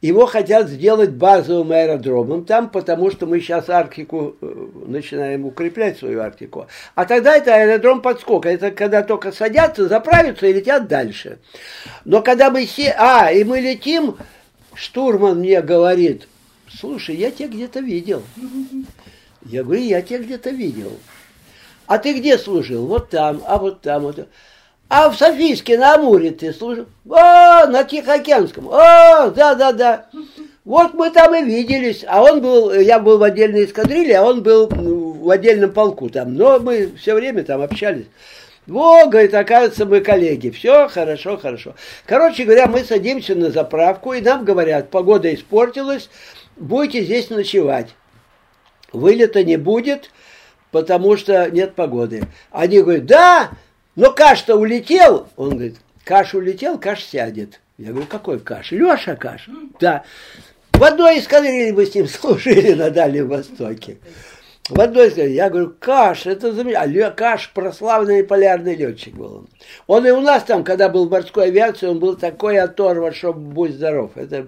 Его 0.00 0.26
хотят 0.26 0.68
сделать 0.68 1.10
базовым 1.10 1.70
аэродромом 1.70 2.44
там, 2.44 2.70
потому 2.70 3.10
что 3.12 3.26
мы 3.26 3.38
сейчас 3.40 3.70
Арктику 3.70 4.36
э, 4.40 4.66
начинаем 4.86 5.46
укреплять 5.46 5.98
свою 5.98 6.20
Арктику. 6.20 6.66
А 6.96 7.04
тогда 7.04 7.36
это 7.36 7.54
аэродром 7.54 8.02
подскока. 8.02 8.48
Это 8.48 8.72
когда 8.72 9.02
только 9.02 9.30
садятся, 9.30 9.88
заправятся 9.88 10.46
и 10.46 10.52
летят 10.52 10.88
дальше. 10.88 11.38
Но 12.04 12.20
когда 12.20 12.50
мы 12.50 12.66
все... 12.66 12.94
А, 12.98 13.30
и 13.30 13.44
мы 13.44 13.60
летим, 13.60 14.16
штурман 14.74 15.38
мне 15.38 15.62
говорит, 15.62 16.26
слушай, 16.78 17.16
я 17.16 17.30
тебя 17.30 17.48
где-то 17.48 17.80
видел. 17.80 18.22
Я 19.44 19.64
говорю, 19.64 19.82
я 19.82 20.02
тебя 20.02 20.20
где-то 20.20 20.50
видел. 20.50 20.92
А 21.86 21.98
ты 21.98 22.14
где 22.18 22.38
служил? 22.38 22.86
Вот 22.86 23.10
там, 23.10 23.42
а 23.46 23.58
вот 23.58 23.80
там, 23.80 24.02
вот 24.02 24.16
там. 24.16 24.26
А 24.88 25.10
в 25.10 25.16
Софийске 25.16 25.78
на 25.78 25.94
Амуре 25.94 26.32
ты 26.32 26.52
служил? 26.52 26.86
О, 27.08 27.66
на 27.66 27.82
Тихоокеанском. 27.82 28.68
О, 28.68 29.30
да-да-да. 29.30 30.06
Вот 30.64 30.94
мы 30.94 31.10
там 31.10 31.34
и 31.34 31.42
виделись. 31.42 32.04
А 32.06 32.22
он 32.22 32.40
был, 32.40 32.72
я 32.72 32.98
был 32.98 33.18
в 33.18 33.22
отдельной 33.22 33.64
эскадрилье, 33.64 34.18
а 34.18 34.24
он 34.24 34.42
был 34.42 34.68
в 34.68 35.30
отдельном 35.30 35.72
полку 35.72 36.10
там. 36.10 36.34
Но 36.34 36.60
мы 36.60 36.92
все 36.98 37.14
время 37.14 37.42
там 37.42 37.62
общались. 37.62 38.06
Во, 38.66 39.06
говорит, 39.06 39.34
оказывается, 39.34 39.86
мы 39.86 40.00
коллеги. 40.00 40.50
Все, 40.50 40.88
хорошо, 40.88 41.36
хорошо. 41.36 41.74
Короче 42.06 42.44
говоря, 42.44 42.68
мы 42.68 42.84
садимся 42.84 43.34
на 43.34 43.50
заправку, 43.50 44.12
и 44.12 44.20
нам 44.20 44.44
говорят, 44.44 44.90
погода 44.90 45.34
испортилась, 45.34 46.10
будете 46.56 47.04
здесь 47.04 47.30
ночевать. 47.30 47.94
Вылета 48.92 49.42
не 49.42 49.56
будет, 49.56 50.10
потому 50.70 51.16
что 51.16 51.50
нет 51.50 51.74
погоды. 51.74 52.24
Они 52.50 52.80
говорят, 52.80 53.06
да, 53.06 53.50
но 53.96 54.12
Каш-то 54.12 54.56
улетел. 54.56 55.28
Он 55.36 55.50
говорит, 55.50 55.76
Каш 56.04 56.34
улетел, 56.34 56.78
Каш 56.78 57.04
сядет. 57.04 57.60
Я 57.78 57.90
говорю, 57.90 58.06
какой 58.06 58.38
Каш? 58.40 58.70
Леша 58.72 59.16
Каш. 59.16 59.48
Да. 59.80 60.04
В 60.72 60.82
одной 60.84 61.18
эскадрилье 61.18 61.72
мы 61.72 61.86
с 61.86 61.94
ним 61.94 62.08
служили 62.08 62.74
на 62.74 62.90
Дальнем 62.90 63.28
Востоке. 63.28 63.98
В 64.68 64.80
одной 64.80 65.10
сказали, 65.10 65.32
я 65.32 65.50
говорю, 65.50 65.74
Каш, 65.80 66.24
это 66.26 66.52
замечательно. 66.52 67.10
Каш 67.10 67.50
прославленный 67.52 68.22
полярный 68.22 68.76
летчик 68.76 69.12
был. 69.12 69.48
Он 69.88 70.06
и 70.06 70.10
у 70.10 70.20
нас 70.20 70.44
там, 70.44 70.62
когда 70.62 70.88
был 70.88 71.08
в 71.08 71.10
морской 71.10 71.46
авиации, 71.46 71.88
он 71.88 71.98
был 71.98 72.14
такой 72.14 72.60
оторван, 72.60 73.12
что 73.12 73.32
будь 73.32 73.72
здоров. 73.72 74.12
Это, 74.14 74.46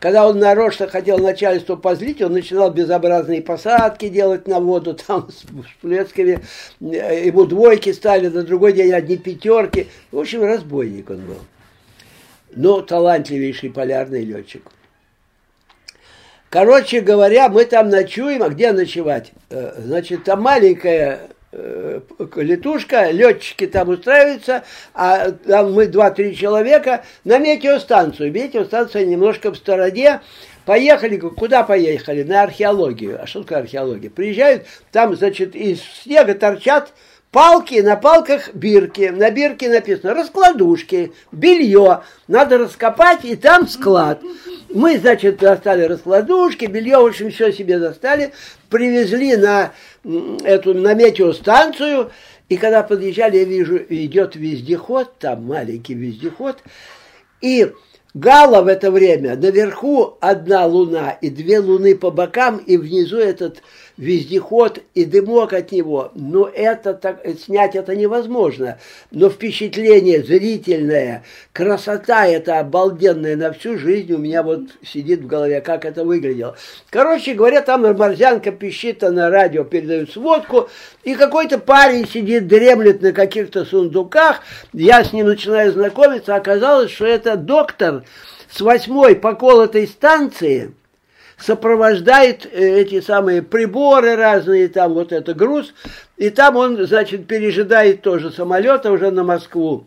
когда 0.00 0.28
он 0.28 0.38
нарочно 0.38 0.86
хотел 0.86 1.18
начальство 1.18 1.76
позлить, 1.76 2.20
он 2.20 2.32
начинал 2.32 2.70
безобразные 2.72 3.40
посадки 3.40 4.10
делать 4.10 4.46
на 4.46 4.60
воду, 4.60 4.94
там 5.06 5.30
с 5.30 5.46
всплесками. 5.70 6.40
Ему 6.80 7.46
двойки 7.46 7.90
стали, 7.94 8.28
на 8.28 8.42
другой 8.42 8.74
день 8.74 8.92
одни 8.92 9.16
пятерки. 9.16 9.88
В 10.12 10.18
общем, 10.18 10.42
разбойник 10.42 11.08
он 11.08 11.22
был. 11.22 11.38
Но 12.54 12.82
талантливейший 12.82 13.70
полярный 13.70 14.26
летчик. 14.26 14.62
Короче 16.54 17.00
говоря, 17.00 17.48
мы 17.48 17.64
там 17.64 17.88
ночуем, 17.88 18.40
а 18.44 18.48
где 18.48 18.70
ночевать? 18.70 19.32
Э, 19.50 19.72
значит, 19.76 20.22
там 20.22 20.40
маленькая 20.40 21.22
э, 21.50 22.00
летушка, 22.36 23.10
летчики 23.10 23.66
там 23.66 23.88
устраиваются, 23.88 24.62
а 24.94 25.32
там 25.32 25.72
мы 25.72 25.88
два-три 25.88 26.36
человека 26.36 27.02
на 27.24 27.38
метеостанцию. 27.38 28.30
Метеостанция 28.30 29.04
немножко 29.04 29.50
в 29.50 29.56
стороне. 29.56 30.20
Поехали, 30.64 31.16
куда 31.16 31.64
поехали? 31.64 32.22
На 32.22 32.44
археологию. 32.44 33.20
А 33.20 33.26
что 33.26 33.42
такое 33.42 33.58
археология? 33.58 34.08
Приезжают, 34.08 34.62
там, 34.92 35.16
значит, 35.16 35.56
из 35.56 35.82
снега 35.82 36.34
торчат 36.34 36.92
Палки, 37.34 37.80
на 37.80 37.96
палках 37.96 38.54
бирки, 38.54 39.10
на 39.12 39.28
бирке 39.28 39.68
написано 39.68 40.14
раскладушки, 40.14 41.12
белье. 41.32 42.02
Надо 42.28 42.58
раскопать, 42.58 43.24
и 43.24 43.34
там 43.34 43.66
склад. 43.66 44.20
Мы, 44.74 44.98
значит, 44.98 45.38
достали 45.38 45.84
раскладушки, 45.84 46.64
белье, 46.64 46.98
в 46.98 47.06
общем, 47.06 47.30
все 47.30 47.52
себе 47.52 47.78
достали, 47.78 48.32
привезли 48.68 49.36
на 49.36 49.72
эту, 50.44 50.74
на 50.74 50.94
метеостанцию, 50.94 52.10
и 52.48 52.56
когда 52.56 52.82
подъезжали, 52.82 53.38
я 53.38 53.44
вижу, 53.44 53.78
идет 53.88 54.34
вездеход, 54.34 55.16
там 55.20 55.44
маленький 55.44 55.94
вездеход, 55.94 56.58
и 57.40 57.72
Гала 58.14 58.62
в 58.62 58.68
это 58.68 58.92
время, 58.92 59.36
наверху 59.36 60.18
одна 60.20 60.66
луна 60.66 61.18
и 61.20 61.30
две 61.30 61.58
луны 61.58 61.96
по 61.96 62.12
бокам, 62.12 62.58
и 62.58 62.76
внизу 62.76 63.18
этот 63.18 63.62
вездеход 63.96 64.80
и 64.94 65.04
дымок 65.04 65.52
от 65.52 65.72
него. 65.72 66.10
Но 66.14 66.48
это 66.48 66.94
так, 66.94 67.24
снять 67.42 67.76
это 67.76 67.94
невозможно. 67.94 68.78
Но 69.10 69.30
впечатление 69.30 70.22
зрительное, 70.22 71.24
красота 71.52 72.26
это 72.26 72.58
обалденная 72.58 73.36
на 73.36 73.52
всю 73.52 73.78
жизнь 73.78 74.12
у 74.12 74.18
меня 74.18 74.42
вот 74.42 74.62
сидит 74.84 75.20
в 75.20 75.26
голове, 75.26 75.60
как 75.60 75.84
это 75.84 76.04
выглядело. 76.04 76.56
Короче 76.90 77.34
говоря, 77.34 77.60
там 77.60 77.82
морзянка 77.82 78.50
пищит, 78.50 79.04
а 79.04 79.10
на 79.10 79.30
радио 79.30 79.64
передают 79.64 80.10
сводку, 80.10 80.68
и 81.04 81.14
какой-то 81.14 81.58
парень 81.58 82.08
сидит, 82.08 82.48
дремлет 82.48 83.02
на 83.02 83.12
каких-то 83.12 83.64
сундуках. 83.64 84.40
Я 84.72 85.04
с 85.04 85.12
ним 85.12 85.26
начинаю 85.26 85.72
знакомиться, 85.72 86.34
оказалось, 86.34 86.90
что 86.90 87.06
это 87.06 87.36
доктор 87.36 88.04
с 88.50 88.60
восьмой 88.60 89.14
поколотой 89.16 89.86
станции– 89.86 90.74
сопровождает 91.38 92.46
э, 92.46 92.80
эти 92.80 93.00
самые 93.00 93.42
приборы 93.42 94.16
разные, 94.16 94.68
там 94.68 94.94
вот 94.94 95.12
это 95.12 95.34
груз, 95.34 95.74
и 96.16 96.30
там 96.30 96.56
он, 96.56 96.86
значит, 96.86 97.26
пережидает 97.26 98.02
тоже 98.02 98.30
самолета 98.30 98.92
уже 98.92 99.10
на 99.10 99.24
Москву. 99.24 99.86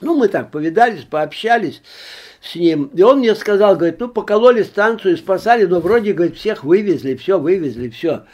Ну, 0.00 0.16
мы 0.16 0.28
так 0.28 0.50
повидались, 0.50 1.04
пообщались 1.04 1.82
с 2.42 2.56
ним. 2.56 2.90
И 2.94 3.02
он 3.02 3.20
мне 3.20 3.34
сказал, 3.34 3.76
говорит, 3.76 4.00
ну, 4.00 4.08
покололи 4.08 4.62
станцию, 4.62 5.16
спасали, 5.16 5.64
но 5.64 5.80
вроде, 5.80 6.12
говорит, 6.12 6.36
всех 6.36 6.64
вывезли, 6.64 7.14
все 7.14 7.38
вывезли, 7.38 7.88
все. 7.88 8.24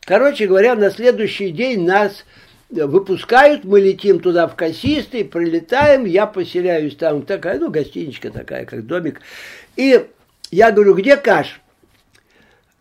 Короче 0.00 0.46
говоря, 0.46 0.74
на 0.74 0.90
следующий 0.90 1.50
день 1.50 1.84
нас 1.84 2.24
выпускают, 2.70 3.64
мы 3.64 3.80
летим 3.80 4.20
туда 4.20 4.48
в 4.48 4.56
Кассисты, 4.56 5.24
прилетаем, 5.24 6.04
я 6.04 6.26
поселяюсь 6.26 6.96
там, 6.96 7.22
такая, 7.22 7.58
ну, 7.58 7.70
гостиничка 7.70 8.30
такая, 8.30 8.66
как 8.66 8.84
домик. 8.86 9.20
И 9.76 10.04
я 10.50 10.72
говорю, 10.72 10.94
где 10.94 11.16
Каш? 11.16 11.60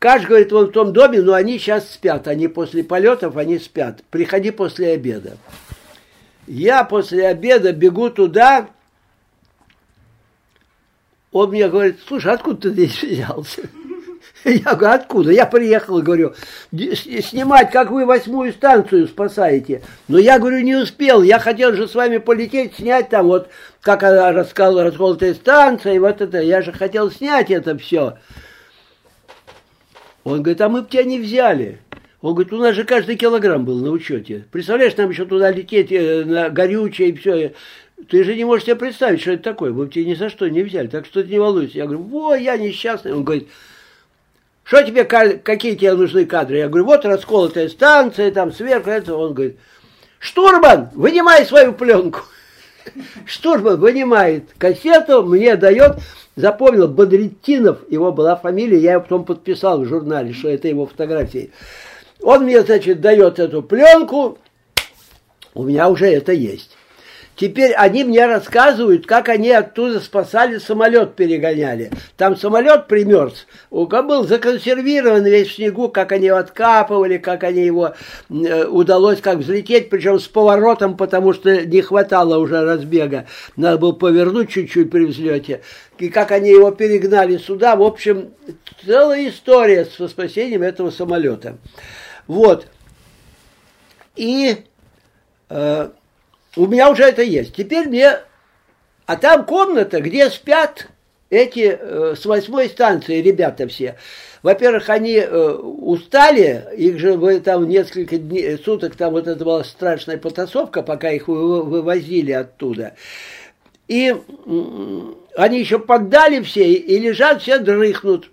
Каш 0.03 0.25
говорит, 0.25 0.51
вон 0.51 0.65
в 0.65 0.71
том 0.73 0.91
доме, 0.91 1.21
но 1.21 1.33
они 1.33 1.57
сейчас 1.57 1.89
спят. 1.89 2.27
Они 2.27 2.49
после 2.49 2.83
полетов, 2.83 3.37
они 3.37 3.57
спят. 3.57 4.03
Приходи 4.09 4.51
после 4.51 4.95
обеда. 4.95 5.37
Я 6.45 6.83
после 6.83 7.25
обеда 7.25 7.71
бегу 7.71 8.09
туда. 8.09 8.67
Он 11.31 11.51
мне 11.51 11.69
говорит, 11.69 11.99
слушай, 12.05 12.33
откуда 12.33 12.63
ты 12.63 12.71
здесь 12.71 13.01
взялся? 13.01 13.61
Я 14.43 14.75
говорю, 14.75 14.95
откуда? 14.95 15.31
Я 15.31 15.45
приехал, 15.45 16.01
говорю, 16.01 16.33
снимать, 16.73 17.71
как 17.71 17.89
вы 17.89 18.05
восьмую 18.05 18.51
станцию 18.51 19.07
спасаете. 19.07 19.83
Но 20.09 20.17
я, 20.17 20.37
говорю, 20.37 20.59
не 20.59 20.75
успел. 20.75 21.23
Я 21.23 21.39
хотел 21.39 21.71
же 21.75 21.87
с 21.87 21.95
вами 21.95 22.17
полететь, 22.17 22.75
снять 22.75 23.07
там 23.07 23.27
вот, 23.27 23.47
как 23.79 24.03
она 24.03 24.33
расколотая 24.33 25.33
станция, 25.33 25.93
и 25.93 25.99
вот 25.99 26.19
это. 26.19 26.41
Я 26.41 26.61
же 26.61 26.73
хотел 26.73 27.09
снять 27.09 27.51
это 27.51 27.77
все. 27.77 28.17
Он 30.24 30.41
говорит, 30.41 30.61
а 30.61 30.69
мы 30.69 30.82
бы 30.82 30.89
тебя 30.89 31.03
не 31.03 31.19
взяли. 31.19 31.80
Он 32.21 32.34
говорит, 32.34 32.53
у 32.53 32.57
нас 32.57 32.76
же 32.76 32.86
каждый 32.86 33.17
килограмм 33.17 33.65
был 33.65 33.80
на 33.80 33.91
учете. 33.91 34.45
Представляешь, 34.51 34.95
нам 34.95 35.09
еще 35.09 35.26
туда 35.26 35.51
лететь 35.51 35.91
э, 35.91 36.24
на 36.24 36.49
горючее 36.49 37.09
и 37.09 37.13
все. 37.13 37.53
Ты 38.09 38.24
же 38.24 38.36
не 38.36 38.45
можешь 38.45 38.65
себе 38.65 38.76
представить, 38.76 39.21
что 39.21 39.32
это 39.32 39.43
такое. 39.43 39.71
Мы 39.71 39.86
бы 39.86 39.91
тебя 39.91 40.05
ни 40.05 40.13
за 40.13 40.30
что 40.30 40.47
не 40.47 40.63
взяли. 40.63 40.88
Так 40.88 41.05
что 41.05 41.21
ты 41.24 41.30
не 41.30 41.39
волнуйся. 41.39 41.78
Я 41.78 41.86
говорю, 41.86 42.03
во, 42.03 42.36
я 42.36 42.57
несчастный. 42.57 43.13
Он 43.13 43.24
говорит, 43.26 43.49
что 44.63 44.82
тебе, 44.82 45.03
какие 45.03 45.76
тебе 45.76 45.93
нужны 45.93 46.26
кадры? 46.26 46.57
Я 46.57 46.69
говорю, 46.69 46.86
вот 46.86 47.03
расколотая 47.03 47.67
станция, 47.67 48.32
там 48.32 48.53
сверху 48.53 48.89
это. 48.89 49.15
Он 49.15 49.34
говорит, 49.34 49.57
штурман, 50.19 50.89
вынимай 50.93 51.45
свою 51.45 51.74
пленку. 51.74 52.21
Штурман 53.26 53.80
вынимает 53.80 54.53
кассету, 54.57 55.24
мне 55.24 55.55
дает, 55.55 55.97
запомнил, 56.36 56.88
Бодритинов, 56.88 57.79
его 57.89 58.11
была 58.11 58.36
фамилия, 58.36 58.79
я 58.79 58.93
его 58.93 59.01
потом 59.01 59.25
подписал 59.25 59.81
в 59.81 59.86
журнале, 59.86 60.34
что 60.34 60.49
это 60.49 60.67
его 60.67 60.86
фотографии. 60.86 61.51
Он 62.21 62.43
мне, 62.43 62.61
значит, 62.61 63.01
дает 63.01 63.39
эту 63.39 63.61
пленку, 63.61 64.38
у 65.53 65.63
меня 65.63 65.89
уже 65.89 66.07
это 66.07 66.31
есть. 66.31 66.77
Теперь 67.36 67.73
они 67.73 68.03
мне 68.03 68.25
рассказывают, 68.27 69.07
как 69.07 69.27
они 69.29 69.49
оттуда 69.49 69.99
спасали, 69.99 70.59
самолет 70.59 71.15
перегоняли. 71.15 71.91
Там 72.15 72.38
самолет 72.38 72.88
примерз, 72.88 73.47
был 73.71 74.27
законсервирован 74.27 75.25
весь 75.25 75.47
в 75.47 75.55
снегу, 75.55 75.89
как 75.89 76.11
они 76.11 76.27
его 76.27 76.38
откапывали, 76.38 77.17
как 77.17 77.43
они 77.43 77.65
его 77.65 77.95
э, 78.29 78.65
удалось 78.65 79.19
как 79.19 79.39
взлететь, 79.39 79.89
причем 79.89 80.19
с 80.19 80.27
поворотом, 80.27 80.95
потому 80.95 81.34
что 81.34 81.65
не 81.65 81.81
хватало 81.81 82.38
уже 82.38 82.63
разбега. 82.63 83.25
Надо 83.55 83.79
было 83.79 83.91
повернуть 83.93 84.49
чуть-чуть 84.49 84.91
при 84.91 85.05
взлете. 85.05 85.61
И 85.97 86.09
как 86.09 86.31
они 86.31 86.49
его 86.49 86.71
перегнали 86.71 87.38
сюда. 87.38 87.75
В 87.75 87.81
общем, 87.81 88.31
целая 88.86 89.29
история 89.29 89.86
со 89.86 90.07
спасением 90.07 90.61
этого 90.61 90.91
самолета. 90.91 91.57
Вот. 92.27 92.67
И 94.15 94.57
э, 95.49 95.89
у 96.55 96.67
меня 96.67 96.89
уже 96.89 97.03
это 97.03 97.21
есть. 97.21 97.55
Теперь 97.55 97.87
мне... 97.87 98.19
А 99.05 99.17
там 99.17 99.45
комната, 99.45 99.99
где 99.99 100.29
спят 100.29 100.87
эти 101.29 101.77
э, 101.79 102.15
с 102.17 102.25
восьмой 102.25 102.69
станции 102.69 103.21
ребята 103.21 103.67
все. 103.67 103.97
Во-первых, 104.43 104.89
они 104.89 105.15
э, 105.15 105.51
устали, 105.51 106.65
их 106.77 106.99
же 106.99 107.13
вы, 107.13 107.39
там 107.39 107.67
несколько 107.67 108.17
дней, 108.17 108.57
суток, 108.57 108.95
там 108.95 109.13
вот 109.13 109.27
это 109.27 109.43
была 109.43 109.63
страшная 109.63 110.17
потасовка, 110.17 110.83
пока 110.83 111.11
их 111.11 111.27
вы, 111.27 111.63
вывозили 111.63 112.31
оттуда. 112.31 112.93
И 113.87 114.13
э, 114.13 115.01
они 115.35 115.59
еще 115.59 115.79
поддали 115.79 116.41
все 116.41 116.71
и 116.71 116.99
лежат, 116.99 117.41
все 117.41 117.57
дрыхнут. 117.57 118.29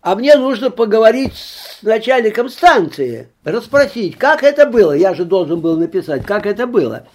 А 0.00 0.16
мне 0.16 0.36
нужно 0.36 0.70
поговорить 0.70 1.32
с 1.34 1.82
начальником 1.82 2.50
станции, 2.50 3.28
расспросить, 3.42 4.18
как 4.18 4.42
это 4.42 4.66
было. 4.66 4.92
Я 4.92 5.14
же 5.14 5.24
должен 5.24 5.60
был 5.60 5.78
написать, 5.78 6.26
как 6.26 6.44
это 6.44 6.66
было. 6.66 7.06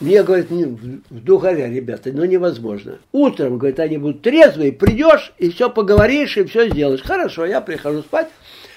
Мне, 0.00 0.22
говорят, 0.22 0.48
в 0.50 1.00
духаре, 1.10 1.68
ребята, 1.68 2.12
ну 2.12 2.24
невозможно. 2.24 2.98
Утром, 3.10 3.58
говорит, 3.58 3.80
они 3.80 3.98
будут 3.98 4.22
трезвые, 4.22 4.72
придешь 4.72 5.32
и 5.38 5.50
все 5.50 5.70
поговоришь, 5.70 6.36
и 6.36 6.44
все 6.44 6.68
сделаешь. 6.68 7.02
Хорошо, 7.02 7.44
я 7.44 7.60
прихожу 7.60 8.02
спать, 8.02 8.28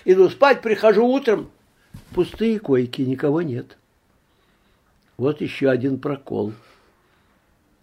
иду 0.04 0.30
спать, 0.30 0.62
прихожу 0.62 1.06
утром, 1.06 1.52
пустые 2.16 2.60
койки, 2.60 3.04
никого 3.04 3.44
нет. 3.44 3.78
Вот 5.18 5.42
еще 5.42 5.70
один 5.70 6.00
прокол. 6.00 6.54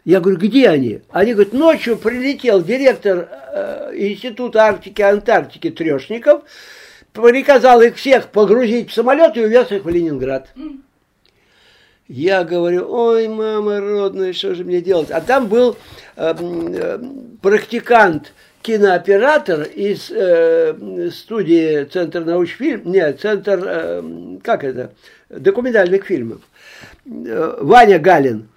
Я 0.05 0.21
говорю, 0.21 0.39
где 0.41 0.69
они? 0.69 1.03
Они 1.11 1.35
говорят, 1.35 1.53
ночью 1.53 1.97
прилетел 1.97 2.63
директор 2.65 3.29
э, 3.31 3.93
Института 3.95 4.65
Арктики 4.65 5.01
и 5.01 5.05
Антарктики 5.05 5.71
Трешников, 5.71 6.43
приказал 7.13 7.83
их 7.83 7.97
всех 7.97 8.29
погрузить 8.31 8.91
в 8.91 8.95
самолет 8.95 9.37
и 9.37 9.45
увез 9.45 9.71
их 9.71 9.85
в 9.85 9.89
Ленинград. 9.89 10.49
Я 12.09 12.43
говорю, 12.43 12.91
ой, 12.91 13.29
мама 13.29 13.81
родная, 13.81 14.33
что 14.33 14.55
же 14.55 14.65
мне 14.65 14.81
делать? 14.81 15.11
А 15.11 15.21
там 15.21 15.47
был 15.47 15.77
э, 16.17 16.35
э, 16.39 16.99
практикант, 17.43 18.33
кинооператор 18.63 19.63
из 19.63 20.11
э, 20.11 21.11
студии 21.13 21.85
Центр 21.85 22.25
научфильм, 22.25 22.91
нет, 22.91 23.21
Центр, 23.21 23.63
э, 23.63 24.39
как 24.43 24.65
это, 24.65 24.95
документальных 25.29 26.07
фильмов, 26.07 26.41
э, 27.05 27.59
Ваня 27.61 27.99
Галин. 27.99 28.49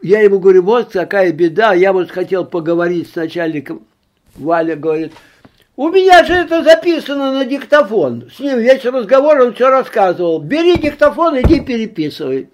Я 0.00 0.20
ему 0.20 0.38
говорю, 0.38 0.62
вот 0.62 0.92
какая 0.92 1.32
беда, 1.32 1.74
я 1.74 1.92
вот 1.92 2.10
хотел 2.10 2.46
поговорить 2.46 3.10
с 3.10 3.16
начальником. 3.16 3.86
Валя 4.36 4.74
говорит, 4.74 5.12
у 5.78 5.90
меня 5.90 6.24
же 6.24 6.34
это 6.34 6.64
записано 6.64 7.32
на 7.32 7.44
диктофон. 7.44 8.28
С 8.34 8.40
ним 8.40 8.58
весь 8.58 8.84
разговор, 8.84 9.40
он 9.40 9.54
все 9.54 9.70
рассказывал. 9.70 10.40
Бери 10.40 10.76
диктофон, 10.76 11.40
иди 11.40 11.60
переписывай. 11.60 12.48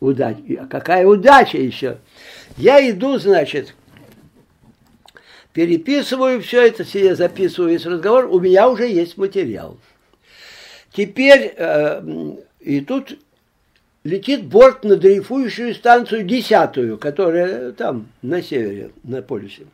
Удача. 0.00 0.66
Какая 0.70 1.06
удача 1.06 1.58
еще? 1.58 1.98
Я 2.56 2.88
иду, 2.88 3.18
значит, 3.18 3.74
переписываю 5.52 6.40
все 6.40 6.68
это, 6.68 6.86
себе 6.86 7.14
записываю 7.14 7.72
весь 7.72 7.84
разговор, 7.84 8.30
у 8.30 8.40
меня 8.40 8.70
уже 8.70 8.88
есть 8.88 9.18
материал. 9.18 9.76
Теперь, 10.94 11.52
э, 11.54 12.02
и 12.60 12.80
тут 12.80 13.18
летит 14.04 14.46
борт 14.46 14.84
на 14.84 14.96
дрейфующую 14.96 15.74
станцию 15.74 16.24
десятую, 16.24 16.96
которая 16.96 17.72
там, 17.72 18.08
на 18.22 18.40
севере, 18.40 18.90
на 19.02 19.20
полюсе. 19.20 19.66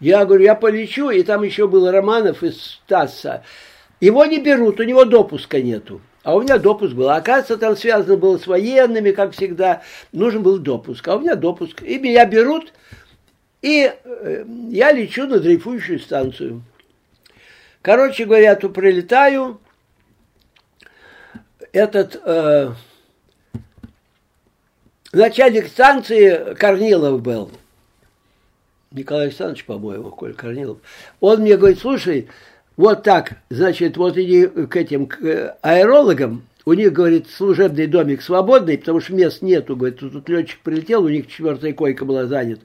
Я 0.00 0.24
говорю, 0.24 0.44
я 0.44 0.54
полечу, 0.54 1.10
и 1.10 1.22
там 1.22 1.42
еще 1.42 1.66
был 1.66 1.90
Романов 1.90 2.42
из 2.42 2.60
Стаса. 2.62 3.42
Его 4.00 4.24
не 4.26 4.38
берут, 4.38 4.78
у 4.78 4.84
него 4.84 5.04
допуска 5.04 5.60
нету. 5.60 6.00
А 6.22 6.36
у 6.36 6.42
меня 6.42 6.58
допуск 6.58 6.94
был. 6.94 7.10
Оказывается, 7.10 7.56
там 7.56 7.76
связано 7.76 8.16
было 8.16 8.38
с 8.38 8.46
военными, 8.46 9.12
как 9.12 9.32
всегда. 9.32 9.82
Нужен 10.12 10.42
был 10.42 10.58
допуск. 10.58 11.06
А 11.08 11.16
у 11.16 11.20
меня 11.20 11.34
допуск. 11.34 11.82
И 11.82 11.98
меня 11.98 12.26
берут, 12.26 12.72
и 13.62 13.92
э, 14.04 14.44
я 14.70 14.92
лечу 14.92 15.26
на 15.26 15.40
дрейфующую 15.40 15.98
станцию. 15.98 16.62
Короче 17.82 18.24
говоря, 18.24 18.54
тут 18.54 18.74
прилетаю. 18.74 19.60
Этот 21.72 22.20
э, 22.24 22.72
начальник 25.12 25.68
станции 25.68 26.54
Корнилов 26.54 27.20
был. 27.20 27.50
Николай 28.90 29.26
Александрович, 29.26 29.64
по-моему, 29.64 30.10
Коль 30.10 30.34
Корнилов, 30.34 30.78
он 31.20 31.40
мне 31.40 31.56
говорит, 31.56 31.78
слушай, 31.78 32.28
вот 32.76 33.02
так, 33.02 33.34
значит, 33.50 33.96
вот 33.96 34.16
иди 34.16 34.46
к 34.46 34.76
этим 34.76 35.06
к 35.06 35.20
э, 35.22 35.54
аэрологам, 35.62 36.42
у 36.64 36.74
них, 36.74 36.92
говорит, 36.92 37.28
служебный 37.30 37.86
домик 37.86 38.20
свободный, 38.20 38.76
потому 38.76 39.00
что 39.00 39.14
мест 39.14 39.40
нету, 39.40 39.74
говорит, 39.74 39.98
тут, 39.98 40.12
тут 40.12 40.28
летчик 40.28 40.60
прилетел, 40.60 41.02
у 41.04 41.08
них 41.08 41.26
четвертая 41.26 41.72
койка 41.72 42.04
была 42.04 42.26
занят, 42.26 42.60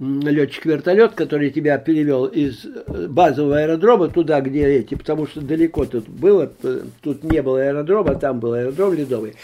летчик-вертолет, 0.00 1.12
который 1.12 1.50
тебя 1.50 1.78
перевел 1.78 2.26
из 2.26 2.64
э, 2.64 3.06
базового 3.08 3.58
аэродрома 3.58 4.08
туда, 4.08 4.40
где 4.40 4.66
эти, 4.66 4.96
потому 4.96 5.26
что 5.26 5.40
далеко 5.40 5.86
тут 5.86 6.08
было, 6.08 6.52
тут 7.00 7.22
не 7.22 7.42
было 7.42 7.62
аэродрома, 7.62 8.16
там 8.16 8.40
был 8.40 8.54
аэродром 8.54 8.94
ледовый, 8.94 9.34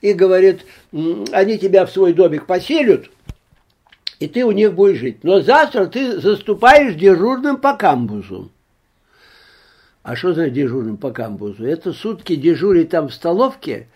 и 0.00 0.12
говорит, 0.12 0.62
они 0.92 1.58
тебя 1.58 1.86
в 1.86 1.92
свой 1.92 2.12
домик 2.12 2.46
поселят, 2.46 3.04
и 4.20 4.28
ты 4.28 4.44
у 4.44 4.52
них 4.52 4.74
будешь 4.74 4.98
жить. 4.98 5.24
Но 5.24 5.40
завтра 5.40 5.86
ты 5.86 6.20
заступаешь 6.20 6.94
дежурным 6.94 7.56
по 7.56 7.74
камбузу. 7.74 8.50
А 10.02 10.14
что 10.14 10.34
за 10.34 10.50
дежурным 10.50 10.98
по 10.98 11.10
камбузу? 11.10 11.66
Это 11.66 11.92
сутки 11.92 12.36
дежурить 12.36 12.90
там 12.90 13.08
в 13.08 13.14
столовке, 13.14 13.88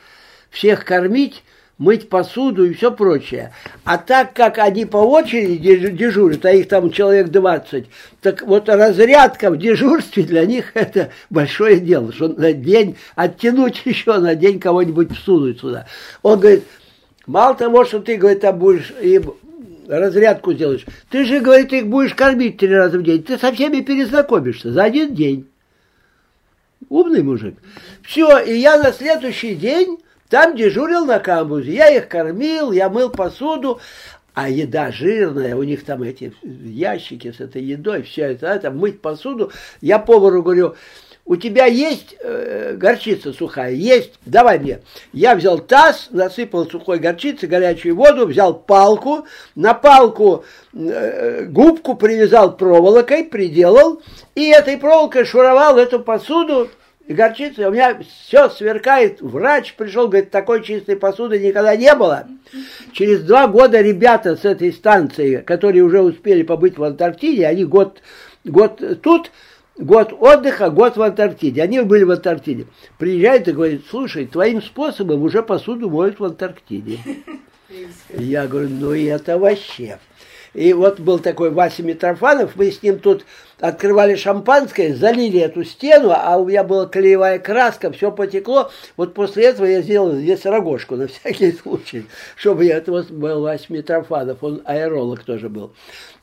всех 0.51 0.85
кормить, 0.85 1.43
мыть 1.77 2.09
посуду 2.09 2.65
и 2.65 2.73
все 2.73 2.91
прочее. 2.91 3.53
А 3.85 3.99
так 3.99 4.33
как 4.33 4.59
они 4.59 4.87
по 4.87 4.99
очереди 4.99 5.91
дежурят, 5.91 6.45
а 6.47 6.53
их 6.53 6.69
там 6.69 6.91
человек 6.91 7.29
20, 7.29 7.87
так 8.23 8.43
вот 8.43 8.69
разрядка 8.69 9.51
в 9.51 9.59
дежурстве 9.59 10.23
для 10.23 10.47
них 10.47 10.73
это 10.75 11.11
большое 11.29 11.81
дело, 11.81 12.13
что 12.13 12.29
на 12.29 12.53
день 12.53 12.97
оттянуть 13.15 13.83
еще 13.85 14.19
на 14.19 14.35
день 14.35 14.59
кого-нибудь 14.59 15.15
всунуть 15.17 15.61
сюда. 15.61 15.87
Он 16.23 16.39
говорит, 16.39 16.65
мало 17.27 17.55
того, 17.55 17.85
что 17.85 18.01
ты, 18.01 18.17
говорит, 18.17 18.41
там 18.41 18.59
будешь 18.59 18.93
им 19.03 19.35
разрядку 19.89 20.53
сделаешь. 20.53 20.87
Ты 21.11 21.25
же, 21.25 21.41
говорит, 21.41 21.73
их 21.73 21.87
будешь 21.87 22.15
кормить 22.15 22.59
три 22.59 22.75
раза 22.75 22.99
в 22.99 23.03
день. 23.03 23.23
Ты 23.23 23.39
со 23.39 23.53
всеми 23.53 23.81
перезнакомишься 23.81 24.73
за 24.73 24.85
один 24.85 25.15
день. 25.15 25.49
Умный 26.89 27.23
мужик. 27.23 27.57
Все, 28.03 28.39
и 28.39 28.57
я 28.57 28.79
на 28.79 28.93
следующий 28.93 29.55
день 29.55 29.99
там 30.29 30.57
дежурил 30.57 31.07
на 31.07 31.19
камбузе. 31.19 31.73
Я 31.75 31.89
их 31.89 32.09
кормил, 32.09 32.73
я 32.73 32.89
мыл 32.89 33.11
посуду, 33.11 33.81
а 34.35 34.49
еда 34.49 34.91
жирная, 34.91 35.55
у 35.55 35.63
них 35.63 35.85
там 35.85 36.03
эти 36.03 36.35
ящики 36.43 37.31
с 37.31 37.41
этой 37.41 37.63
едой, 37.63 38.03
все 38.03 38.33
это, 38.33 38.49
это 38.49 38.71
мыть 38.71 39.01
посуду. 39.01 39.53
Я 39.81 40.01
повару 40.01 40.43
говорю, 40.43 40.75
у 41.27 41.37
тебя 41.37 41.65
есть 41.65 42.17
э, 42.21 42.75
горчица 42.77 43.33
сухая? 43.33 43.73
Есть, 43.73 44.13
давай 44.27 44.59
мне. 44.59 44.81
Я 45.13 45.35
взял 45.35 45.59
таз, 45.59 46.09
насыпал 46.11 46.69
сухой 46.69 46.99
горчицы, 46.99 47.47
горячую 47.47 47.97
воду, 47.97 48.27
взял 48.27 48.55
палку, 48.55 49.27
на 49.55 49.73
палку 49.73 50.45
э, 50.75 51.45
губку 51.47 51.95
привязал 51.95 52.57
проволокой, 52.57 53.25
приделал, 53.25 54.03
и 54.35 54.49
этой 54.51 54.77
проволокой 54.77 55.25
шуровал 55.25 55.79
эту 55.79 56.01
посуду, 56.01 56.69
и 57.07 57.13
у 57.13 57.71
меня 57.71 58.01
все 58.27 58.49
сверкает. 58.49 59.21
Врач 59.21 59.75
пришел, 59.75 60.09
говорит, 60.09 60.31
такой 60.31 60.63
чистой 60.63 60.97
посуды 60.97 61.39
никогда 61.39 61.77
не 61.77 61.95
было. 61.95 62.27
Через 62.93 63.23
два 63.23 63.47
года 63.47 63.81
ребята 63.81 64.37
с 64.37 64.45
этой 64.45 64.73
станции, 64.73 65.37
которые 65.37 65.85
уже 65.85 66.01
успели 66.01 66.43
побыть 66.43 66.79
в 66.79 66.85
Антарктиде, 66.85 67.47
они 67.47 67.65
год, 67.65 68.01
год 68.45 68.81
тут, 69.03 69.31
год 69.77 70.13
отдыха, 70.13 70.71
год 70.71 70.97
в 70.97 71.03
Антарктиде. 71.03 71.63
Они 71.63 71.81
были 71.81 72.05
в 72.05 72.11
Антарктиде. 72.11 72.67
Приезжают 72.99 73.49
и 73.49 73.53
говорят, 73.53 73.83
слушай, 73.89 74.27
твоим 74.27 74.63
способом 74.63 75.23
уже 75.23 75.43
посуду 75.43 75.91
моют 75.91 76.21
в 76.21 76.25
Антарктиде. 76.25 76.99
Я 78.11 78.47
говорю, 78.47 78.69
ну 78.69 78.95
и 78.95 79.05
это 79.05 79.39
вообще. 79.39 79.99
И 80.53 80.73
вот 80.73 81.01
был 81.01 81.19
такой 81.19 81.51
Вася 81.51 81.83
Митрофанов, 81.83 82.55
мы 82.55 82.71
с 82.71 82.81
ним 82.83 83.01
тут 83.01 83.27
открывали 83.65 84.15
шампанское, 84.15 84.95
залили 84.95 85.41
эту 85.41 85.65
стену, 85.65 86.13
а 86.15 86.37
у 86.37 86.45
меня 86.47 86.65
была 86.65 86.87
клеевая 86.87 87.39
краска, 87.39 87.91
все 87.91 88.13
потекло. 88.13 88.71
Вот 88.99 89.15
после 89.15 89.45
этого 89.45 89.65
я 89.65 89.81
сделал 89.81 90.13
здесь 90.13 90.45
рогожку 90.45 90.97
на 90.97 91.07
всякий 91.07 91.53
случай, 91.63 92.05
чтобы 92.37 92.67
я, 92.67 92.83
вот 92.87 93.11
был 93.11 93.41
Вася 93.41 93.67
Митрофанов, 93.71 94.45
он 94.45 94.61
аэролог 94.67 95.25
тоже 95.25 95.49
был. 95.49 95.73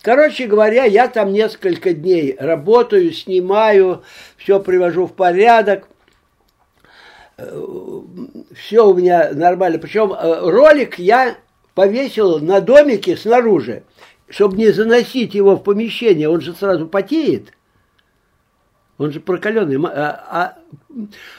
Короче 0.04 0.46
говоря, 0.46 0.86
я 0.86 1.08
там 1.08 1.34
несколько 1.34 1.94
дней 1.94 2.36
работаю, 2.39 3.12
снимаю, 3.12 4.04
все 4.38 4.60
привожу 4.60 5.08
в 5.08 5.14
порядок 5.14 5.88
все 8.56 8.86
у 8.88 8.94
меня 8.94 9.32
нормально. 9.34 9.80
Причем 9.80 10.14
э, 10.14 10.42
ролик 10.42 11.00
я 11.00 11.38
повесил 11.74 12.38
на 12.38 12.62
домике 12.62 13.18
снаружи 13.18 13.82
чтобы 14.32 14.58
не 14.58 14.72
заносить 14.72 15.36
его 15.36 15.58
в 15.58 15.64
помещение, 15.64 16.30
он 16.30 16.42
же 16.42 16.54
сразу 16.54 16.88
потеет. 16.88 17.52
Он 18.98 19.12
же 19.12 19.20
прокаленный. 19.20 19.80
А, 19.88 20.24
а 20.30 20.58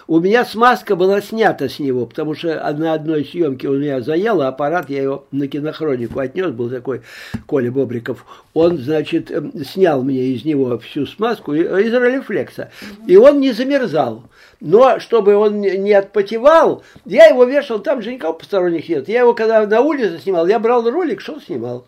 у 0.09 0.19
меня 0.19 0.45
смазка 0.45 0.97
была 0.97 1.21
снята 1.21 1.69
с 1.69 1.79
него, 1.79 2.07
потому 2.07 2.35
что 2.35 2.55
на 2.73 2.93
одной 2.93 3.25
съемке 3.25 3.69
он 3.69 3.81
меня 3.81 4.01
заел, 4.01 4.43
а 4.43 4.49
аппарат 4.49 4.91
я 4.91 5.03
его 5.03 5.27
на 5.31 5.47
кинохронику 5.47 6.19
отнес, 6.19 6.51
был 6.51 6.69
такой 6.69 7.03
Коля 7.47 7.71
Бобриков. 7.71 8.27
Он, 8.53 8.79
значит, 8.79 9.31
эм, 9.31 9.53
снял 9.65 10.03
мне 10.03 10.23
из 10.23 10.45
него 10.45 10.77
всю 10.81 11.07
смазку 11.07 11.55
из 11.55 11.95
ролифлекса. 11.95 12.73
И 13.07 13.17
он 13.17 13.39
не 13.39 13.53
замерзал. 13.53 14.25
Но 14.61 14.99
чтобы 14.99 15.37
он 15.37 15.61
не 15.61 15.93
отпотевал, 15.93 16.83
я 17.05 17.27
его 17.27 17.45
вешал, 17.45 17.79
там 17.79 18.03
же 18.03 18.13
никого 18.13 18.35
посторонних 18.35 18.89
нет. 18.89 19.09
Я 19.09 19.21
его 19.21 19.35
когда 19.35 19.65
на 19.67 19.81
улице 19.81 20.19
снимал, 20.19 20.49
я 20.49 20.59
брал 20.59 20.91
ролик, 20.91 21.21
шел 21.21 21.41
снимал. 21.41 21.87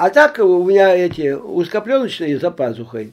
А 0.00 0.08
так 0.08 0.38
у 0.38 0.64
меня 0.64 0.96
эти 0.96 1.34
узкопленочные 1.34 2.38
за 2.38 2.50
пазухой 2.50 3.12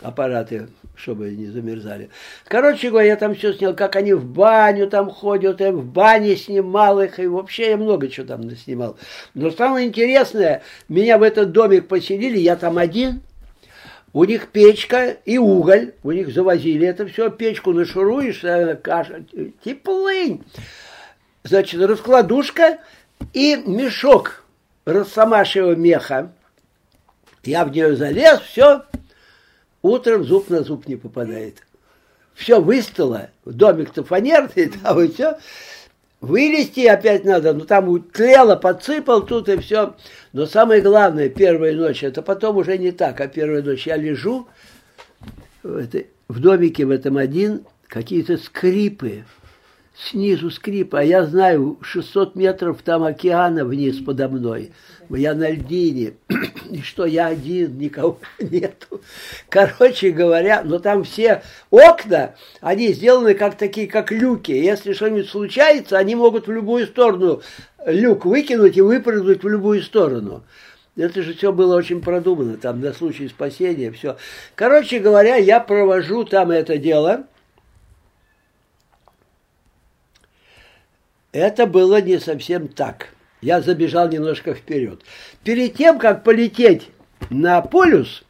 аппараты, 0.00 0.68
чтобы 0.94 1.28
не 1.32 1.48
замерзали. 1.48 2.08
Короче 2.48 2.88
говоря, 2.88 3.08
я 3.08 3.16
там 3.16 3.34
все 3.34 3.52
снял, 3.52 3.76
как 3.76 3.96
они 3.96 4.14
в 4.14 4.24
баню 4.24 4.88
там 4.88 5.10
ходят, 5.10 5.60
я 5.60 5.72
в 5.72 5.84
бане 5.84 6.36
снимал 6.36 7.02
их, 7.02 7.18
и 7.20 7.26
вообще 7.26 7.72
я 7.72 7.76
много 7.76 8.08
чего 8.08 8.26
там 8.26 8.40
наснимал. 8.40 8.96
Но 9.34 9.50
самое 9.50 9.86
интересное, 9.86 10.62
меня 10.88 11.18
в 11.18 11.22
этот 11.22 11.52
домик 11.52 11.86
поселили, 11.86 12.38
я 12.38 12.56
там 12.56 12.78
один, 12.78 13.20
у 14.14 14.24
них 14.24 14.48
печка 14.48 15.18
и 15.26 15.36
уголь, 15.36 15.92
у 16.02 16.12
них 16.12 16.32
завозили 16.32 16.86
это 16.86 17.06
все, 17.08 17.28
печку 17.28 17.74
нашуруешь, 17.74 18.42
э, 18.42 18.76
каша, 18.76 19.22
теплынь. 19.62 20.42
Значит, 21.44 21.82
раскладушка 21.82 22.78
и 23.34 23.56
мешок 23.66 24.41
росомашьего 24.84 25.74
меха. 25.74 26.32
Я 27.44 27.64
в 27.64 27.70
нее 27.70 27.96
залез, 27.96 28.40
все, 28.40 28.84
утром 29.82 30.24
зуб 30.24 30.48
на 30.48 30.62
зуб 30.62 30.86
не 30.86 30.96
попадает. 30.96 31.64
Все 32.34 32.60
выстало, 32.60 33.30
домик-то 33.44 34.04
фанерный, 34.04 34.68
там 34.82 35.00
и 35.00 35.08
все. 35.08 35.38
Вылезти 36.20 36.86
опять 36.86 37.24
надо, 37.24 37.52
ну 37.52 37.64
там 37.64 37.88
утлело, 37.88 38.54
подсыпал 38.54 39.26
тут 39.26 39.48
и 39.48 39.56
все. 39.58 39.96
Но 40.32 40.46
самое 40.46 40.80
главное, 40.80 41.28
первая 41.28 41.74
ночь, 41.74 42.04
это 42.04 42.22
потом 42.22 42.58
уже 42.58 42.78
не 42.78 42.92
так, 42.92 43.20
а 43.20 43.26
первая 43.26 43.60
ночь 43.60 43.88
я 43.88 43.96
лежу 43.96 44.46
в, 45.64 45.76
этой, 45.76 46.06
в 46.28 46.38
домике 46.38 46.86
в 46.86 46.90
этом 46.90 47.16
один, 47.16 47.64
какие-то 47.88 48.38
скрипы, 48.38 49.24
снизу 49.94 50.50
скрип, 50.50 50.94
а 50.94 51.04
я 51.04 51.26
знаю, 51.26 51.78
600 51.82 52.34
метров 52.34 52.82
там 52.82 53.04
океана 53.04 53.64
вниз 53.64 53.98
подо 53.98 54.28
мной. 54.28 54.72
Я 55.10 55.34
на 55.34 55.50
льдине. 55.50 56.14
И 56.70 56.80
что, 56.80 57.04
я 57.04 57.26
один, 57.26 57.78
никого 57.78 58.18
нету. 58.38 59.02
Короче 59.48 60.10
говоря, 60.10 60.62
но 60.64 60.78
там 60.78 61.04
все 61.04 61.42
окна, 61.70 62.34
они 62.60 62.92
сделаны 62.92 63.34
как 63.34 63.56
такие, 63.56 63.86
как 63.86 64.10
люки. 64.10 64.52
Если 64.52 64.94
что-нибудь 64.94 65.28
случается, 65.28 65.98
они 65.98 66.14
могут 66.14 66.46
в 66.46 66.52
любую 66.52 66.86
сторону 66.86 67.42
люк 67.84 68.24
выкинуть 68.24 68.76
и 68.76 68.80
выпрыгнуть 68.80 69.42
в 69.42 69.48
любую 69.48 69.82
сторону. 69.82 70.44
Это 70.96 71.22
же 71.22 71.34
все 71.34 71.52
было 71.52 71.76
очень 71.76 72.02
продумано, 72.02 72.58
там 72.58 72.80
на 72.80 72.92
случай 72.92 73.26
спасения, 73.28 73.90
все. 73.90 74.16
Короче 74.54 74.98
говоря, 74.98 75.36
я 75.36 75.58
провожу 75.58 76.24
там 76.24 76.50
это 76.50 76.78
дело– 76.78 77.24
Это 81.32 81.66
было 81.66 82.00
не 82.00 82.20
совсем 82.20 82.68
так. 82.68 83.08
Я 83.40 83.60
забежал 83.60 84.08
немножко 84.08 84.54
вперед. 84.54 85.00
Перед 85.42 85.74
тем, 85.74 85.98
как 85.98 86.22
полететь 86.22 86.88
на 87.30 87.62
полюс, 87.62 88.22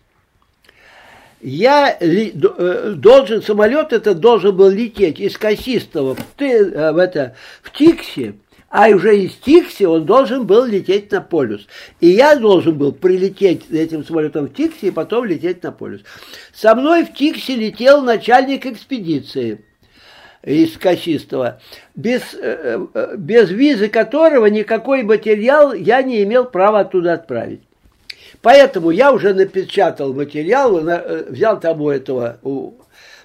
я 1.41 1.97
ли, 2.01 2.33
э, 2.33 2.95
должен, 2.97 3.43
самолет 3.43 3.93
этот 3.93 4.21
должен 4.21 4.57
был 4.57 4.71
лететь 4.71 5.19
из 5.19 5.37
Косистого 5.37 6.15
в, 6.15 6.41
э, 6.41 6.93
в, 6.93 6.99
это, 6.99 7.35
в 7.63 7.73
Тикси, 7.77 8.37
а 8.71 8.89
уже 8.89 9.19
из 9.19 9.35
Тикси 9.35 9.83
он 9.83 10.07
должен 10.07 10.47
был 10.47 10.65
лететь 10.65 11.11
на 11.11 11.21
полюс. 11.21 11.67
И 12.01 12.09
я 12.09 12.37
должен 12.37 12.79
был 12.79 12.93
прилететь 12.93 13.69
этим 13.71 14.05
самолетом 14.05 14.47
в 14.47 14.55
Тикси 14.55 14.87
и 14.87 14.91
потом 14.93 15.25
лететь 15.25 15.63
на 15.65 15.73
полюс. 15.73 16.03
Со 16.55 16.77
мной 16.77 17.05
в 17.05 17.13
Тикси 17.13 17.53
летел 17.53 18.03
начальник 18.03 18.65
экспедиции– 18.65 19.65
из 20.45 20.77
Косистого, 20.77 21.61
без, 21.95 22.35
э, 22.35 22.85
э, 22.95 23.17
без 23.17 23.51
визы 23.51 23.89
которого 23.89 24.47
никакой 24.47 25.03
материал 25.03 25.73
я 25.73 26.03
не 26.03 26.23
имел 26.25 26.47
права 26.47 26.81
оттуда 26.81 27.15
отправить. 27.15 27.63
Поэтому 28.41 28.91
я 28.91 29.13
уже 29.13 29.35
напечатал 29.35 30.13
материал, 30.13 30.77
э, 30.79 31.31
взял 31.31 31.61
там 31.61 31.87
этого, 31.87 32.39
у 32.43 32.75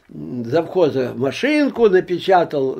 завхоза 0.10 1.12
машинку, 1.16 1.90
напечатал 1.90 2.80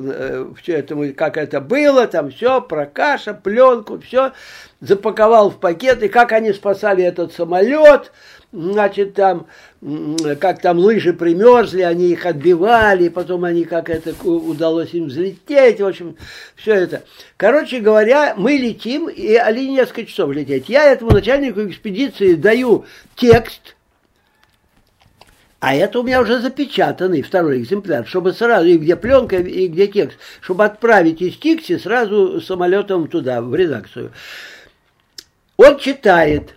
все 0.62 0.76
это, 0.76 1.12
как 1.12 1.36
это 1.36 1.60
было, 1.60 2.06
там 2.06 2.30
все, 2.30 2.62
про 2.62 2.86
каша, 2.86 3.34
пленку, 3.34 3.98
все, 3.98 4.32
запаковал 4.80 5.50
в 5.50 5.58
пакет, 5.58 6.02
и 6.02 6.08
как 6.08 6.32
они 6.32 6.54
спасали 6.54 7.04
этот 7.04 7.34
самолет, 7.34 8.12
значит, 8.52 9.14
там, 9.14 9.46
как 10.40 10.60
там 10.60 10.78
лыжи 10.78 11.12
примерзли, 11.12 11.82
они 11.82 12.08
их 12.08 12.26
отбивали, 12.26 13.08
потом 13.08 13.44
они 13.44 13.64
как 13.64 13.90
это 13.90 14.14
удалось 14.26 14.94
им 14.94 15.06
взлететь, 15.06 15.80
в 15.80 15.86
общем, 15.86 16.16
все 16.56 16.74
это. 16.74 17.04
Короче 17.36 17.80
говоря, 17.80 18.34
мы 18.36 18.52
летим, 18.52 19.08
и 19.08 19.34
они 19.34 19.68
несколько 19.68 20.06
часов 20.06 20.32
лететь. 20.32 20.68
Я 20.68 20.90
этому 20.90 21.10
начальнику 21.10 21.66
экспедиции 21.66 22.34
даю 22.34 22.86
текст, 23.16 23.76
а 25.60 25.74
это 25.74 25.98
у 25.98 26.02
меня 26.04 26.20
уже 26.20 26.40
запечатанный 26.40 27.22
второй 27.22 27.60
экземпляр, 27.60 28.06
чтобы 28.06 28.32
сразу, 28.32 28.66
и 28.66 28.78
где 28.78 28.94
пленка, 28.94 29.36
и 29.36 29.66
где 29.66 29.88
текст, 29.88 30.16
чтобы 30.40 30.64
отправить 30.64 31.20
из 31.20 31.36
Тикси 31.36 31.78
сразу 31.78 32.40
самолетом 32.40 33.08
туда, 33.08 33.42
в 33.42 33.52
редакцию. 33.54 34.12
Он 35.56 35.76
читает, 35.78 36.54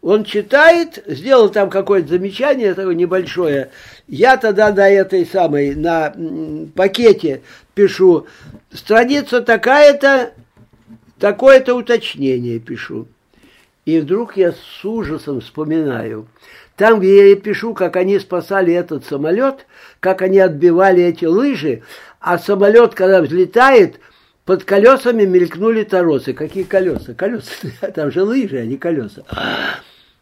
он 0.00 0.24
читает, 0.24 1.02
сделал 1.06 1.48
там 1.48 1.70
какое-то 1.70 2.08
замечание 2.08 2.74
такое 2.74 2.94
небольшое. 2.94 3.70
Я 4.06 4.36
тогда 4.36 4.72
на 4.72 4.88
этой 4.88 5.26
самой, 5.26 5.74
на 5.74 6.14
пакете 6.74 7.42
пишу, 7.74 8.26
страница 8.72 9.42
такая-то, 9.42 10.32
такое-то 11.18 11.74
уточнение 11.74 12.60
пишу. 12.60 13.08
И 13.84 13.98
вдруг 14.00 14.36
я 14.36 14.52
с 14.52 14.84
ужасом 14.84 15.40
вспоминаю, 15.40 16.28
там, 16.76 17.00
где 17.00 17.30
я 17.30 17.36
пишу, 17.36 17.74
как 17.74 17.96
они 17.96 18.20
спасали 18.20 18.72
этот 18.72 19.04
самолет, 19.04 19.66
как 19.98 20.22
они 20.22 20.38
отбивали 20.38 21.02
эти 21.02 21.24
лыжи, 21.24 21.82
а 22.20 22.38
самолет, 22.38 22.94
когда 22.94 23.20
взлетает, 23.20 23.98
под 24.48 24.64
колесами 24.64 25.24
мелькнули 25.24 25.82
торосы. 25.82 26.32
Какие 26.32 26.64
колеса? 26.64 27.12
Колеса, 27.12 27.52
там 27.94 28.10
же 28.10 28.22
лыжи, 28.22 28.56
а 28.56 28.64
не 28.64 28.78
колеса. 28.78 29.22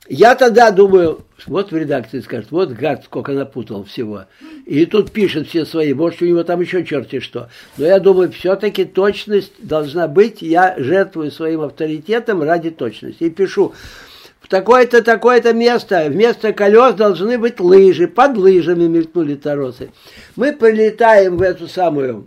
Я 0.08 0.34
тогда 0.34 0.72
думаю, 0.72 1.20
вот 1.46 1.70
в 1.70 1.76
редакции 1.76 2.18
скажет, 2.18 2.50
вот 2.50 2.70
гад, 2.70 3.04
сколько 3.04 3.30
напутал 3.30 3.84
всего. 3.84 4.24
И 4.64 4.84
тут 4.84 5.12
пишет 5.12 5.46
все 5.46 5.64
свои, 5.64 5.94
может, 5.94 6.22
у 6.22 6.24
него 6.24 6.42
там 6.42 6.60
еще 6.60 6.84
черти 6.84 7.20
что. 7.20 7.50
Но 7.76 7.86
я 7.86 8.00
думаю, 8.00 8.32
все-таки 8.32 8.84
точность 8.84 9.52
должна 9.60 10.08
быть. 10.08 10.42
Я 10.42 10.74
жертвую 10.76 11.30
своим 11.30 11.60
авторитетом 11.60 12.42
ради 12.42 12.70
точности. 12.70 13.22
И 13.22 13.30
пишу, 13.30 13.74
в 14.40 14.48
такое-то, 14.48 15.04
такое-то 15.04 15.52
место, 15.52 16.04
вместо 16.08 16.52
колес 16.52 16.96
должны 16.96 17.38
быть 17.38 17.60
лыжи. 17.60 18.08
Под 18.08 18.36
лыжами 18.36 18.88
мелькнули 18.88 19.36
торосы. 19.36 19.90
Мы 20.34 20.52
прилетаем 20.52 21.36
в 21.36 21.42
эту 21.42 21.68
самую 21.68 22.26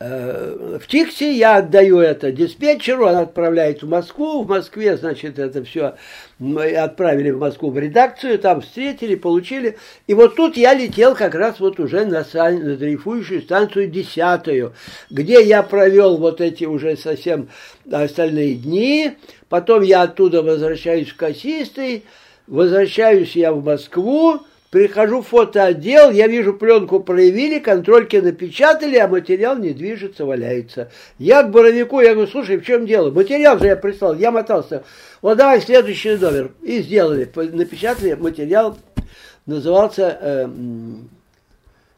в 0.00 0.86
Тиксе 0.88 1.34
я 1.34 1.56
отдаю 1.56 1.98
это 1.98 2.32
диспетчеру, 2.32 3.06
он 3.06 3.16
отправляет 3.16 3.82
в 3.82 3.88
Москву. 3.88 4.42
В 4.44 4.48
Москве, 4.48 4.96
значит, 4.96 5.38
это 5.38 5.62
все 5.62 5.96
мы 6.38 6.72
отправили 6.74 7.30
в 7.30 7.38
Москву 7.38 7.70
в 7.70 7.78
редакцию, 7.78 8.38
там 8.38 8.62
встретили, 8.62 9.14
получили. 9.14 9.76
И 10.06 10.14
вот 10.14 10.36
тут 10.36 10.56
я 10.56 10.72
летел 10.72 11.14
как 11.14 11.34
раз 11.34 11.60
вот 11.60 11.78
уже 11.78 12.06
на, 12.06 12.24
на 12.32 12.76
дрейфующую 12.76 13.42
станцию 13.42 13.90
десятую, 13.90 14.72
где 15.10 15.44
я 15.44 15.62
провел 15.62 16.16
вот 16.16 16.40
эти 16.40 16.64
уже 16.64 16.96
совсем 16.96 17.50
остальные 17.92 18.54
дни. 18.54 19.18
Потом 19.50 19.82
я 19.82 20.02
оттуда 20.02 20.42
возвращаюсь 20.42 21.10
в 21.10 21.16
Кассистой, 21.16 22.04
возвращаюсь 22.46 23.36
я 23.36 23.52
в 23.52 23.62
Москву, 23.62 24.40
Прихожу 24.70 25.20
в 25.20 25.26
фотоотдел, 25.26 26.12
я 26.12 26.28
вижу, 26.28 26.54
пленку 26.54 27.00
проявили, 27.00 27.58
контрольки 27.58 28.16
напечатали, 28.16 28.98
а 28.98 29.08
материал 29.08 29.58
не 29.58 29.70
движется, 29.70 30.24
валяется. 30.24 30.92
Я 31.18 31.42
к 31.42 31.50
Боровику, 31.50 32.00
я 32.00 32.14
говорю, 32.14 32.30
слушай, 32.30 32.56
в 32.56 32.64
чем 32.64 32.86
дело? 32.86 33.10
Материал 33.10 33.58
же 33.58 33.66
я 33.66 33.74
прислал, 33.74 34.14
я 34.14 34.30
мотался. 34.30 34.84
Вот 35.22 35.38
давай 35.38 35.60
следующий 35.60 36.14
номер. 36.14 36.52
И 36.62 36.82
сделали, 36.82 37.28
напечатали 37.34 38.14
материал, 38.14 38.78
назывался 39.44 40.16
э, 40.20 40.48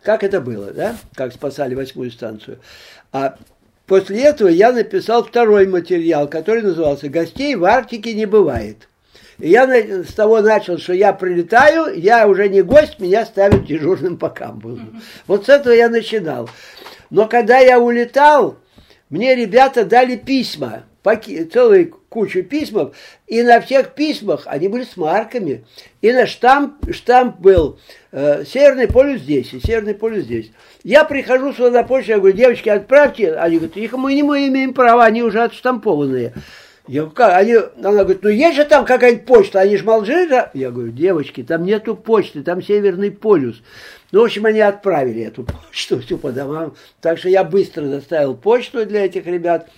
«Как 0.03 0.25
это 0.25 0.41
было», 0.41 0.73
да? 0.73 0.97
Как 1.15 1.35
спасали 1.35 1.75
восьмую 1.75 2.11
станцию. 2.11 2.59
А 3.13 3.37
после 3.87 4.23
этого 4.23 4.49
я 4.49 4.73
написал 4.73 5.25
второй 5.25 5.67
материал, 5.67 6.27
который 6.27 6.63
назывался 6.63 7.11
«Гостей 7.11 7.55
в 7.55 7.67
Арктике 7.67 8.15
не 8.15 8.25
бывает». 8.25 8.89
И 9.39 9.49
я 9.49 9.67
с 9.67 10.13
того 10.15 10.41
начал, 10.41 10.79
что 10.79 10.93
я 10.93 11.13
прилетаю, 11.13 11.99
я 11.99 12.27
уже 12.29 12.49
не 12.49 12.63
гость, 12.63 12.99
меня 12.99 13.25
ставят 13.25 13.65
дежурным 13.65 14.17
по 14.17 14.29
камбузу. 14.29 14.83
Вот 15.27 15.47
с 15.47 15.49
этого 15.49 15.73
я 15.73 15.89
начинал. 15.89 16.49
Но 17.11 17.29
когда 17.29 17.59
я 17.59 17.79
улетал, 17.79 18.57
мне 19.11 19.35
ребята 19.35 19.85
дали 19.85 20.17
письма, 20.17 20.85
целую 21.53 21.91
кучу 22.09 22.43
письмов, 22.43 22.95
и 23.27 23.43
на 23.43 23.61
всех 23.61 23.95
письмах 23.95 24.43
они 24.47 24.69
были 24.69 24.85
с 24.85 24.97
марками. 24.97 25.65
И 26.01 26.13
на 26.13 26.27
штамп, 26.27 26.93
штамп 26.93 27.41
был 27.41 27.79
э, 28.13 28.45
«Северный 28.45 28.87
полюс 28.87 29.21
здесь» 29.21 29.53
и 29.53 29.61
«Северный 29.61 29.95
полюс 29.95 30.25
здесь». 30.25 30.53
Я 30.85 31.05
прихожу 31.05 31.53
сюда 31.53 31.71
на 31.71 31.83
почту, 31.83 32.13
я 32.13 32.19
говорю, 32.19 32.37
девочки, 32.37 32.69
отправьте. 32.69 33.35
Они 33.35 33.57
говорят, 33.57 33.77
их 33.77 33.93
мы 33.93 34.15
не 34.15 34.23
мы 34.23 34.47
имеем 34.49 34.75
права, 34.75 35.05
они 35.05 35.23
уже 35.23 35.43
отштампованные. 35.43 36.35
Я 36.89 37.03
говорю, 37.03 37.15
как? 37.15 37.37
Они, 37.37 37.55
она 37.55 38.03
говорит, 38.03 38.23
ну 38.23 38.29
есть 38.29 38.57
же 38.57 38.65
там 38.65 38.85
какая-нибудь 38.85 39.25
почта, 39.25 39.61
они 39.61 39.77
же 39.77 39.85
молчали. 39.85 40.51
Я 40.53 40.71
говорю, 40.71 40.91
девочки, 40.91 41.43
там 41.45 41.65
нету 41.65 41.95
почты, 41.95 42.43
там 42.43 42.61
Северный 42.61 43.13
полюс. 43.13 43.63
Ну, 44.11 44.21
в 44.21 44.25
общем, 44.25 44.47
они 44.47 44.61
отправили 44.61 45.23
эту 45.23 45.45
почту 45.71 46.01
всю 46.01 46.19
по 46.19 46.33
домам. 46.33 46.75
Так 47.01 47.19
что 47.19 47.29
я 47.29 47.45
быстро 47.45 47.85
доставил 47.85 48.35
почту 48.35 48.85
для 48.85 49.07
этих 49.07 49.27
ребят. 49.27 49.69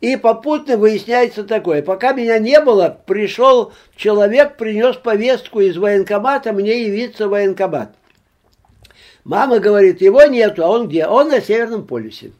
И 0.00 0.16
попутно 0.16 0.76
выясняется 0.76 1.44
такое. 1.44 1.82
Пока 1.82 2.12
меня 2.12 2.38
не 2.38 2.60
было, 2.60 2.98
пришел 3.06 3.72
человек, 3.96 4.56
принес 4.56 4.96
повестку 4.96 5.60
из 5.60 5.76
военкомата, 5.76 6.52
мне 6.52 6.84
явиться 6.86 7.28
военкомат. 7.28 7.94
Мама 9.24 9.58
говорит, 9.58 10.02
его 10.02 10.24
нету, 10.24 10.64
а 10.64 10.68
он 10.68 10.88
где? 10.88 11.06
Он 11.06 11.28
на 11.28 11.40
Северном 11.40 11.86
полюсе. 11.86 12.32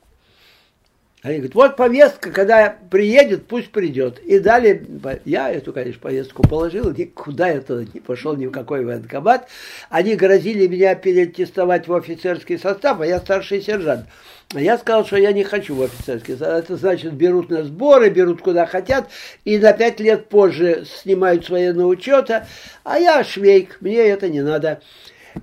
Они 1.24 1.36
говорят, 1.36 1.54
вот 1.54 1.76
повестка, 1.76 2.30
когда 2.30 2.76
приедет, 2.90 3.46
пусть 3.46 3.70
придет. 3.70 4.18
И 4.18 4.38
дали, 4.40 4.86
я 5.24 5.50
эту, 5.50 5.72
конечно, 5.72 5.98
повестку 5.98 6.42
положил, 6.42 6.92
никуда 6.92 7.48
я 7.48 7.62
туда 7.62 7.86
не 7.94 8.00
пошел, 8.00 8.36
ни 8.36 8.44
в 8.44 8.50
какой 8.50 8.84
военкомат. 8.84 9.48
Они 9.88 10.16
грозили 10.16 10.66
меня 10.66 10.94
перетестовать 10.94 11.88
в 11.88 11.94
офицерский 11.94 12.58
состав, 12.58 13.00
а 13.00 13.06
я 13.06 13.20
старший 13.20 13.62
сержант. 13.62 14.04
Я 14.52 14.76
сказал, 14.76 15.06
что 15.06 15.16
я 15.16 15.32
не 15.32 15.44
хочу 15.44 15.74
в 15.74 15.82
офицерский 15.84 16.34
состав. 16.34 16.58
Это 16.58 16.76
значит, 16.76 17.14
берут 17.14 17.48
на 17.48 17.64
сборы, 17.64 18.10
берут 18.10 18.42
куда 18.42 18.66
хотят, 18.66 19.08
и 19.46 19.56
на 19.56 19.72
пять 19.72 20.00
лет 20.00 20.28
позже 20.28 20.84
снимают 20.84 21.46
с 21.46 21.48
военного 21.48 21.86
учета, 21.86 22.46
а 22.82 22.98
я 22.98 23.24
швейк, 23.24 23.78
мне 23.80 23.96
это 23.96 24.28
не 24.28 24.42
надо. 24.42 24.82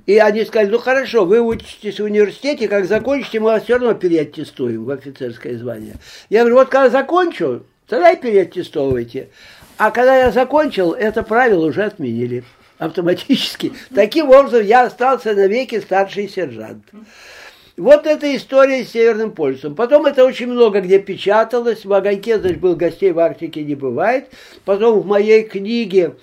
И 0.05 0.17
они 0.17 0.45
сказали, 0.45 0.69
ну 0.69 0.79
хорошо, 0.79 1.25
вы 1.25 1.41
учитесь 1.41 1.99
в 1.99 2.03
университете, 2.03 2.67
как 2.67 2.85
закончите, 2.85 3.39
мы 3.39 3.47
вас 3.47 3.63
все 3.63 3.73
равно 3.73 3.93
переаттестуем 3.93 4.85
в 4.85 4.89
офицерское 4.89 5.57
звание. 5.57 5.95
Я 6.29 6.41
говорю, 6.41 6.55
вот 6.55 6.69
когда 6.69 6.89
закончу, 6.89 7.63
тогда 7.87 8.11
и 8.11 8.19
переаттестовывайте. 8.19 9.29
А 9.77 9.91
когда 9.91 10.15
я 10.15 10.31
закончил, 10.31 10.91
это 10.91 11.23
правило 11.23 11.65
уже 11.65 11.83
отменили 11.83 12.43
автоматически. 12.77 13.73
Таким 13.93 14.29
образом, 14.29 14.63
я 14.63 14.83
остался 14.83 15.33
навеки 15.33 15.79
старший 15.79 16.27
сержант. 16.29 16.83
Вот 17.77 18.05
эта 18.05 18.35
история 18.35 18.83
с 18.83 18.91
Северным 18.91 19.31
полюсом. 19.31 19.75
Потом 19.75 20.05
это 20.05 20.25
очень 20.25 20.47
много 20.47 20.81
где 20.81 20.99
печаталось. 20.99 21.85
В 21.85 21.93
огоньке, 21.93 22.37
значит, 22.37 22.59
был 22.59 22.75
гостей 22.75 23.11
в 23.11 23.19
Арктике 23.19 23.63
не 23.63 23.75
бывает. 23.75 24.29
Потом 24.65 24.99
в 24.99 25.05
моей 25.05 25.43
книге 25.43 26.15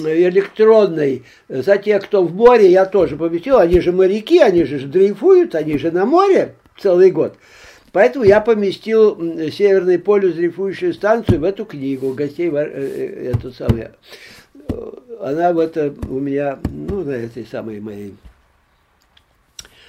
электронной 0.00 1.24
за 1.48 1.76
тех, 1.78 2.04
кто 2.04 2.24
в 2.24 2.34
море, 2.34 2.70
я 2.70 2.86
тоже 2.86 3.16
поместил. 3.16 3.58
Они 3.58 3.80
же 3.80 3.92
моряки, 3.92 4.40
они 4.40 4.64
же 4.64 4.78
дрейфуют, 4.80 5.54
они 5.54 5.78
же 5.78 5.90
на 5.90 6.06
море 6.06 6.54
целый 6.78 7.10
год. 7.10 7.36
Поэтому 7.92 8.24
я 8.24 8.40
поместил 8.40 9.50
Северный 9.50 9.98
полюс 9.98 10.34
дрейфующую 10.34 10.94
станцию 10.94 11.40
в 11.40 11.44
эту 11.44 11.66
книгу 11.66 12.14
гостей, 12.14 12.50
э, 12.50 12.54
э, 12.54 13.32
эту 13.36 13.52
самую. 13.52 13.92
Она 15.20 15.52
в 15.52 15.58
это 15.58 15.94
у 16.08 16.18
меня, 16.18 16.58
ну, 16.70 17.04
на 17.04 17.12
этой 17.12 17.44
самой 17.44 17.80
моей 17.80 18.14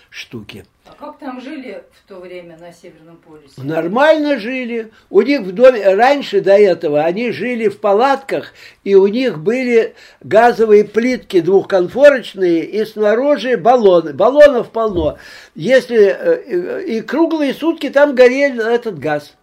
штуке. 0.09 0.65
А 0.85 0.95
как 0.99 1.17
там 1.17 1.39
жили 1.39 1.81
в 1.91 2.09
то 2.09 2.19
время 2.19 2.57
на 2.57 2.73
Северном 2.73 3.15
полюсе? 3.15 3.53
Нормально 3.57 4.37
жили. 4.37 4.91
У 5.09 5.21
них 5.21 5.41
в 5.41 5.53
доме, 5.53 5.95
раньше 5.95 6.41
до 6.41 6.57
этого, 6.57 7.03
они 7.03 7.31
жили 7.31 7.69
в 7.69 7.79
палатках, 7.79 8.53
и 8.83 8.93
у 8.93 9.07
них 9.07 9.39
были 9.39 9.95
газовые 10.21 10.83
плитки 10.83 11.39
двухконфорочные, 11.39 12.65
и 12.65 12.83
снаружи 12.83 13.55
баллоны. 13.55 14.11
Баллонов 14.11 14.71
полно. 14.71 15.17
Если, 15.55 15.97
э, 15.97 16.83
и 16.83 17.01
круглые 17.01 17.53
сутки 17.53 17.89
там 17.89 18.13
горел 18.13 18.59
этот 18.59 18.99
газ. 18.99 19.35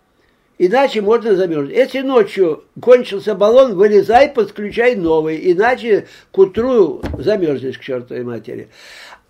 Иначе 0.62 1.00
можно 1.00 1.34
замерзнуть. 1.36 1.74
Если 1.74 2.00
ночью 2.00 2.64
кончился 2.82 3.34
баллон, 3.34 3.76
вылезай, 3.76 4.28
подключай 4.28 4.94
новый. 4.94 5.50
Иначе 5.52 6.06
к 6.32 6.36
утру 6.38 7.00
замерзнешь 7.16 7.78
к 7.78 7.80
чертовой 7.80 8.24
матери. 8.24 8.68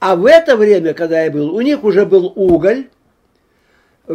А 0.00 0.16
в 0.16 0.24
это 0.24 0.56
время, 0.56 0.94
когда 0.94 1.22
я 1.22 1.30
был, 1.30 1.54
у 1.54 1.60
них 1.60 1.84
уже 1.84 2.06
был 2.06 2.32
уголь, 2.34 2.86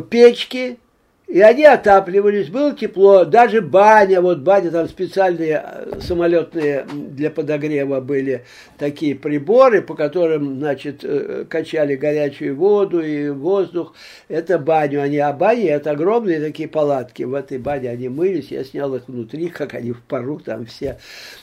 печки, 0.09 0.79
и 1.27 1.41
они 1.41 1.63
отапливались, 1.65 2.49
было 2.49 2.73
тепло, 2.73 3.25
даже 3.25 3.61
баня, 3.61 4.21
вот 4.21 4.39
баня, 4.39 4.69
там 4.69 4.87
специальные 4.87 5.63
э, 5.63 5.99
самолетные 5.99 6.85
для 6.91 7.31
подогрева 7.31 7.99
были 7.99 8.45
такие 8.77 9.15
приборы, 9.15 9.81
по 9.81 9.95
которым, 9.95 10.59
значит, 10.59 11.03
э, 11.03 11.45
качали 11.49 11.95
горячую 11.95 12.55
воду 12.55 13.01
и 13.01 13.29
воздух. 13.29 13.95
Это 14.27 14.59
баню 14.59 15.01
они, 15.01 15.17
а 15.17 15.33
бани 15.33 15.65
это 15.65 15.91
огромные 15.91 16.39
такие 16.39 16.67
палатки. 16.67 17.23
В 17.23 17.33
этой 17.33 17.57
бане 17.57 17.89
они 17.89 18.07
мылись, 18.07 18.49
я 18.49 18.63
снял 18.63 18.93
их 18.95 19.07
внутри, 19.07 19.49
как 19.49 19.73
они 19.73 19.93
в 19.93 20.01
пару 20.01 20.39
там 20.39 20.67
все. 20.67 20.99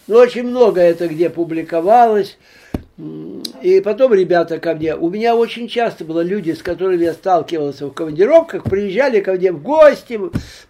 Ну, 0.07 0.16
очень 0.16 0.45
много 0.45 0.80
это 0.80 1.09
где 1.09 1.28
публиковалось. 1.28 2.38
И 2.99 3.80
потом 3.80 4.12
ребята 4.12 4.59
ко 4.59 4.74
мне, 4.74 4.95
у 4.95 5.09
меня 5.09 5.34
очень 5.34 5.66
часто 5.66 6.05
было 6.05 6.20
люди, 6.20 6.53
с 6.53 6.62
которыми 6.62 7.05
я 7.05 7.14
сталкивался 7.14 7.86
в 7.86 7.93
командировках, 7.93 8.64
приезжали 8.64 9.20
ко 9.20 9.32
мне 9.32 9.51
в 9.51 9.62
гости, 9.62 10.20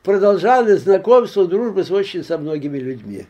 продолжали 0.04 0.74
знакомство, 0.74 1.46
дружбу 1.46 1.82
с 1.82 1.90
очень 1.90 2.22
со 2.22 2.38
многими 2.38 2.78
людьми. 2.78 3.26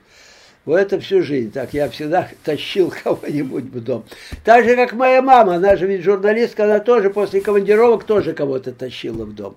Вот 0.65 0.77
это 0.77 1.01
всю 1.01 1.23
жизнь. 1.23 1.51
Так 1.51 1.75
я 1.75 1.89
всегда 1.89 2.29
тащил 2.45 2.93
кого-нибудь 3.03 3.65
в 3.65 3.83
дом. 3.83 4.05
Так 4.45 4.65
же, 4.65 4.77
как 4.77 4.93
моя 4.93 5.23
мама, 5.23 5.57
она 5.57 5.77
же 5.77 5.87
ведь 5.87 6.03
журналистка, 6.03 6.65
она 6.65 6.79
тоже 6.79 7.11
после 7.11 7.41
командировок 7.41 8.05
тоже 8.05 8.33
кого-то 8.33 8.73
тащила 8.73 9.25
в 9.25 9.35
дом. 9.35 9.57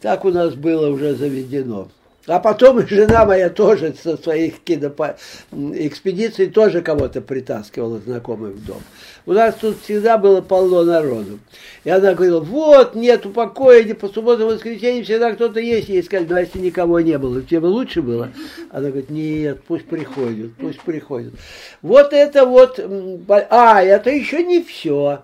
Так 0.00 0.24
у 0.24 0.30
нас 0.30 0.54
было 0.54 0.88
уже 0.88 1.14
заведено. 1.14 1.88
А 2.26 2.40
потом 2.40 2.86
жена 2.88 3.24
моя 3.24 3.50
тоже 3.50 3.94
со 4.02 4.16
своих 4.16 4.60
киноэкспедиций 4.60 6.48
тоже 6.48 6.82
кого-то 6.82 7.20
притаскивала 7.20 7.98
знакомых 7.98 8.54
в 8.54 8.64
дом. 8.64 8.82
У 9.26 9.32
нас 9.32 9.54
тут 9.54 9.80
всегда 9.82 10.18
было 10.18 10.40
полно 10.40 10.82
народу. 10.84 11.38
И 11.84 11.90
она 11.90 12.14
говорила, 12.14 12.40
вот, 12.40 12.94
нет 12.94 13.32
покоя, 13.32 13.84
не 13.84 13.94
по 13.94 14.08
субботам, 14.08 14.48
воскресенье 14.48 15.04
всегда 15.04 15.32
кто-то 15.32 15.60
есть. 15.60 15.88
Ей 15.88 16.02
сказали, 16.02 16.26
ну 16.28 16.36
а 16.36 16.40
если 16.40 16.58
никого 16.58 17.00
не 17.00 17.16
было, 17.18 17.42
тебе 17.42 17.60
бы 17.60 17.66
лучше 17.66 18.02
было? 18.02 18.30
Она 18.70 18.88
говорит, 18.88 19.10
нет, 19.10 19.62
пусть 19.66 19.86
приходят, 19.86 20.52
пусть 20.58 20.80
приходят. 20.80 21.34
Вот 21.82 22.12
это 22.12 22.44
вот, 22.44 22.80
а, 23.28 23.82
это 23.82 24.10
еще 24.10 24.42
не 24.42 24.62
все 24.62 25.22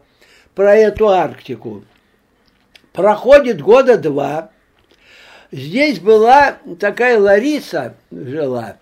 про 0.54 0.74
эту 0.74 1.08
Арктику. 1.08 1.84
Проходит 2.92 3.62
года 3.62 3.96
два, 3.96 4.50
Здесь 5.52 6.00
была 6.00 6.56
такая 6.80 7.20
Лариса 7.20 7.94
жила, 8.10 8.76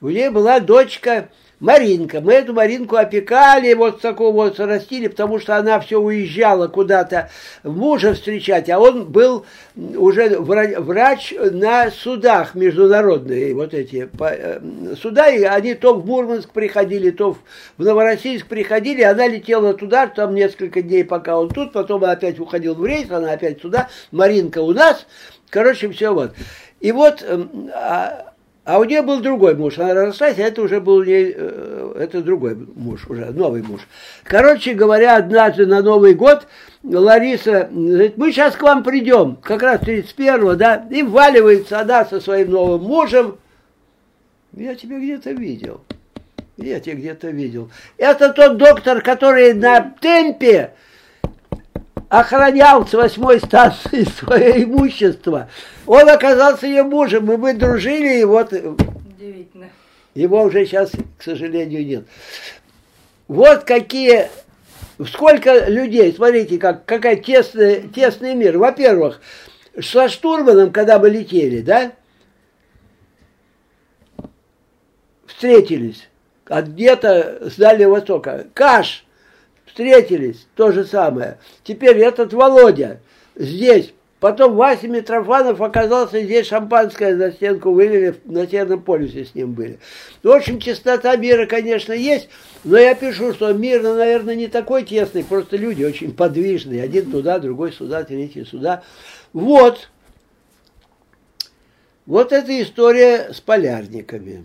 у 0.00 0.08
нее 0.08 0.32
была 0.32 0.58
дочка 0.58 1.28
Маринка. 1.60 2.20
Мы 2.20 2.34
эту 2.34 2.52
Маринку 2.52 2.96
опекали, 2.96 3.72
вот 3.74 4.00
такого 4.00 4.32
вот 4.32 4.60
растили, 4.60 5.08
потому 5.08 5.38
что 5.38 5.56
она 5.56 5.80
все 5.80 6.00
уезжала 6.00 6.68
куда-то 6.68 7.30
мужа 7.62 8.14
встречать, 8.14 8.68
а 8.68 8.78
он 8.78 9.06
был 9.06 9.44
уже 9.76 10.38
врач 10.38 11.34
на 11.36 11.90
судах 11.90 12.54
международные, 12.54 13.54
вот 13.54 13.74
эти 13.74 14.08
э, 14.20 14.60
суда, 15.00 15.28
и 15.30 15.42
они 15.42 15.74
то 15.74 15.94
в 15.94 16.06
Мурманск 16.06 16.50
приходили, 16.50 17.10
то 17.10 17.36
в 17.76 17.84
Новороссийск 17.84 18.46
приходили, 18.46 19.02
она 19.02 19.26
летела 19.26 19.74
туда, 19.74 20.06
там 20.06 20.34
несколько 20.34 20.82
дней, 20.82 21.04
пока 21.04 21.38
он 21.38 21.48
тут, 21.48 21.72
потом 21.72 22.04
опять 22.04 22.38
уходил 22.38 22.74
в 22.74 22.84
рейс, 22.84 23.10
она 23.10 23.32
опять 23.32 23.60
сюда, 23.60 23.88
Маринка 24.12 24.60
у 24.60 24.72
нас, 24.72 25.06
короче, 25.50 25.90
все 25.90 26.12
вот. 26.12 26.32
И 26.80 26.92
вот 26.92 27.22
эм, 27.22 27.70
а, 27.74 28.28
а 28.68 28.78
у 28.80 28.84
нее 28.84 29.00
был 29.00 29.20
другой 29.20 29.54
муж, 29.54 29.78
она 29.78 29.94
рассталась, 29.94 30.38
а 30.38 30.42
это 30.42 30.60
уже 30.60 30.78
был 30.78 31.02
не, 31.02 31.32
э, 31.34 31.94
это 32.00 32.20
другой 32.20 32.54
муж, 32.54 33.06
уже 33.08 33.24
новый 33.32 33.62
муж. 33.62 33.80
Короче 34.24 34.74
говоря, 34.74 35.16
однажды 35.16 35.64
на 35.64 35.80
Новый 35.80 36.12
год 36.12 36.46
Лариса 36.82 37.70
говорит, 37.72 38.18
мы 38.18 38.30
сейчас 38.30 38.56
к 38.56 38.62
вам 38.62 38.84
придем, 38.84 39.36
как 39.36 39.62
раз 39.62 39.80
31-го, 39.80 40.54
да, 40.54 40.86
и 40.90 41.02
вваливается 41.02 41.80
она 41.80 42.04
со 42.04 42.20
своим 42.20 42.50
новым 42.50 42.82
мужем. 42.82 43.38
Я 44.52 44.74
тебя 44.74 44.98
где-то 44.98 45.30
видел. 45.30 45.80
Я 46.58 46.78
тебя 46.80 46.96
где-то 46.96 47.30
видел. 47.30 47.70
Это 47.96 48.34
тот 48.34 48.58
доктор, 48.58 49.00
который 49.00 49.54
на 49.54 49.80
темпе 49.98 50.72
охранял 52.08 52.86
с 52.86 52.92
восьмой 52.92 53.38
станции 53.40 54.04
свое 54.18 54.62
имущество. 54.64 55.48
Он 55.86 56.08
оказался 56.08 56.66
ее 56.66 56.82
мужем, 56.82 57.30
и 57.32 57.36
мы 57.36 57.54
дружили, 57.54 58.20
и 58.20 58.24
вот... 58.24 58.52
Удивительно. 58.52 59.68
Его 60.14 60.42
уже 60.42 60.64
сейчас, 60.66 60.90
к 61.18 61.22
сожалению, 61.22 61.86
нет. 61.86 62.04
Вот 63.26 63.64
какие... 63.64 64.28
Сколько 65.06 65.68
людей, 65.68 66.12
смотрите, 66.12 66.58
как, 66.58 66.84
какая 66.84 67.14
тесный, 67.14 67.88
тесный 67.88 68.34
мир. 68.34 68.58
Во-первых, 68.58 69.20
со 69.80 70.08
штурманом, 70.08 70.72
когда 70.72 70.98
мы 70.98 71.08
летели, 71.08 71.60
да, 71.60 71.92
встретились, 75.28 76.08
где-то 76.48 77.48
с 77.48 77.54
Дальнего 77.54 77.90
Востока. 77.92 78.48
Каш, 78.54 79.04
встретились, 79.78 80.48
то 80.56 80.72
же 80.72 80.84
самое. 80.84 81.38
Теперь 81.62 81.98
этот 81.98 82.32
Володя 82.32 82.98
здесь, 83.36 83.94
потом 84.18 84.56
Вася 84.56 84.88
Митрофанов 84.88 85.60
оказался 85.62 86.20
здесь, 86.20 86.48
шампанское 86.48 87.16
за 87.16 87.30
стенку 87.30 87.70
вывели, 87.70 88.16
на 88.24 88.48
Северном 88.48 88.82
полюсе 88.82 89.24
с 89.24 89.36
ним 89.36 89.52
были. 89.52 89.78
В 90.24 90.30
общем, 90.30 90.58
чистота 90.58 91.14
мира, 91.14 91.46
конечно, 91.46 91.92
есть, 91.92 92.28
но 92.64 92.76
я 92.76 92.96
пишу, 92.96 93.32
что 93.32 93.52
мир, 93.52 93.80
ну, 93.80 93.94
наверное, 93.94 94.34
не 94.34 94.48
такой 94.48 94.82
тесный, 94.82 95.22
просто 95.22 95.56
люди 95.56 95.84
очень 95.84 96.12
подвижные. 96.12 96.82
Один 96.82 97.08
туда, 97.12 97.38
другой 97.38 97.72
сюда, 97.72 98.02
третий 98.02 98.44
сюда. 98.44 98.82
Вот. 99.32 99.90
Вот 102.04 102.32
эта 102.32 102.60
история 102.60 103.32
с 103.32 103.40
полярниками. 103.40 104.44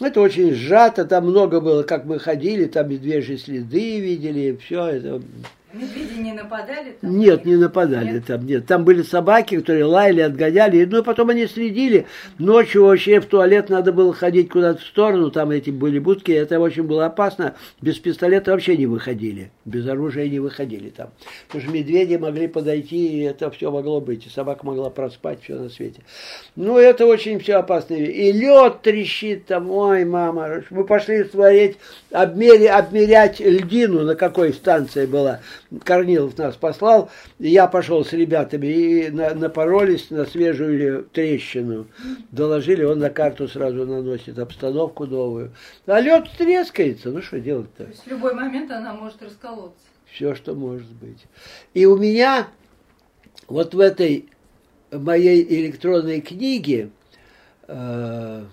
Это 0.00 0.20
очень 0.20 0.52
сжато, 0.52 1.06
там 1.06 1.24
много 1.24 1.60
было, 1.60 1.82
как 1.82 2.04
мы 2.04 2.18
ходили, 2.18 2.66
там 2.66 2.90
медвежьи 2.90 3.36
следы 3.36 4.00
видели, 4.00 4.58
все 4.62 4.86
это. 4.86 5.22
Медведи 5.72 6.00
не 6.00 6.05
нападали 6.36 6.96
там? 7.00 7.18
Нет, 7.18 7.44
не 7.44 7.56
нападали 7.56 8.12
нет? 8.12 8.26
там, 8.26 8.46
нет. 8.46 8.66
Там 8.66 8.84
были 8.84 9.02
собаки, 9.02 9.56
которые 9.56 9.84
лаяли, 9.84 10.20
отгоняли. 10.20 10.84
Ну, 10.84 11.02
потом 11.02 11.30
они 11.30 11.46
следили. 11.46 12.06
Ночью 12.38 12.84
вообще 12.84 13.20
в 13.20 13.26
туалет 13.26 13.68
надо 13.68 13.92
было 13.92 14.12
ходить 14.12 14.50
куда-то 14.50 14.80
в 14.80 14.84
сторону. 14.84 15.30
Там 15.30 15.50
эти 15.50 15.70
были 15.70 15.98
будки. 15.98 16.30
Это 16.32 16.60
очень 16.60 16.84
было 16.84 17.06
опасно. 17.06 17.54
Без 17.80 17.98
пистолета 17.98 18.52
вообще 18.52 18.76
не 18.76 18.86
выходили. 18.86 19.50
Без 19.64 19.86
оружия 19.88 20.28
не 20.28 20.38
выходили 20.38 20.90
там. 20.90 21.10
Потому 21.46 21.64
что 21.64 21.72
медведи 21.72 22.16
могли 22.16 22.46
подойти, 22.46 23.18
и 23.18 23.22
это 23.22 23.50
все 23.50 23.70
могло 23.70 24.00
быть. 24.00 24.26
И 24.26 24.30
собака 24.30 24.64
могла 24.64 24.90
проспать, 24.90 25.42
все 25.42 25.56
на 25.56 25.68
свете. 25.68 26.02
Ну, 26.54 26.78
это 26.78 27.06
очень 27.06 27.38
все 27.40 27.54
опасно. 27.54 27.94
И 27.94 28.32
лед 28.32 28.82
трещит 28.82 29.46
там. 29.46 29.70
Ой, 29.70 30.04
мама. 30.04 30.62
Мы 30.70 30.84
пошли 30.84 31.24
смотреть, 31.24 31.76
обмери, 32.10 32.66
обмерять 32.66 33.40
льдину, 33.40 34.02
на 34.02 34.14
какой 34.14 34.52
станции 34.52 35.06
была. 35.06 35.40
Корнилов 36.26 36.38
нас 36.38 36.56
послал, 36.56 37.10
я 37.38 37.66
пошел 37.66 38.04
с 38.04 38.12
ребятами 38.12 38.66
и 38.66 39.10
напоролись 39.10 40.10
на 40.10 40.24
свежую 40.26 41.04
трещину. 41.04 41.86
Доложили, 42.30 42.84
он 42.84 42.98
на 42.98 43.10
карту 43.10 43.48
сразу 43.48 43.86
наносит 43.86 44.38
обстановку 44.38 45.06
новую. 45.06 45.52
А 45.86 46.00
лед 46.00 46.28
трескается, 46.36 47.10
ну 47.10 47.22
что 47.22 47.40
делать-то? 47.40 47.84
То 47.84 47.90
есть 47.90 48.04
в 48.04 48.08
любой 48.08 48.34
момент 48.34 48.70
она 48.70 48.94
может 48.94 49.22
расколоться. 49.22 49.76
Все, 50.12 50.34
что 50.34 50.54
может 50.54 50.90
быть. 50.92 51.26
И 51.74 51.84
у 51.86 51.96
меня 51.96 52.48
вот 53.48 53.74
в 53.74 53.80
этой 53.80 54.28
моей 54.90 55.42
электронной 55.42 56.20
книге 56.20 56.90
э, 57.66 58.44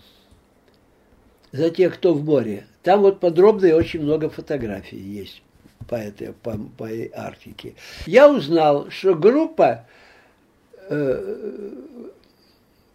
за 1.51 1.69
тех, 1.69 1.93
кто 1.93 2.13
в 2.13 2.23
море, 2.23 2.65
там 2.81 3.01
вот 3.01 3.19
подробно 3.19 3.67
и 3.67 3.71
очень 3.71 4.01
много 4.01 4.29
фотографий 4.29 4.97
есть 4.97 5.42
по 5.83 5.95
этой 5.95 6.33
по, 6.33 6.57
по 6.77 6.87
Арктике. 7.15 7.75
Я 8.05 8.29
узнал, 8.29 8.89
что 8.89 9.15
группа 9.15 9.85
э, 10.89 11.69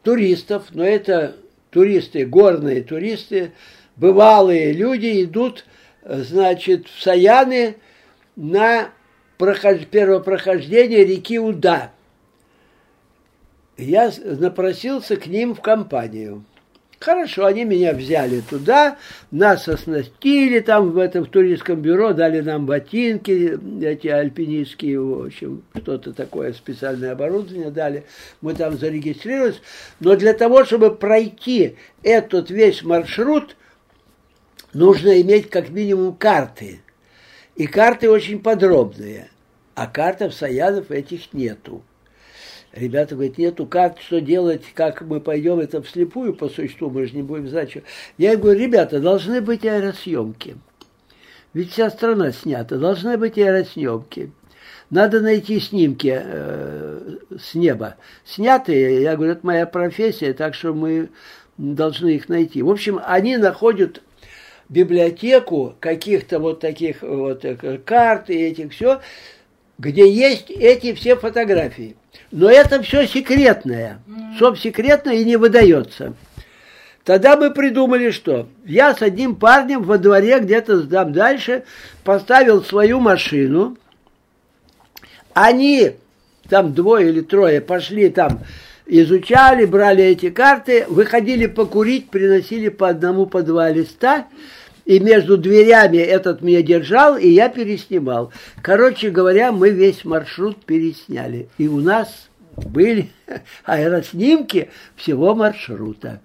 туристов, 0.03 0.67
но 0.71 0.85
это 0.85 1.37
туристы, 1.71 2.25
горные 2.25 2.83
туристы, 2.83 3.53
бывалые 3.97 4.73
люди 4.73 5.23
идут, 5.25 5.65
значит, 6.03 6.87
в 6.89 7.03
Саяны 7.03 7.77
на 8.37 8.91
прохож... 9.37 9.87
первопрохождение 9.91 11.05
реки 11.05 11.39
Уда. 11.39 11.93
Я 13.77 14.13
напросился 14.25 15.17
к 15.17 15.27
ним 15.27 15.55
в 15.55 15.61
компанию. 15.61 16.45
Хорошо, 17.01 17.47
они 17.47 17.65
меня 17.65 17.93
взяли 17.93 18.41
туда, 18.41 18.99
нас 19.31 19.69
оснастили 19.69 20.59
там 20.59 20.91
в 20.91 20.99
этом 20.99 21.25
в 21.25 21.29
туристском 21.29 21.81
бюро, 21.81 22.13
дали 22.13 22.41
нам 22.41 22.67
ботинки, 22.67 23.57
эти 23.85 24.09
альпинистские, 24.09 25.01
в 25.01 25.27
общем, 25.27 25.63
что-то 25.77 26.13
такое, 26.13 26.53
специальное 26.53 27.13
оборудование 27.13 27.71
дали. 27.71 28.05
Мы 28.41 28.55
там 28.55 28.77
зарегистрировались. 28.77 29.63
Но 30.01 30.17
для 30.17 30.33
того, 30.33 30.65
чтобы 30.65 30.93
пройти 30.93 31.77
этот 32.03 32.51
весь 32.51 32.83
маршрут, 32.83 33.55
нужно 34.73 35.21
иметь 35.21 35.51
как 35.51 35.69
минимум 35.69 36.17
карты. 36.17 36.81
И 37.55 37.69
карты 37.69 38.11
очень 38.11 38.41
подробные. 38.41 39.29
А 39.77 39.87
картов 39.87 40.35
Саянов 40.35 40.91
этих 40.91 41.33
нету. 41.33 41.85
Ребята 42.79 43.17
говорят, 43.17 43.39
нету 43.39 43.67
карт, 43.67 43.99
что 43.99 44.21
делать, 44.21 44.63
как 44.75 45.03
мы 45.03 45.21
пойдем 45.21 45.59
это 45.59 45.83
вслепую 45.83 46.35
по 46.35 46.49
существу, 46.49 46.91
мы 46.91 47.07
же 47.07 47.17
не 47.17 47.23
будем 47.23 47.49
знать, 47.49 47.71
что. 47.71 47.83
Я 48.19 48.37
говорю, 48.37 48.61
ребята, 48.61 49.01
должны 49.01 49.41
быть 49.41 49.65
аэросъемки. 49.65 50.57
Ведь 51.55 51.73
вся 51.73 51.91
страна 51.91 52.31
снята, 52.31 52.77
должны 52.77 53.17
быть 53.17 53.37
аэросъемки. 53.37 54.31
Надо 54.91 55.21
найти 55.21 55.59
снимки 55.59 56.17
э, 56.23 57.19
с 57.39 57.55
неба. 57.55 57.97
Снятые, 58.25 59.03
я 59.03 59.17
говорю, 59.17 59.33
это 59.33 59.47
моя 59.47 59.67
профессия, 59.67 60.33
так 60.33 60.55
что 60.55 60.73
мы 60.73 61.11
должны 61.57 62.11
их 62.11 62.29
найти. 62.29 62.63
В 62.63 62.71
общем, 62.71 63.01
они 63.05 63.37
находят 63.37 64.03
библиотеку 64.69 65.75
каких-то 65.81 66.39
вот 66.39 66.61
таких 66.61 67.03
вот 67.03 67.45
э, 67.45 67.79
карт 67.85 68.31
и 68.31 68.35
этих 68.35 68.73
все, 68.73 69.01
где 69.79 70.09
есть 70.09 70.51
эти 70.51 70.95
все 70.95 71.17
фотографии. 71.17 71.97
Но 72.31 72.51
это 72.51 72.83
все 72.83 73.07
секретное. 73.07 74.01
Чтоб 74.37 74.59
секретно 74.59 75.11
и 75.11 75.25
не 75.25 75.37
выдается. 75.37 76.15
Тогда 77.05 77.37
мы 77.37 77.51
придумали, 77.51 78.11
что 78.11 78.49
я 78.67 78.95
с 78.95 79.01
одним 79.01 79.35
парнем 79.35 79.83
во 79.83 79.97
дворе 79.97 80.41
где-то 80.41 80.87
там 80.87 81.13
дальше 81.13 81.65
поставил 82.05 82.63
свою 82.63 83.01
машину. 83.01 83.79
Они, 85.33 85.93
там 86.49 86.75
двое 86.75 87.09
или 87.09 87.23
трое, 87.23 87.63
пошли 87.63 88.11
там, 88.11 88.41
изучали, 88.85 89.65
брали 89.65 90.05
эти 90.05 90.29
карты, 90.29 90.85
выходили 90.89 91.47
покурить, 91.47 92.11
приносили 92.11 92.69
по 92.69 92.89
одному, 92.89 93.27
по 93.27 93.43
два 93.43 93.71
листа– 93.71 94.27
и 94.89 95.01
между 95.01 95.37
дверями 95.37 95.99
этот 95.99 96.41
меня 96.41 96.63
держал, 96.63 97.19
и 97.19 97.29
я 97.29 97.51
переснимал. 97.51 98.33
Короче 98.63 99.11
говоря, 99.11 99.53
мы 99.53 99.69
весь 99.69 100.03
маршрут 100.03 100.65
пересняли. 100.65 101.51
И 101.59 101.69
у 101.69 101.79
нас 101.81 102.31
были 102.57 103.11
аэроснимки 103.67 104.71
всего 104.97 105.35
маршрута. 105.35 106.23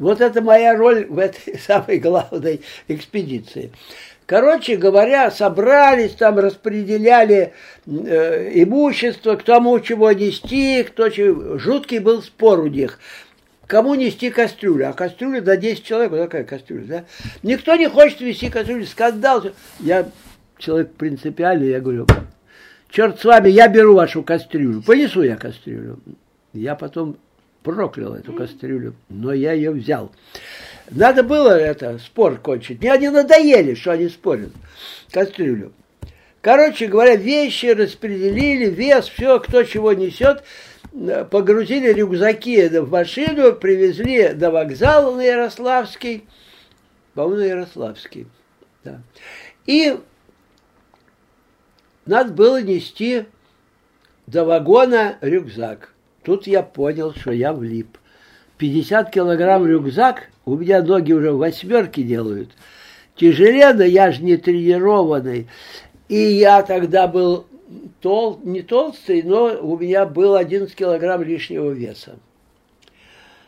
Вот 0.00 0.20
это 0.20 0.42
моя 0.42 0.74
роль 0.74 1.06
в 1.06 1.20
этой 1.20 1.56
самой 1.66 1.98
главной 1.98 2.62
экспедиции. 2.88 3.70
Короче 4.26 4.76
говоря, 4.76 5.30
собрались, 5.30 6.14
там 6.14 6.40
распределяли 6.40 7.52
э, 7.86 8.50
имущество, 8.54 9.36
к 9.36 9.44
тому, 9.44 9.78
чего 9.78 10.10
нести, 10.10 10.82
кто 10.82 11.10
чего. 11.10 11.58
Жуткий 11.58 12.00
был 12.00 12.22
спор 12.22 12.58
у 12.58 12.66
них. 12.66 12.98
Кому 13.70 13.94
нести 13.94 14.30
кастрюлю? 14.30 14.88
А 14.88 14.92
кастрюля 14.92 15.40
до 15.40 15.56
10 15.56 15.84
человек, 15.84 16.10
вот 16.10 16.18
такая 16.18 16.42
кастрюля, 16.42 16.84
да? 16.86 17.04
Никто 17.44 17.76
не 17.76 17.88
хочет 17.88 18.20
вести 18.20 18.50
кастрюлю, 18.50 18.84
скандал. 18.84 19.44
Я 19.78 20.08
человек 20.58 20.92
принципиальный, 20.94 21.68
я 21.68 21.80
говорю, 21.80 22.06
черт 22.90 23.20
с 23.20 23.24
вами, 23.24 23.48
я 23.48 23.68
беру 23.68 23.94
вашу 23.94 24.24
кастрюлю, 24.24 24.82
понесу 24.82 25.22
я 25.22 25.36
кастрюлю. 25.36 26.00
Я 26.52 26.74
потом 26.74 27.16
проклял 27.62 28.16
эту 28.16 28.32
кастрюлю, 28.32 28.96
но 29.08 29.32
я 29.32 29.52
ее 29.52 29.70
взял. 29.70 30.10
Надо 30.90 31.22
было 31.22 31.50
это, 31.56 32.00
спор 32.00 32.38
кончить. 32.38 32.80
Мне 32.80 32.92
они 32.92 33.08
надоели, 33.08 33.74
что 33.74 33.92
они 33.92 34.08
спорят. 34.08 34.50
Кастрюлю. 35.12 35.72
Короче 36.40 36.86
говоря, 36.88 37.14
вещи 37.16 37.66
распределили, 37.66 38.68
вес, 38.70 39.06
все, 39.06 39.38
кто 39.38 39.62
чего 39.62 39.92
несет. 39.92 40.42
Погрузили 40.92 41.92
рюкзаки 41.92 42.68
в 42.68 42.90
машину, 42.90 43.52
привезли 43.52 44.32
до 44.32 44.50
вокзала 44.50 45.14
на 45.14 45.20
Ярославский. 45.20 46.24
По-моему, 47.14 47.40
на 47.40 47.44
Ярославский. 47.44 48.26
Да. 48.82 49.00
И 49.66 49.96
надо 52.06 52.32
было 52.32 52.60
нести 52.60 53.26
до 54.26 54.44
вагона 54.44 55.16
рюкзак. 55.20 55.94
Тут 56.24 56.46
я 56.46 56.62
понял, 56.62 57.14
что 57.14 57.30
я 57.30 57.52
влип. 57.52 57.96
50 58.58 59.10
килограмм 59.10 59.66
рюкзак, 59.66 60.28
у 60.44 60.56
меня 60.56 60.82
ноги 60.82 61.12
уже 61.12 61.32
восьмерки 61.32 62.02
делают. 62.02 62.50
Тяжелее, 63.16 63.88
я 63.88 64.12
же 64.12 64.22
не 64.22 64.36
тренированный. 64.36 65.48
И 66.08 66.16
я 66.16 66.62
тогда 66.62 67.06
был 67.06 67.46
тол, 68.00 68.40
не 68.42 68.62
толстый, 68.62 69.22
но 69.22 69.58
у 69.60 69.78
меня 69.78 70.06
был 70.06 70.34
11 70.34 70.74
килограмм 70.74 71.22
лишнего 71.22 71.70
веса. 71.70 72.18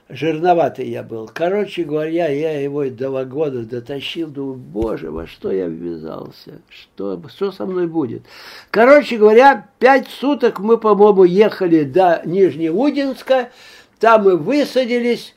Жирноватый 0.08 0.88
я 0.88 1.02
был. 1.02 1.30
Короче 1.32 1.84
говоря, 1.84 2.28
я 2.28 2.60
его 2.60 2.84
до 2.90 3.10
вагона 3.10 3.64
дотащил, 3.64 4.28
думаю, 4.28 4.56
боже, 4.56 5.10
во 5.10 5.26
что 5.26 5.50
я 5.50 5.66
ввязался, 5.68 6.60
что, 6.68 7.20
что 7.28 7.50
со 7.50 7.64
мной 7.64 7.86
будет. 7.86 8.22
Короче 8.70 9.16
говоря, 9.16 9.68
пять 9.78 10.08
суток 10.08 10.60
мы, 10.60 10.76
по-моему, 10.76 11.24
ехали 11.24 11.84
до 11.84 12.20
Нижнеудинска, 12.26 13.52
там 14.00 14.24
мы 14.24 14.36
высадились, 14.36 15.34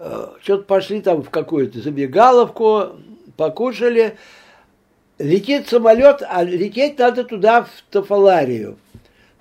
э, 0.00 0.26
что-то 0.42 0.64
пошли 0.64 1.00
там 1.00 1.22
в 1.22 1.30
какую-то 1.30 1.80
забегаловку, 1.80 2.96
покушали, 3.36 4.16
летит 5.20 5.68
самолет, 5.68 6.22
а 6.26 6.42
лететь 6.42 6.98
надо 6.98 7.24
туда, 7.24 7.62
в 7.62 7.68
Тафаларию. 7.90 8.78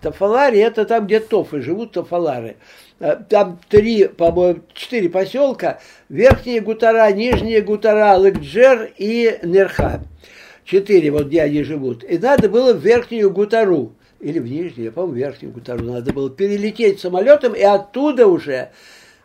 Тафалария– 0.01 0.67
это 0.67 0.85
там, 0.85 1.07
где 1.07 1.19
тофы 1.19 1.61
живут, 1.61 1.91
тафалары. 1.91 2.55
Э, 2.99 3.17
там 3.27 3.59
три, 3.67 4.07
по-моему, 4.07 4.61
четыре 4.73 5.09
поселка. 5.09 5.79
Верхние 6.07 6.61
Гутара, 6.61 7.11
Нижние 7.11 7.61
Гутара, 7.61 8.15
Лыкджер 8.15 8.91
и 8.97 9.39
Нерха. 9.43 10.01
Четыре, 10.63 11.11
вот 11.11 11.27
где 11.27 11.41
они 11.41 11.63
живут. 11.63 12.05
И 12.05 12.17
надо 12.17 12.47
было 12.47 12.73
в 12.73 12.79
Верхнюю 12.79 13.31
Гутару. 13.31 13.93
Или 14.21 14.39
в 14.39 14.45
Нижнюю, 14.45 14.85
я 14.85 14.91
по-моему, 14.91 15.15
Верхнюю 15.15 15.53
Гутару. 15.53 15.83
Надо 15.83 16.13
было 16.13 16.29
перелететь 16.29 17.01
самолетом 17.01 17.53
и 17.53 17.61
оттуда 17.61 18.27
уже 18.27 18.69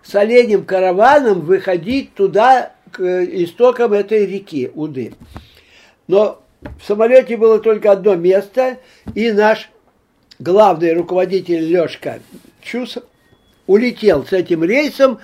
с 0.02 0.14
оленем 0.16 0.64
караваном 0.64 1.42
выходить 1.42 2.14
туда, 2.14 2.72
к 2.90 3.02
истокам 3.02 3.92
этой 3.92 4.24
реки 4.24 4.70
Уды. 4.74 5.14
Но 6.06 6.43
в 6.78 6.86
самолете 6.86 7.36
было 7.36 7.60
только 7.60 7.92
одно 7.92 8.14
место, 8.14 8.78
и 9.14 9.32
наш 9.32 9.70
главный 10.38 10.92
руководитель 10.94 11.60
Лешка 11.60 12.20
Чус 12.62 12.98
улетел 13.66 14.24
с 14.24 14.32
этим 14.32 14.64
рейсом 14.64 15.18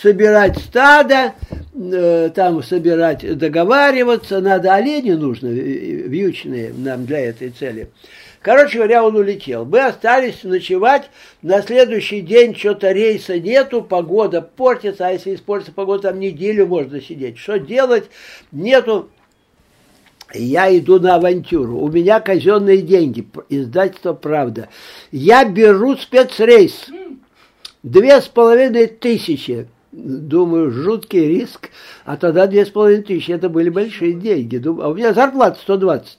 собирать 0.00 0.58
стадо, 0.58 1.34
э, 1.74 2.30
там 2.34 2.62
собирать, 2.62 3.36
договариваться, 3.36 4.40
надо 4.40 4.74
олени 4.74 5.12
нужно, 5.12 5.48
э, 5.48 5.50
вьючные 5.52 6.72
нам 6.72 7.04
для 7.04 7.20
этой 7.20 7.50
цели. 7.50 7.90
Короче 8.40 8.78
говоря, 8.78 9.04
он 9.04 9.14
улетел. 9.14 9.64
Мы 9.64 9.78
остались 9.80 10.42
ночевать. 10.42 11.10
На 11.42 11.62
следующий 11.62 12.22
день 12.22 12.56
что-то 12.56 12.90
рейса 12.90 13.38
нету, 13.38 13.82
погода 13.82 14.42
портится, 14.42 15.06
а 15.06 15.12
если 15.12 15.36
испортится 15.36 15.72
погода, 15.72 16.08
там 16.08 16.18
неделю 16.18 16.66
можно 16.66 17.00
сидеть. 17.00 17.38
Что 17.38 17.58
делать? 17.58 18.04
Нету 18.50 19.10
я 20.34 20.76
иду 20.76 20.98
на 20.98 21.16
авантюру. 21.16 21.78
У 21.78 21.88
меня 21.88 22.20
казенные 22.20 22.82
деньги, 22.82 23.26
издательство 23.48 24.12
«Правда». 24.12 24.68
Я 25.10 25.44
беру 25.44 25.96
спецрейс. 25.96 26.86
Две 27.82 28.20
с 28.20 28.28
половиной 28.28 28.86
тысячи. 28.86 29.68
Думаю, 29.90 30.70
жуткий 30.70 31.26
риск. 31.26 31.70
А 32.04 32.16
тогда 32.16 32.46
две 32.46 32.64
с 32.64 32.70
половиной 32.70 33.02
тысячи. 33.02 33.32
Это 33.32 33.48
были 33.48 33.68
большие 33.68 34.14
деньги. 34.14 34.58
Думаю, 34.58 34.86
а 34.86 34.88
у 34.90 34.94
меня 34.94 35.12
зарплата 35.12 35.58
120. 35.60 36.18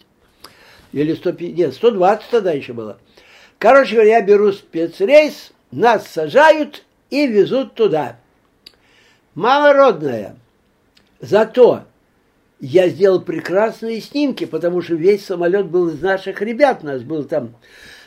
Или 0.91 1.13
150. 1.13 1.57
Нет, 1.57 1.73
120 1.73 2.29
тогда 2.29 2.51
еще 2.51 2.73
было. 2.73 2.97
Короче 3.57 3.95
говоря, 3.95 4.17
я 4.17 4.21
беру 4.21 4.51
спецрейс, 4.51 5.53
нас 5.71 6.07
сажают 6.07 6.83
и 7.09 7.27
везут 7.27 7.75
туда. 7.75 8.17
Малородная. 9.35 10.35
Зато 11.21 11.83
я 12.65 12.87
сделал 12.87 13.19
прекрасные 13.19 13.99
снимки, 13.99 14.45
потому 14.45 14.81
что 14.81 14.95
весь 14.95 15.25
самолет 15.25 15.65
был 15.65 15.89
из 15.89 16.01
наших 16.01 16.41
ребят. 16.41 16.81
Нас 16.81 17.01
был 17.01 17.25
там 17.25 17.57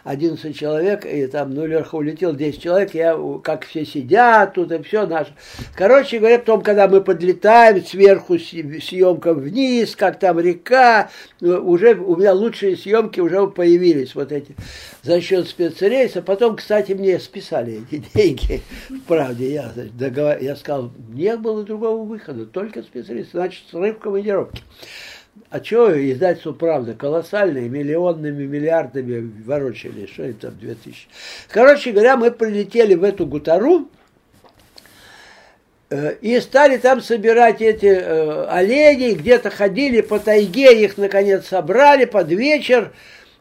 11 0.07 0.57
человек, 0.57 1.05
и 1.05 1.27
там, 1.27 1.53
ну, 1.53 1.67
Леха 1.67 1.97
улетел 1.97 2.33
10 2.33 2.63
человек, 2.63 2.95
я, 2.95 3.19
как 3.43 3.67
все 3.67 3.85
сидят 3.85 4.55
тут, 4.55 4.71
и 4.71 4.81
все 4.83 5.05
наше. 5.05 5.35
Короче 5.75 6.21
говоря, 6.21 6.39
потом, 6.39 6.63
когда 6.63 6.87
мы 6.87 7.01
подлетаем, 7.01 7.85
сверху 7.85 8.39
съемка 8.39 9.35
вниз, 9.35 9.97
как 9.97 10.21
там 10.21 10.39
река, 10.39 11.11
ну, 11.41 11.59
уже 11.69 11.95
у 11.95 12.15
меня 12.15 12.33
лучшие 12.35 12.77
съемки 12.77 13.19
уже 13.19 13.49
появились, 13.49 14.15
вот 14.15 14.31
эти, 14.31 14.55
за 15.03 15.21
счет 15.21 15.49
спецрейса. 15.49 16.23
Потом, 16.23 16.55
кстати, 16.55 16.93
мне 16.93 17.19
списали 17.19 17.83
эти 17.91 18.05
деньги, 18.15 18.63
правде, 19.09 19.53
я, 19.53 19.73
договор... 19.93 20.39
я 20.39 20.55
сказал, 20.55 20.93
не 21.09 21.37
было 21.37 21.65
другого 21.65 22.05
выхода, 22.05 22.47
только 22.47 22.83
спецрейс, 22.83 23.31
значит, 23.33 23.65
срыв 23.73 23.99
командировки. 23.99 24.63
А 25.49 25.63
что 25.63 26.13
издательство 26.13 26.53
«Правда»? 26.53 26.95
Колоссальные, 26.95 27.69
миллионными, 27.69 28.45
миллиардами 28.45 29.33
ворочали. 29.45 30.07
Что 30.07 30.25
это 30.25 30.49
там, 30.49 30.59
2000? 30.59 31.09
Короче 31.49 31.93
говоря, 31.93 32.17
мы 32.17 32.31
прилетели 32.31 32.95
в 32.95 33.05
эту 33.05 33.27
Гутару, 33.27 33.89
э, 35.91 36.15
и 36.21 36.41
стали 36.41 36.79
там 36.79 37.01
собирать 37.01 37.63
эти 37.63 37.87
э, 37.87 38.47
оленей, 38.47 39.15
где-то 39.15 39.51
ходили 39.51 40.01
по 40.01 40.19
тайге, 40.19 40.83
их 40.83 40.99
наконец 40.99 41.47
собрали 41.47 42.07
под 42.07 42.29
вечер. 42.29 42.93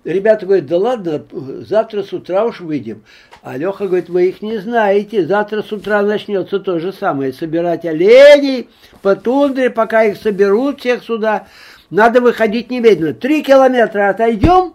Ребята 0.04 0.46
говорят, 0.46 0.68
да 0.68 0.78
ладно, 0.78 1.26
завтра 1.68 2.04
с 2.04 2.14
утра 2.14 2.46
уж 2.46 2.60
выйдем. 2.60 3.04
А 3.41 3.58
Леха 3.58 3.88
говорит, 3.88 4.10
вы 4.10 4.28
их 4.28 4.41
не 4.41 4.58
знаете, 4.58 5.26
завтра 5.26 5.64
с 5.64 5.72
утра 5.72 6.02
начнется 6.04 6.60
то 6.60 6.80
же 6.80 6.93
самое, 6.93 7.34
собирать 7.34 7.86
оленей 7.86 8.70
по 9.02 9.16
тундре, 9.16 9.70
пока 9.70 10.04
их 10.04 10.18
соберут 10.18 10.80
всех 10.80 11.04
сюда. 11.04 11.48
Надо 11.96 12.20
выходить 12.20 12.70
немедленно. 12.70 13.14
Три 13.14 13.41
километра 13.41 14.10
отойдем, 14.10 14.74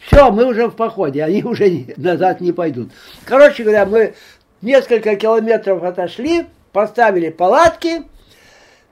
все, 0.00 0.30
мы 0.30 0.46
уже 0.46 0.68
в 0.68 0.74
походе, 0.74 1.22
они 1.22 1.44
уже 1.44 1.84
назад 1.98 2.40
не 2.40 2.52
пойдут. 2.52 2.92
Короче 3.26 3.62
говоря, 3.62 3.84
мы 3.84 4.14
несколько 4.62 5.16
километров 5.16 5.82
отошли, 5.82 6.46
поставили 6.72 7.28
палатки, 7.28 8.04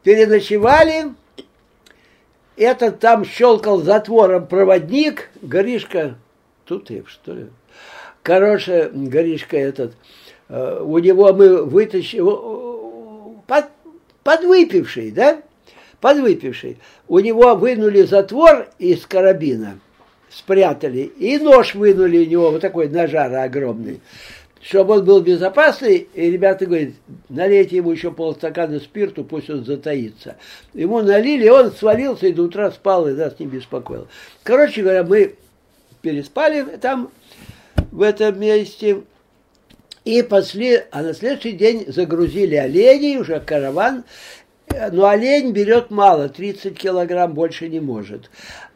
переночевали. 0.02 1.14
Этот 2.58 3.00
там 3.00 3.24
щелкал 3.24 3.80
затвором 3.80 4.46
проводник, 4.46 5.30
Горишка, 5.40 6.16
тут 6.66 6.90
я 6.90 7.02
что 7.06 7.32
ли? 7.32 7.46
Короче, 8.22 8.90
Горишка 8.92 9.56
этот, 9.56 9.94
э, 10.50 10.80
у 10.82 10.98
него 10.98 11.32
мы 11.32 11.64
вытащили, 11.64 12.20
под, 13.46 13.70
подвыпивший, 14.22 15.10
да? 15.12 15.40
Подвыпивший. 16.04 16.76
У 17.08 17.18
него 17.18 17.54
вынули 17.54 18.02
затвор 18.02 18.68
из 18.78 19.06
карабина, 19.06 19.78
спрятали, 20.28 21.00
и 21.00 21.38
нож 21.38 21.74
вынули 21.74 22.18
у 22.18 22.28
него, 22.28 22.50
вот 22.50 22.60
такой 22.60 22.90
ножар 22.90 23.34
огромный, 23.34 24.02
чтобы 24.60 24.98
он 24.98 25.06
был 25.06 25.22
безопасный, 25.22 26.06
и 26.12 26.30
ребята 26.30 26.66
говорят, 26.66 26.90
налейте 27.30 27.76
ему 27.76 27.90
еще 27.90 28.10
полстакана 28.10 28.80
спирту, 28.80 29.24
пусть 29.24 29.48
он 29.48 29.64
затаится. 29.64 30.36
Ему 30.74 31.00
налили, 31.00 31.48
он 31.48 31.72
свалился 31.72 32.26
и 32.26 32.34
до 32.34 32.42
утра 32.42 32.70
спал, 32.70 33.08
и 33.08 33.12
нас 33.12 33.38
не 33.38 33.46
беспокоил. 33.46 34.06
Короче 34.42 34.82
говоря, 34.82 35.04
мы 35.04 35.36
переспали 36.02 36.64
там, 36.82 37.10
в 37.90 38.02
этом 38.02 38.38
месте, 38.38 39.04
и 40.04 40.20
пошли, 40.20 40.82
а 40.90 41.02
на 41.02 41.14
следующий 41.14 41.52
день 41.52 41.86
загрузили 41.88 42.56
оленей, 42.56 43.16
уже 43.16 43.40
караван, 43.40 44.04
но 44.92 45.06
олень 45.06 45.52
берет 45.52 45.90
мало, 45.90 46.28
30 46.28 46.78
килограмм 46.78 47.34
больше 47.34 47.68
не 47.68 47.80
может. 47.80 48.30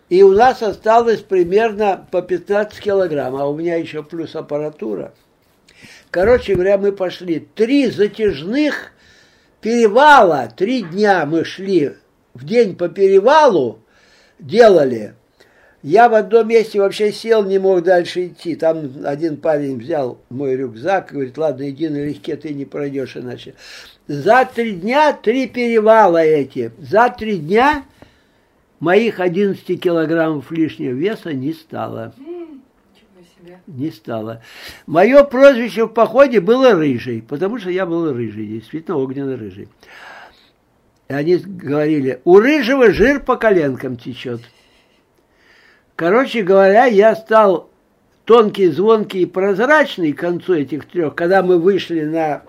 И 0.08 0.22
у 0.22 0.32
нас 0.32 0.62
осталось 0.62 1.20
примерно 1.20 2.06
по 2.10 2.22
15 2.22 2.80
килограмм, 2.80 3.36
а 3.36 3.46
у 3.46 3.56
меня 3.56 3.76
еще 3.76 4.02
плюс 4.02 4.34
аппаратура. 4.34 5.12
Короче 6.10 6.54
говоря, 6.54 6.78
мы 6.78 6.92
пошли 6.92 7.40
три 7.54 7.88
затяжных 7.88 8.92
перевала, 9.60 10.50
три 10.54 10.82
дня 10.82 11.26
мы 11.26 11.44
шли 11.44 11.96
в 12.32 12.44
день 12.44 12.76
по 12.76 12.88
перевалу, 12.88 13.80
делали. 14.38 15.14
Я 15.82 16.08
в 16.08 16.14
одном 16.14 16.48
месте 16.48 16.80
вообще 16.80 17.12
сел, 17.12 17.44
не 17.44 17.58
мог 17.58 17.84
дальше 17.84 18.26
идти. 18.26 18.56
Там 18.56 18.90
один 19.04 19.36
парень 19.36 19.78
взял 19.78 20.18
мой 20.28 20.56
рюкзак 20.56 21.10
и 21.10 21.14
говорит, 21.14 21.38
ладно, 21.38 21.70
иди 21.70 21.88
налегке, 21.88 22.36
ты 22.36 22.52
не 22.52 22.64
пройдешь 22.64 23.16
иначе. 23.16 23.54
За 24.08 24.44
три 24.44 24.72
дня 24.72 25.12
три 25.12 25.46
перевала 25.46 26.18
эти. 26.18 26.72
За 26.78 27.10
три 27.10 27.38
дня 27.38 27.84
моих 28.80 29.20
11 29.20 29.80
килограммов 29.80 30.50
лишнего 30.50 30.94
веса 30.94 31.32
не 31.32 31.52
стало. 31.52 32.12
Не 33.68 33.90
стало. 33.92 34.42
Мое 34.86 35.22
прозвище 35.22 35.86
в 35.86 35.90
походе 35.90 36.40
было 36.40 36.72
рыжий, 36.72 37.22
потому 37.22 37.58
что 37.58 37.70
я 37.70 37.86
был 37.86 38.12
рыжий, 38.12 38.46
действительно 38.46 38.96
огненно-рыжий. 38.96 39.68
И 41.08 41.12
они 41.12 41.36
говорили, 41.36 42.20
у 42.24 42.38
рыжего 42.40 42.92
жир 42.92 43.20
по 43.20 43.36
коленкам 43.36 43.96
течет. 43.96 44.40
Короче 45.98 46.42
говоря, 46.42 46.84
я 46.84 47.16
стал 47.16 47.70
тонкий, 48.24 48.68
звонкий 48.68 49.22
и 49.22 49.26
прозрачный 49.26 50.12
к 50.12 50.20
концу 50.20 50.54
этих 50.54 50.86
трех, 50.86 51.16
когда 51.16 51.42
мы 51.42 51.58
вышли 51.58 52.02
на 52.02 52.42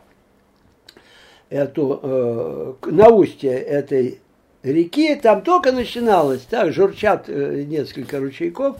эту, 1.50 2.00
э, 2.04 2.74
на 2.92 3.10
устье 3.10 3.54
этой 3.54 4.20
реки, 4.62 5.16
там 5.16 5.42
только 5.42 5.72
начиналось, 5.72 6.42
так 6.42 6.72
журчат 6.74 7.24
э, 7.26 7.64
несколько 7.66 8.20
ручейков, 8.20 8.78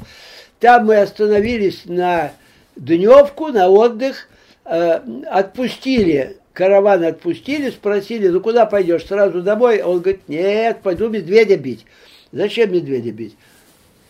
там 0.60 0.86
мы 0.86 0.98
остановились 0.98 1.86
на 1.86 2.34
дневку, 2.76 3.48
на 3.48 3.70
отдых, 3.70 4.28
э, 4.66 5.00
отпустили, 5.32 6.38
караван 6.54 7.06
отпустили, 7.06 7.72
спросили, 7.72 8.28
ну 8.28 8.40
куда 8.40 8.68
пойдешь, 8.68 9.08
сразу 9.08 9.42
домой? 9.42 9.82
Он 9.82 10.00
говорит, 10.00 10.30
нет, 10.30 10.82
пойду 10.84 11.10
медведя 11.10 11.58
бить. 11.58 11.88
Зачем 12.32 12.72
медведя 12.72 13.12
бить? 13.12 13.36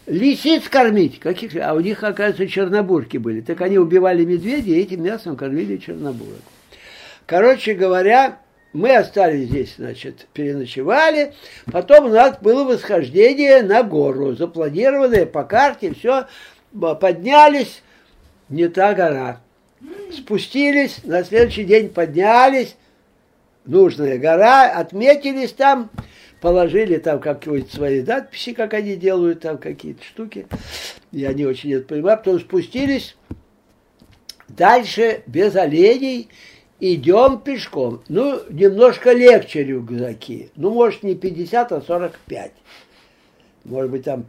Лисиц 0.10 0.68
кормить. 0.68 1.19
Каких? 1.19 1.56
А 1.56 1.73
у 1.76 1.80
них, 1.80 2.03
оказывается, 2.03 2.48
чернобурки 2.48 3.18
были. 3.18 3.41
Так 3.41 3.61
они 3.61 3.77
убивали 3.77 4.26
медведя 4.26 4.72
и 4.72 4.81
этим 4.81 5.03
мясом 5.03 5.38
кормили 5.38 5.77
чернобурок. 5.77 6.41
Короче 7.27 7.76
говоря, 7.76 8.40
мы 8.73 8.95
остались 8.95 9.49
здесь, 9.49 9.76
значит, 9.77 10.26
переночевали. 10.34 11.34
Потом 11.72 12.06
у 12.06 12.10
нас 12.10 12.40
было 12.40 12.64
восхождение 12.64 13.61
на 13.61 13.84
гору, 13.84 14.36
запланированное 14.36 15.27
по 15.27 15.44
карте, 15.44 15.94
все, 15.94 16.26
поднялись, 16.73 17.84
не 18.49 18.68
та 18.68 18.95
гора. 18.95 19.41
Спустились, 20.11 21.03
на 21.03 21.23
следующий 21.23 21.65
день 21.65 21.90
поднялись, 21.90 22.76
нужная 23.65 24.18
гора, 24.18 24.72
отметились 24.72 25.53
там, 25.53 25.91
положили 26.41 26.98
там 26.98 27.20
какие-то 27.20 27.76
свои 27.76 28.02
надписи, 28.02 28.53
как 28.53 28.74
они 28.74 28.95
делают, 28.95 29.41
там 29.41 29.57
какие-то 29.57 30.03
штуки. 30.03 30.48
Я 31.11 31.34
не 31.34 31.45
очень 31.45 31.74
это 31.74 31.88
понимаю. 31.88 32.18
Потом 32.18 32.40
спустились, 32.40 33.16
дальше 34.48 35.24
без 35.28 35.56
оленей, 35.56 36.30
идем 36.80 37.40
пешком. 37.40 38.02
Ну, 38.07 38.41
немножко 38.49 39.11
легче 39.11 39.64
рюкзаки. 39.64 40.52
Ну, 40.56 40.72
может, 40.72 41.03
не 41.03 41.16
50, 41.16 41.72
а 41.72 41.82
45. 41.82 42.52
Может 43.66 43.91
быть, 43.91 44.03
там... 44.03 44.26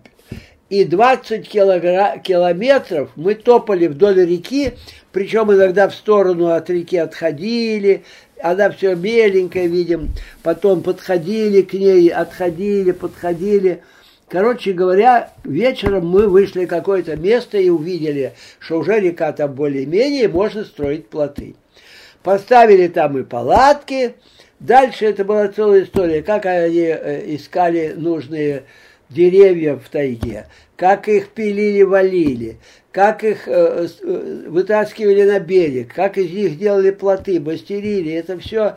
И 0.69 0.85
20 0.85 1.49
килогра... 1.49 2.19
километров 2.23 3.11
мы 3.17 3.35
топали 3.35 3.89
вдоль 3.89 4.25
реки, 4.25 4.75
причем 5.11 5.53
иногда 5.53 5.89
в 5.89 5.95
сторону 5.95 6.51
от 6.51 6.71
реки 6.71 6.97
отходили, 6.97 8.05
она 8.43 8.71
все 8.71 8.95
меленькая, 8.95 9.67
видим, 9.67 10.11
потом 10.43 10.83
подходили 10.83 11.63
к 11.63 11.73
ней, 11.75 12.09
отходили, 12.09 12.93
подходили. 12.93 13.83
Короче 14.29 14.73
говоря, 14.73 15.33
вечером 15.45 16.07
мы 16.07 16.29
вышли 16.29 16.65
в 16.65 16.69
какое-то 16.69 17.17
место 17.17 17.59
и 17.59 17.69
увидели, 17.69 18.35
что 18.61 18.79
уже 18.79 19.01
река 19.01 19.33
там 19.33 19.55
более-менее, 19.55 20.29
можно 20.29 20.65
строить 20.65 21.09
плоты. 21.09 21.57
Поставили 22.23 22.89
там 22.89 23.19
и 23.19 23.25
палатки. 23.25 24.15
Дальше 24.61 25.07
это 25.07 25.25
была 25.25 25.49
целая 25.49 25.85
история, 25.85 26.23
как 26.23 26.47
они 26.47 26.81
э, 26.81 27.35
искали 27.35 27.95
нужные 27.97 28.65
деревья 29.11 29.77
в 29.77 29.89
тайге, 29.89 30.47
как 30.77 31.09
их 31.09 31.29
пилили, 31.29 31.83
валили, 31.83 32.59
как 32.93 33.25
их 33.25 33.47
э, 33.47 33.89
э, 34.03 34.45
вытаскивали 34.49 35.25
на 35.25 35.41
берег, 35.41 35.93
как 35.95 36.17
из 36.17 36.31
них 36.31 36.59
делали 36.59 36.91
плоты, 36.91 37.41
мастерили. 37.41 38.13
Это 38.13 38.39
все, 38.39 38.77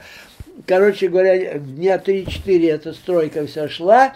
короче 0.67 1.07
говоря, 1.07 1.57
дня 1.59 1.95
3-4 1.95 2.71
эта 2.71 2.93
стройка 2.93 3.45
вся 3.45 3.69
шла. 3.69 4.15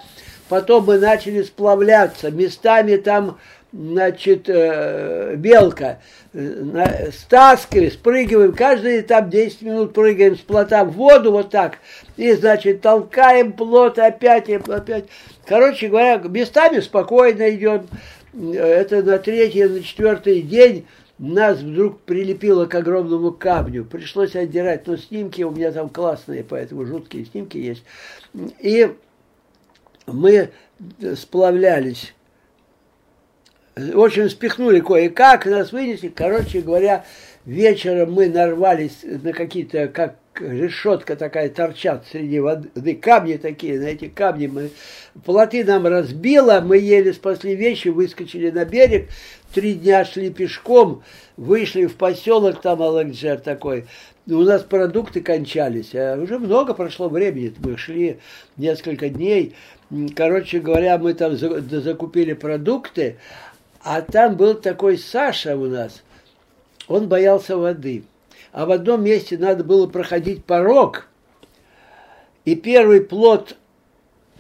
Потом 0.49 0.85
мы 0.85 0.98
начали 0.98 1.44
сплавляться. 1.44 2.31
Местами 2.31 2.95
там 2.95 3.38
значит, 3.73 4.48
э, 4.48 5.35
белка, 5.35 5.99
э, 6.34 7.11
стаскиваем, 7.11 7.91
спрыгиваем, 7.91 8.53
каждые 8.53 9.02
там 9.02 9.30
10 9.30 9.61
минут 9.61 9.94
прыгаем 9.94 10.38
с 10.38 10.39
плота 10.39 10.85
в 10.85 10.94
воду 10.94 11.31
вот 11.31 11.49
так, 11.49 11.80
и, 12.15 12.31
значит, 12.34 12.81
толкаем 12.81 13.53
плот 13.53 13.99
опять 13.99 14.49
и 14.49 14.56
опять. 14.56 15.06
Короче 15.48 15.88
говоря, 15.88 16.18
местами 16.18 16.80
спокойно 16.82 17.49
идем. 17.56 17.88
Это 18.53 19.02
на 19.02 19.18
третий, 19.18 19.64
на 19.64 19.82
четвертый 19.82 20.41
день 20.41 20.86
нас 21.18 21.60
вдруг 21.60 22.02
прилепило 22.02 22.65
к 22.65 22.76
огромному 22.76 23.32
камню. 23.32 23.86
Пришлось 23.86 24.36
отдирать, 24.36 24.86
но 24.86 24.98
снимки 24.98 25.41
у 25.41 25.52
меня 25.52 25.72
там 25.72 25.90
классные, 25.90 26.44
поэтому 26.44 26.86
жуткие 26.86 27.26
снимки 27.26 27.57
есть. 27.57 27.84
И 28.60 28.94
мы 30.06 30.49
сплавлялись 31.15 32.14
в 33.78 33.99
общем, 33.99 34.28
спихнули 34.30 34.80
кое-как, 34.80 35.45
нас 35.45 35.72
вынесли. 35.72 36.07
Короче 36.07 36.61
говоря, 36.61 37.06
вечером 37.45 38.14
мы 38.14 38.28
нарвались 38.28 39.03
на 39.03 39.34
какие-то, 39.34 39.88
как 39.88 40.15
решетка 40.41 41.15
такая 41.15 41.49
торчат 41.49 42.05
среди 42.11 42.39
воды, 42.39 42.95
камни 42.95 43.38
такие, 43.38 43.80
на 43.80 43.85
эти 43.85 44.07
камни 44.07 44.47
мы, 44.47 44.72
плоты 45.26 45.64
нам 45.64 45.88
разбило, 45.88 46.61
мы 46.61 46.77
еле 46.77 47.14
спасли 47.14 47.55
вещи, 47.55 47.89
выскочили 47.89 48.49
на 48.51 48.65
берег, 48.65 49.09
три 49.53 49.73
дня 49.73 50.05
шли 50.05 50.30
пешком, 50.30 51.03
вышли 51.35 51.85
в 51.85 51.95
поселок, 51.95 52.61
там 52.61 52.81
Алакджер 52.81 53.39
такой, 53.39 53.85
у 54.27 54.41
нас 54.41 54.64
продукты 54.64 55.22
кончались, 55.22 55.93
а 55.93 56.18
уже 56.22 56.39
много 56.39 56.73
прошло 56.73 57.09
времени, 57.09 57.53
мы 57.59 57.77
шли 57.77 58.19
несколько 58.57 59.09
дней, 59.09 59.55
короче 60.15 60.59
говоря, 60.59 60.97
мы 60.97 61.14
там 61.14 61.35
закупили 61.35 62.34
продукты, 62.34 63.18
а 63.81 64.01
там 64.01 64.35
был 64.35 64.55
такой 64.55 64.97
Саша 64.97 65.55
у 65.55 65.68
нас, 65.68 66.03
он 66.88 67.07
боялся 67.07 67.57
воды. 67.57 68.03
А 68.52 68.65
в 68.65 68.72
одном 68.72 69.03
месте 69.03 69.38
надо 69.38 69.64
было 69.64 69.88
проходить 69.88 70.45
порог, 70.45 71.07
и 72.45 72.56
первый 72.56 73.02
плод 73.02 73.57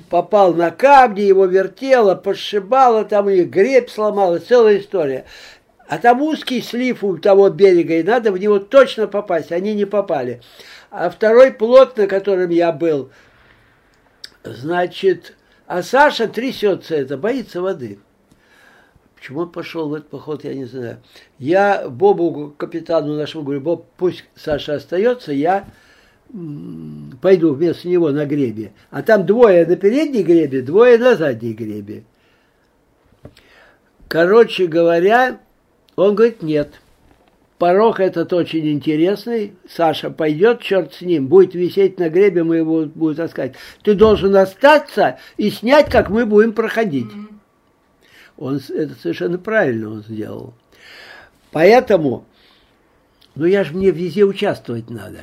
попал 0.09 0.53
на 0.53 0.71
камни, 0.71 1.21
его 1.21 1.45
вертело, 1.45 2.15
подшибало, 2.15 3.03
там 3.03 3.29
и 3.29 3.43
гребь 3.43 3.89
сломала, 3.89 4.39
целая 4.39 4.79
история. 4.79 5.25
А 5.87 5.97
там 5.97 6.21
узкий 6.21 6.61
слив 6.61 7.03
у 7.03 7.17
того 7.17 7.49
берега, 7.49 7.95
и 7.95 8.03
надо 8.03 8.31
в 8.31 8.37
него 8.37 8.59
точно 8.59 9.07
попасть. 9.07 9.51
Они 9.51 9.73
не 9.73 9.85
попали. 9.85 10.41
А 10.91 11.09
второй 11.09 11.51
плод, 11.51 11.97
на 11.97 12.07
котором 12.07 12.49
я 12.49 12.71
был, 12.71 13.09
значит, 14.43 15.35
а 15.65 15.83
Саша 15.83 16.27
трясется 16.27 16.95
это, 16.95 17.17
боится 17.17 17.61
воды. 17.61 17.99
Почему 19.17 19.41
он 19.41 19.49
пошел 19.49 19.89
в 19.89 19.95
этот 19.95 20.09
поход, 20.09 20.43
я 20.43 20.53
не 20.53 20.65
знаю. 20.65 20.99
Я 21.39 21.89
Бобу, 21.89 22.53
капитану 22.55 23.15
нашему, 23.15 23.43
говорю, 23.43 23.61
Боб, 23.61 23.85
пусть 23.97 24.23
Саша 24.35 24.75
остается, 24.75 25.33
я 25.33 25.67
пойду 27.21 27.53
вместо 27.53 27.87
него 27.87 28.11
на 28.11 28.25
гребе. 28.25 28.73
А 28.91 29.01
там 29.01 29.25
двое 29.25 29.65
на 29.65 29.75
передней 29.75 30.23
гребе, 30.23 30.61
двое 30.61 30.99
на 30.99 31.15
задней 31.15 31.53
гребе. 31.53 32.03
Короче 34.07 34.67
говоря, 34.67 35.39
он 35.95 36.13
говорит, 36.13 36.43
нет. 36.43 36.73
Порог 37.57 37.99
этот 37.99 38.33
очень 38.33 38.69
интересный. 38.71 39.55
Саша 39.67 40.11
пойдет, 40.11 40.61
черт 40.61 40.93
с 40.93 41.01
ним, 41.01 41.25
будет 41.27 41.55
висеть 41.55 41.97
на 41.97 42.09
гребе, 42.09 42.43
мы 42.43 42.57
его 42.57 42.85
будем 42.85 43.15
таскать. 43.15 43.55
Ты 43.81 43.95
должен 43.95 44.35
остаться 44.35 45.17
и 45.37 45.49
снять, 45.49 45.89
как 45.89 46.11
мы 46.11 46.27
будем 46.27 46.53
проходить. 46.53 47.07
Он 48.37 48.57
это 48.57 48.93
совершенно 49.01 49.37
правильно 49.37 49.89
он 49.91 50.03
сделал. 50.03 50.53
Поэтому, 51.51 52.25
ну 53.35 53.45
я 53.45 53.63
же 53.63 53.73
мне 53.73 53.91
везде 53.91 54.23
участвовать 54.23 54.89
надо. 54.89 55.21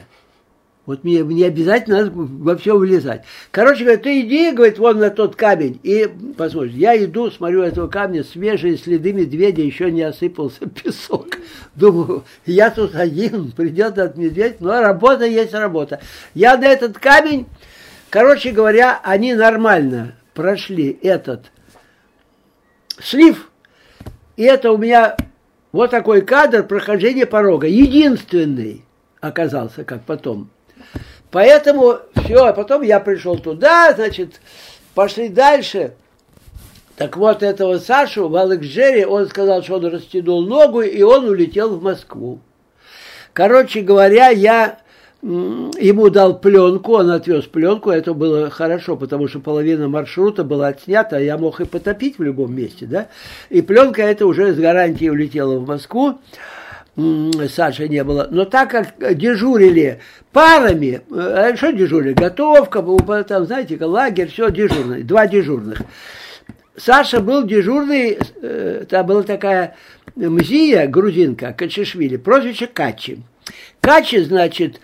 Вот 0.86 1.03
мне 1.03 1.20
не 1.20 1.45
обязательно 1.45 2.05
надо 2.05 2.11
во 2.15 2.57
все 2.57 2.77
влезать. 2.77 3.23
Короче 3.51 3.85
говоря, 3.85 3.99
ты 3.99 4.20
иди, 4.20 4.51
говорит, 4.51 4.78
вон 4.78 4.99
на 4.99 5.09
тот 5.09 5.35
камень. 5.35 5.81
И 5.82 6.07
посмотри, 6.36 6.73
я 6.73 7.03
иду, 7.03 7.31
смотрю 7.31 7.62
этого 7.62 7.89
камня, 7.89 8.23
свежие 8.23 8.77
следы 8.77 9.15
медведя, 9.15 9.62
еще 9.62 9.91
не 9.91 10.03
осыпался 10.03 10.66
песок. 10.85 11.39
Думаю, 11.74 12.24
я 12.45 12.70
тут 12.70 12.95
один, 12.95 13.53
придет 13.53 13.99
от 13.99 14.19
медведя, 14.19 14.57
но 14.61 14.81
работа 14.82 15.24
есть 15.24 15.55
работа. 15.55 16.01
Я 16.35 16.59
на 16.59 16.66
этот 16.66 16.99
камень, 16.99 17.47
короче 18.11 18.51
говоря, 18.51 19.01
они 19.03 19.32
нормально 19.32 20.16
прошли 20.35 20.99
этот 21.01 21.51
слив. 23.01 23.51
И 24.37 24.43
это 24.43 24.73
у 24.73 24.79
меня 24.79 25.16
вот 25.73 25.91
такой 25.91 26.23
кадр 26.23 26.65
прохождения 26.65 27.27
порога. 27.27 27.66
Единственный 27.66 28.85
оказался, 29.21 29.85
как 29.85 30.03
потом. 30.03 30.51
Поэтому 31.31 31.99
все, 32.15 32.45
а 32.45 32.53
потом 32.53 32.83
я 32.83 33.01
пришел 33.01 33.39
туда, 33.39 33.93
значит, 33.93 34.41
пошли 34.95 35.29
дальше. 35.29 35.95
Так 36.97 37.16
вот, 37.16 37.43
этого 37.43 37.79
Сашу 37.79 38.29
в 38.29 38.37
Алекджере, 38.37 39.07
он 39.07 39.27
сказал, 39.29 39.62
что 39.65 39.77
он 39.77 39.87
растянул 39.87 40.43
ногу, 40.43 40.81
и 40.81 41.03
он 41.03 41.29
улетел 41.29 41.77
в 41.77 41.83
Москву. 41.83 42.39
Короче 43.33 43.81
говоря, 43.81 44.29
я 44.29 44.79
ему 45.24 46.10
дал 46.10 46.38
пленку, 46.38 46.96
он 46.96 47.10
отвез 47.10 47.46
пленку, 47.46 47.90
это 47.90 48.12
было 48.12 48.51
хорошо, 48.51 48.96
потому 48.96 49.26
что 49.26 49.40
половина 49.40 49.88
маршрута 49.88 50.44
была 50.44 50.68
отснята, 50.68 51.16
а 51.16 51.20
я 51.20 51.38
мог 51.38 51.60
и 51.60 51.64
потопить 51.64 52.18
в 52.18 52.22
любом 52.22 52.55
месте, 52.55 52.84
да, 52.84 53.09
и 53.48 53.62
пленка 53.62 54.02
эта 54.02 54.26
уже 54.26 54.52
с 54.52 54.59
гарантией 54.59 55.09
улетела 55.09 55.59
в 55.59 55.66
Москву, 55.66 56.18
Саши 57.48 57.88
не 57.88 58.05
было. 58.05 58.28
Но 58.30 58.44
так 58.44 58.70
как 58.70 59.16
дежурили 59.16 60.01
парами, 60.30 61.01
э, 61.10 61.56
что 61.56 61.72
дежурили? 61.72 62.12
Готовка, 62.12 62.82
там, 63.24 63.46
знаете, 63.46 63.84
лагерь, 63.84 64.28
все 64.28 64.48
дежурный, 64.48 65.02
два 65.02 65.26
дежурных. 65.26 65.80
Саша 66.76 67.18
был 67.18 67.44
дежурный, 67.44 68.18
э, 68.42 68.84
там 68.88 69.06
была 69.06 69.24
такая 69.24 69.74
мзия, 70.14 70.86
грузинка, 70.86 71.52
Качешвили, 71.52 72.16
прозвище 72.16 72.68
Качи. 72.68 73.18
Качи, 73.80 74.20
значит, 74.20 74.80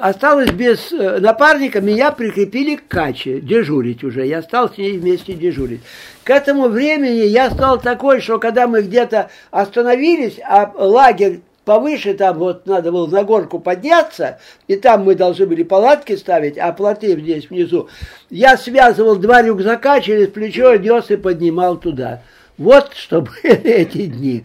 осталась 0.00 0.50
без 0.50 0.92
э, 0.92 1.18
напарника, 1.18 1.80
меня 1.80 2.12
прикрепили 2.12 2.76
к 2.76 2.86
Каче, 2.86 3.40
дежурить 3.40 4.04
уже. 4.04 4.26
Я 4.26 4.42
стал 4.42 4.72
с 4.72 4.78
ней 4.78 4.96
вместе 4.96 5.34
дежурить. 5.34 5.80
К 6.22 6.30
этому 6.30 6.68
времени 6.68 7.26
я 7.26 7.50
стал 7.50 7.80
такой, 7.80 8.20
что 8.20 8.38
когда 8.38 8.68
мы 8.68 8.82
где-то 8.82 9.30
остановились, 9.50 10.38
а 10.46 10.72
лагерь 10.76 11.40
повыше, 11.64 12.14
там 12.14 12.38
вот 12.38 12.66
надо 12.66 12.92
было 12.92 13.08
на 13.08 13.24
горку 13.24 13.58
подняться, 13.58 14.38
и 14.68 14.76
там 14.76 15.04
мы 15.04 15.16
должны 15.16 15.46
были 15.46 15.64
палатки 15.64 16.16
ставить, 16.16 16.56
а 16.56 16.72
плоты 16.72 17.18
здесь 17.20 17.50
внизу. 17.50 17.88
Я 18.30 18.56
связывал 18.56 19.16
два 19.16 19.42
рюкзака 19.42 20.00
через 20.00 20.28
плечо, 20.28 20.76
нес 20.76 21.10
и 21.10 21.16
поднимал 21.16 21.76
туда. 21.76 22.22
Вот 22.56 22.92
что 22.94 23.22
были 23.22 23.54
эти 23.64 24.06
дни. 24.06 24.44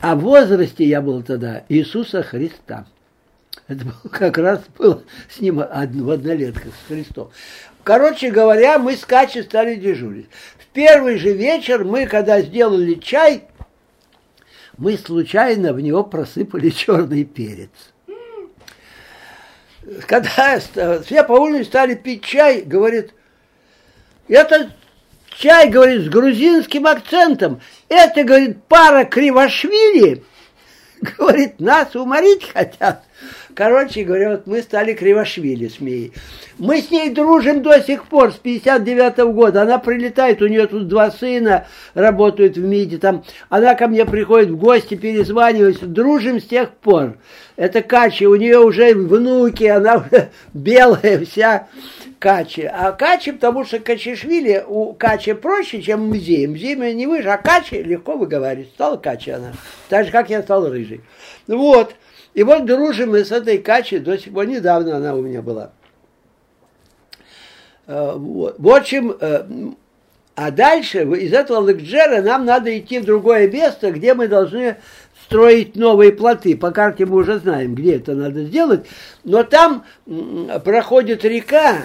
А 0.00 0.16
в 0.16 0.20
возрасте 0.20 0.84
я 0.84 1.00
был 1.00 1.22
тогда 1.22 1.62
Иисуса 1.68 2.22
Христа. 2.22 2.86
Это 3.68 3.84
был, 3.84 3.94
как 4.10 4.38
раз 4.38 4.60
было 4.76 5.02
с 5.28 5.40
ним 5.40 5.56
в 5.56 6.10
однолетках 6.10 6.72
с 6.74 6.88
Христом. 6.88 7.30
Короче 7.82 8.30
говоря, 8.30 8.78
мы 8.78 8.96
с 8.96 9.04
Качей 9.04 9.42
стали 9.42 9.74
дежурить. 9.74 10.28
В 10.58 10.66
первый 10.72 11.18
же 11.18 11.32
вечер 11.32 11.84
мы, 11.84 12.06
когда 12.06 12.40
сделали 12.40 12.94
чай, 12.94 13.44
мы 14.78 14.96
случайно 14.96 15.72
в 15.72 15.80
него 15.80 16.02
просыпали 16.02 16.70
черный 16.70 17.24
перец. 17.24 17.70
Когда 20.06 20.58
все 21.02 21.24
по 21.24 21.32
улице 21.32 21.66
стали 21.66 21.94
пить 21.94 22.24
чай, 22.24 22.62
говорит, 22.62 23.12
это 24.28 24.70
чай, 25.36 25.68
говорит, 25.68 26.06
с 26.06 26.08
грузинским 26.08 26.86
акцентом. 26.86 27.60
Это, 27.88 28.24
говорит, 28.24 28.64
пара 28.64 29.04
Кривошвили, 29.04 30.24
говорит, 31.18 31.60
нас 31.60 31.94
уморить 31.94 32.50
хотят. 32.50 33.04
Короче 33.54 34.02
говоря, 34.02 34.30
вот 34.30 34.46
мы 34.46 34.62
стали 34.62 34.94
Кривошвили 34.94 35.68
с 35.68 35.80
Мией. 35.80 36.12
Мы 36.58 36.80
с 36.80 36.90
ней 36.90 37.10
дружим 37.10 37.62
до 37.62 37.80
сих 37.80 38.06
пор, 38.06 38.32
с 38.32 38.36
59 38.36 39.18
-го 39.18 39.32
года. 39.32 39.62
Она 39.62 39.78
прилетает, 39.78 40.42
у 40.42 40.48
нее 40.48 40.66
тут 40.66 40.88
два 40.88 41.12
сына 41.12 41.66
работают 41.94 42.56
в 42.56 42.64
МИДе. 42.64 42.98
Там. 42.98 43.24
Она 43.48 43.76
ко 43.76 43.86
мне 43.86 44.04
приходит 44.06 44.50
в 44.50 44.56
гости, 44.56 44.96
перезванивается. 44.96 45.86
Дружим 45.86 46.40
с 46.40 46.44
тех 46.44 46.70
пор. 46.70 47.16
Это 47.56 47.82
Кача, 47.82 48.28
у 48.28 48.34
нее 48.34 48.58
уже 48.58 48.92
внуки, 48.92 49.64
она 49.64 50.04
белая 50.54 51.24
вся. 51.24 51.68
Качи. 52.18 52.62
А 52.62 52.90
Качи, 52.92 53.32
потому 53.32 53.64
что 53.64 53.78
Качишвили 53.78 54.64
у 54.66 54.94
Качи 54.94 55.34
проще, 55.34 55.80
чем 55.82 56.08
музей. 56.08 56.46
Музей 56.46 56.74
не 56.94 57.06
выше, 57.06 57.28
а 57.28 57.36
Качи 57.36 57.82
легко 57.82 58.16
выговаривать. 58.16 58.70
Стала 58.70 58.96
Качи 58.96 59.30
она. 59.30 59.52
Так 59.88 60.06
же, 60.06 60.10
как 60.10 60.30
я 60.30 60.42
стал 60.42 60.68
рыжий. 60.68 61.02
Вот. 61.46 61.94
И 62.34 62.42
вот 62.42 62.66
дружим 62.66 63.10
мы 63.12 63.24
с 63.24 63.32
этой 63.32 63.58
Качей 63.58 64.00
до 64.00 64.18
сих 64.18 64.32
пор, 64.32 64.46
недавно 64.46 64.96
она 64.96 65.14
у 65.14 65.22
меня 65.22 65.40
была. 65.40 65.72
Э. 67.86 68.14
В 68.16 68.68
общем, 68.68 69.16
э, 69.18 69.46
а 70.34 70.50
дальше 70.50 71.02
из 71.02 71.32
этого 71.32 71.64
Лекджера 71.64 72.22
нам 72.22 72.44
надо 72.44 72.76
идти 72.76 72.98
в 72.98 73.04
другое 73.04 73.48
место, 73.48 73.92
где 73.92 74.14
мы 74.14 74.26
должны 74.26 74.76
строить 75.26 75.76
новые 75.76 76.12
плоты. 76.12 76.56
По 76.56 76.72
карте 76.72 77.06
мы 77.06 77.16
уже 77.16 77.38
знаем, 77.38 77.74
где 77.76 77.96
это 77.96 78.14
надо 78.14 78.44
сделать. 78.44 78.84
Но 79.22 79.44
там 79.44 79.84
проходит 80.64 81.24
река 81.24 81.82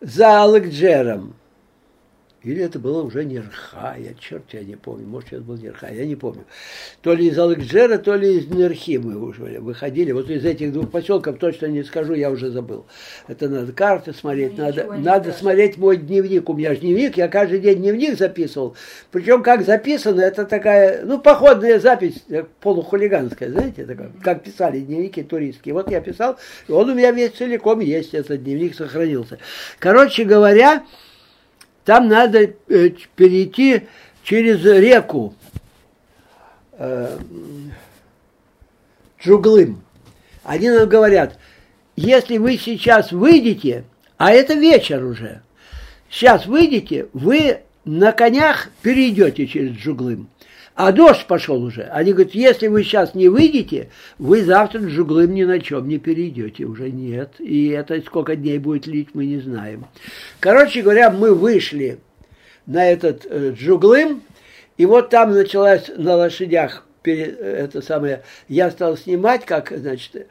за 0.00 0.44
Алекджером. 0.44 1.34
Или 2.44 2.62
это 2.62 2.78
было 2.78 3.02
уже 3.02 3.24
Нерхая, 3.24 4.14
черт, 4.20 4.44
я 4.52 4.62
не 4.62 4.76
помню, 4.76 5.06
может, 5.06 5.32
это 5.32 5.42
был 5.42 5.56
Нерхая, 5.56 5.94
я 5.94 6.04
не 6.04 6.14
помню. 6.14 6.44
То 7.00 7.14
ли 7.14 7.28
из 7.28 7.38
Алекджера, 7.38 7.96
то 7.96 8.14
ли 8.14 8.36
из 8.36 8.48
Нерхи 8.48 8.98
мы 8.98 9.16
уже 9.16 9.60
выходили. 9.60 10.12
Вот 10.12 10.28
из 10.28 10.44
этих 10.44 10.72
двух 10.72 10.90
поселков 10.90 11.38
точно 11.38 11.66
не 11.66 11.82
скажу, 11.82 12.12
я 12.12 12.30
уже 12.30 12.50
забыл. 12.50 12.84
Это 13.28 13.48
надо 13.48 13.72
карты 13.72 14.12
смотреть, 14.12 14.58
надо, 14.58 14.94
надо 14.98 15.32
смотреть 15.32 15.78
мой 15.78 15.96
дневник. 15.96 16.48
У 16.50 16.52
меня 16.52 16.74
же 16.74 16.80
дневник, 16.80 17.16
я 17.16 17.28
каждый 17.28 17.60
день 17.60 17.78
дневник 17.78 18.18
записывал. 18.18 18.76
Причем 19.10 19.42
как 19.42 19.64
записано, 19.64 20.20
это 20.20 20.44
такая, 20.44 21.02
ну, 21.02 21.18
походная 21.18 21.80
запись, 21.80 22.24
э, 22.28 22.44
полухулиганская, 22.60 23.50
знаете, 23.50 23.86
такая, 23.86 24.10
как 24.22 24.42
писали 24.42 24.80
дневники 24.80 25.22
туристские. 25.22 25.72
Вот 25.72 25.90
я 25.90 26.02
писал, 26.02 26.36
он 26.68 26.90
у 26.90 26.94
меня 26.94 27.10
весь 27.10 27.32
целиком 27.32 27.80
есть, 27.80 28.12
этот 28.12 28.44
дневник 28.44 28.74
сохранился. 28.74 29.38
Короче 29.78 30.24
говоря, 30.24 30.84
там 31.84 32.08
надо 32.08 32.54
э, 32.68 32.90
перейти 33.14 33.82
через 34.22 34.64
реку 34.64 35.34
э, 36.72 37.18
Джуглым. 39.20 39.82
Они 40.42 40.70
нам 40.70 40.88
говорят, 40.88 41.38
если 41.96 42.38
вы 42.38 42.58
сейчас 42.58 43.12
выйдете, 43.12 43.84
а 44.16 44.32
это 44.32 44.54
вечер 44.54 45.04
уже, 45.04 45.42
сейчас 46.10 46.46
выйдете, 46.46 47.08
вы 47.12 47.60
на 47.84 48.12
конях 48.12 48.70
перейдете 48.82 49.46
через 49.46 49.76
Джуглым. 49.76 50.28
А 50.74 50.90
дождь 50.90 51.26
пошел 51.26 51.62
уже. 51.62 51.82
Они 51.82 52.12
говорят, 52.12 52.34
если 52.34 52.66
вы 52.66 52.82
сейчас 52.82 53.14
не 53.14 53.28
выйдете, 53.28 53.90
вы 54.18 54.42
завтра 54.42 54.80
Джуглым 54.80 55.32
ни 55.32 55.44
на 55.44 55.60
чем 55.60 55.86
не 55.86 55.98
перейдете. 55.98 56.64
Уже 56.64 56.90
нет. 56.90 57.34
И 57.38 57.68
это 57.68 58.00
сколько 58.00 58.34
дней 58.34 58.58
будет 58.58 58.86
лить, 58.86 59.10
мы 59.14 59.26
не 59.26 59.38
знаем. 59.38 59.86
Короче 60.40 60.82
говоря, 60.82 61.10
мы 61.10 61.32
вышли 61.32 61.98
на 62.66 62.90
этот 62.90 63.24
э, 63.28 63.54
и 64.76 64.86
вот 64.86 65.10
там 65.10 65.32
началась 65.32 65.90
на 65.96 66.16
лошадях 66.16 66.84
это 67.04 67.82
самое, 67.82 68.22
я 68.48 68.70
стал 68.70 68.96
снимать, 68.96 69.44
как, 69.44 69.70
значит, 69.76 70.26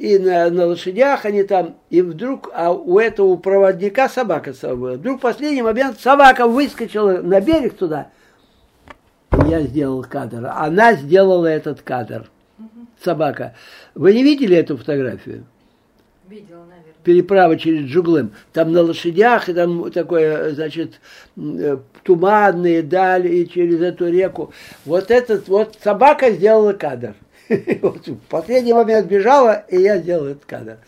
и 0.00 0.18
на, 0.18 0.50
на 0.50 0.66
лошадях 0.66 1.24
они 1.24 1.44
там, 1.44 1.76
и 1.88 2.02
вдруг, 2.02 2.50
а 2.52 2.72
у 2.72 2.98
этого 2.98 3.36
проводника 3.36 4.08
собака 4.08 4.52
была. 4.60 4.94
Вдруг 4.94 5.18
в 5.18 5.22
последний 5.22 5.62
момент 5.62 6.00
собака 6.00 6.48
выскочила 6.48 7.22
на 7.22 7.40
берег 7.40 7.74
туда– 7.74 8.08
я 9.48 9.60
сделал 9.62 10.02
кадр. 10.02 10.50
Она 10.54 10.94
сделала 10.94 11.46
этот 11.46 11.82
кадр. 11.82 12.30
Собака. 13.02 13.54
Вы 13.94 14.14
не 14.14 14.22
видели 14.22 14.56
эту 14.56 14.76
фотографию? 14.76 15.44
Видела, 16.28 16.60
наверное. 16.60 16.94
Переправа 17.02 17.56
через 17.58 17.86
Джуглым. 17.86 18.32
Там 18.52 18.72
на 18.72 18.82
лошадях, 18.82 19.48
и 19.48 19.54
там 19.54 19.90
такое, 19.90 20.54
значит, 20.54 21.00
э, 21.36 21.76
туманные 22.02 22.82
дали, 22.82 23.28
и 23.28 23.48
через 23.48 23.80
эту 23.82 24.08
реку. 24.08 24.52
Вот 24.86 25.10
этот, 25.10 25.48
вот 25.48 25.76
собака 25.82 26.30
сделала 26.30 26.72
кадр. 26.72 27.14
Вот 27.82 28.06
в 28.06 28.16
последний 28.30 28.72
момент 28.72 29.06
бежала, 29.06 29.64
и 29.68 29.76
я 29.78 29.98
сделал 29.98 30.26
этот 30.26 30.46
кадр. 30.46 30.78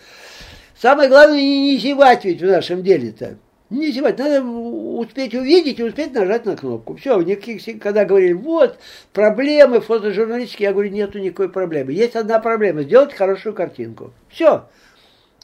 Самое 0.81 1.09
главное, 1.09 1.39
не, 1.39 1.73
не 1.73 1.79
зевать 1.79 2.25
ведь 2.25 2.41
в 2.41 2.47
нашем 2.47 2.83
деле-то. 2.83 3.37
Не 3.69 3.91
зевать, 3.91 4.19
надо 4.19 4.43
успеть 4.45 5.35
увидеть 5.35 5.81
и 5.81 5.85
успеть 5.85 6.15
нажать 6.15 6.45
на 6.45 6.57
кнопку. 6.57 6.95
Все, 6.95 7.21
никаких, 7.21 7.83
когда 7.83 8.05
говорили, 8.05 8.33
вот, 8.33 8.79
проблемы 9.13 9.81
фотожурналистские, 9.81 10.69
я 10.69 10.73
говорю, 10.73 10.91
нету 10.91 11.19
никакой 11.19 11.49
проблемы. 11.49 11.93
Есть 11.93 12.15
одна 12.15 12.39
проблема, 12.39 12.83
сделать 12.83 13.13
хорошую 13.13 13.55
картинку. 13.55 14.13
Все. 14.29 14.69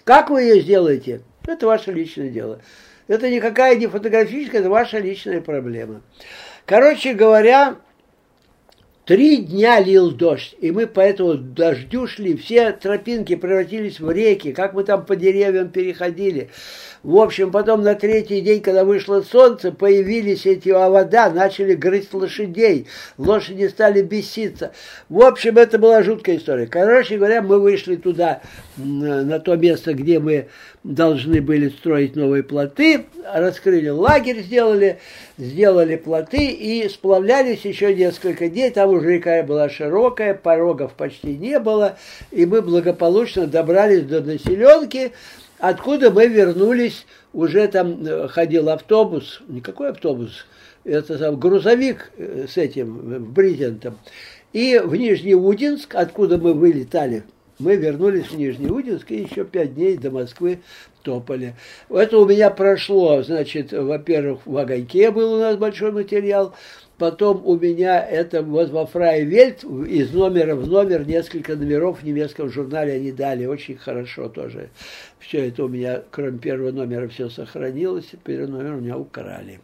Как 0.05 0.31
вы 0.31 0.43
ее 0.43 0.61
сделаете? 0.61 1.23
Это 1.47 1.67
ваше 1.67 1.91
личное 1.91 2.29
дело. 2.29 2.61
Это 3.09 3.29
никакая 3.29 3.75
не 3.75 3.89
фотографическая, 3.89 4.61
это 4.61 4.71
ваша 4.71 4.99
личная 4.99 5.41
проблема. 5.41 6.03
Короче 6.65 7.15
говоря, 7.15 7.77
Три 9.05 9.39
дня 9.39 9.81
лил 9.81 10.13
дождь, 10.13 10.55
и 10.61 10.71
мы 10.71 10.87
по 10.87 11.01
этому 11.01 11.35
дождю 11.35 12.07
шли, 12.07 12.37
все 12.37 12.71
тропинки 12.71 13.35
превратились 13.35 13.99
в 13.99 14.09
реки, 14.09 14.53
как 14.53 14.75
мы 14.75 14.85
там 14.85 15.05
по 15.05 15.17
деревьям 15.17 15.71
переходили. 15.71 16.51
В 17.03 17.17
общем, 17.17 17.51
потом 17.51 17.83
на 17.83 17.97
третий 17.97 18.41
день, 18.41 18.63
когда 18.63 18.85
вышло 18.85 19.23
солнце, 19.23 19.73
появились 19.73 20.47
эти 20.47 20.69
вода, 20.69 21.31
начали 21.31 21.75
грызть 21.75 22.15
лошадей. 22.15 22.87
Лошади 23.19 23.67
стали 23.67 24.03
беситься. 24.03 24.73
В 25.09 25.21
общем, 25.21 25.59
это 25.59 25.79
была 25.79 26.05
жуткая 26.05 26.37
история. 26.37 26.67
Короче 26.67 27.17
говоря, 27.17 27.43
мы 27.43 27.59
вышли 27.59 27.97
туда, 27.97 28.41
на 28.77 29.41
то 29.41 29.57
место, 29.57 29.95
где 29.95 30.21
мы 30.21 30.47
должны 30.85 31.41
были 31.41 31.71
строить 31.71 32.15
новые 32.15 32.45
плоты, 32.45 33.07
раскрыли 33.33 33.89
лагерь, 33.89 34.41
сделали, 34.43 34.99
сделали 35.39 35.97
плоты 35.97 36.47
и 36.47 36.89
сплавлялись 36.89 37.65
еще 37.65 37.93
несколько 37.95 38.49
дней. 38.49 38.71
Там 38.71 38.91
уже 38.91 39.15
река 39.15 39.43
была 39.43 39.69
широкая, 39.69 40.35
порогов 40.35 40.93
почти 40.93 41.37
не 41.37 41.59
было, 41.59 41.99
и 42.31 42.47
мы 42.47 42.63
благополучно 42.63 43.49
добрались 43.49 44.05
до 44.05 44.21
населенки, 44.23 45.13
откуда 45.63 46.11
мы 46.11 46.27
вернулись, 46.27 47.07
уже 47.33 47.69
там 47.69 48.05
э, 48.05 48.27
ходил 48.27 48.69
автобус, 48.69 49.41
никакой 49.47 49.91
автобус, 49.91 50.45
это 50.83 51.17
там 51.17 51.39
грузовик 51.39 52.11
э, 52.17 52.47
с 52.49 52.57
этим, 52.57 53.15
э, 53.15 53.19
брезентом, 53.21 53.97
и 54.53 54.81
в 54.85 54.95
Нижний 54.97 55.37
Удинск, 55.37 55.95
откуда 55.95 56.37
мы 56.37 56.53
вылетали, 56.53 57.23
мы 57.61 57.77
вернулись 57.77 58.27
в 58.27 58.37
Нижний 58.37 58.71
Удинск 58.71 59.13
и 59.13 59.23
еще 59.23 59.45
пять 59.45 59.77
дней 59.77 59.97
до 59.97 60.11
Москвы 60.11 60.59
топали. 61.05 61.55
Это 61.89 62.19
у 62.19 62.27
меня 62.27 62.51
прошло, 62.51 63.23
значит, 63.23 63.71
во-первых, 63.71 64.41
в 64.45 64.57
огоньке 64.57 65.13
был 65.13 65.35
у 65.35 65.39
нас 65.39 65.57
большой 65.57 65.93
материал, 65.93 66.55
Потом 67.03 67.43
у 67.45 67.57
меня 67.57 68.01
это 68.01 68.43
вот 68.43 68.71
во 68.71 68.87
Фрае 68.87 69.25
Вельт 69.25 69.65
из 69.65 70.13
номера 70.13 70.55
в 70.55 70.69
номер 70.69 71.05
несколько 71.05 71.57
номеров 71.57 71.99
в 72.01 72.05
немецком 72.05 72.49
журнале 72.49 72.93
они 72.93 73.11
дали. 73.11 73.45
Очень 73.45 73.77
хорошо 73.77 74.29
тоже. 74.29 74.69
Все 75.23 75.49
это 75.49 75.65
у 75.65 75.69
меня, 75.69 76.03
кроме 76.11 76.39
первого 76.39 76.73
номера, 76.73 77.09
все 77.09 77.31
сохранилось. 77.31 78.11
Первый 78.25 78.49
номер 78.49 78.75
у 78.75 78.81
меня 78.81 78.99
украли. 78.99 79.61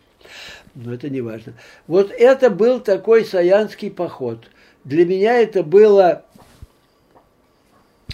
Но 0.75 0.95
это 0.95 1.11
не 1.11 1.21
важно. 1.21 1.55
Вот 1.89 2.13
это 2.13 2.49
был 2.49 2.81
такой 2.81 3.25
саянский 3.25 3.91
поход. 3.91 4.49
Для 4.85 5.05
меня 5.05 5.35
это 5.41 5.65
было 5.65 6.25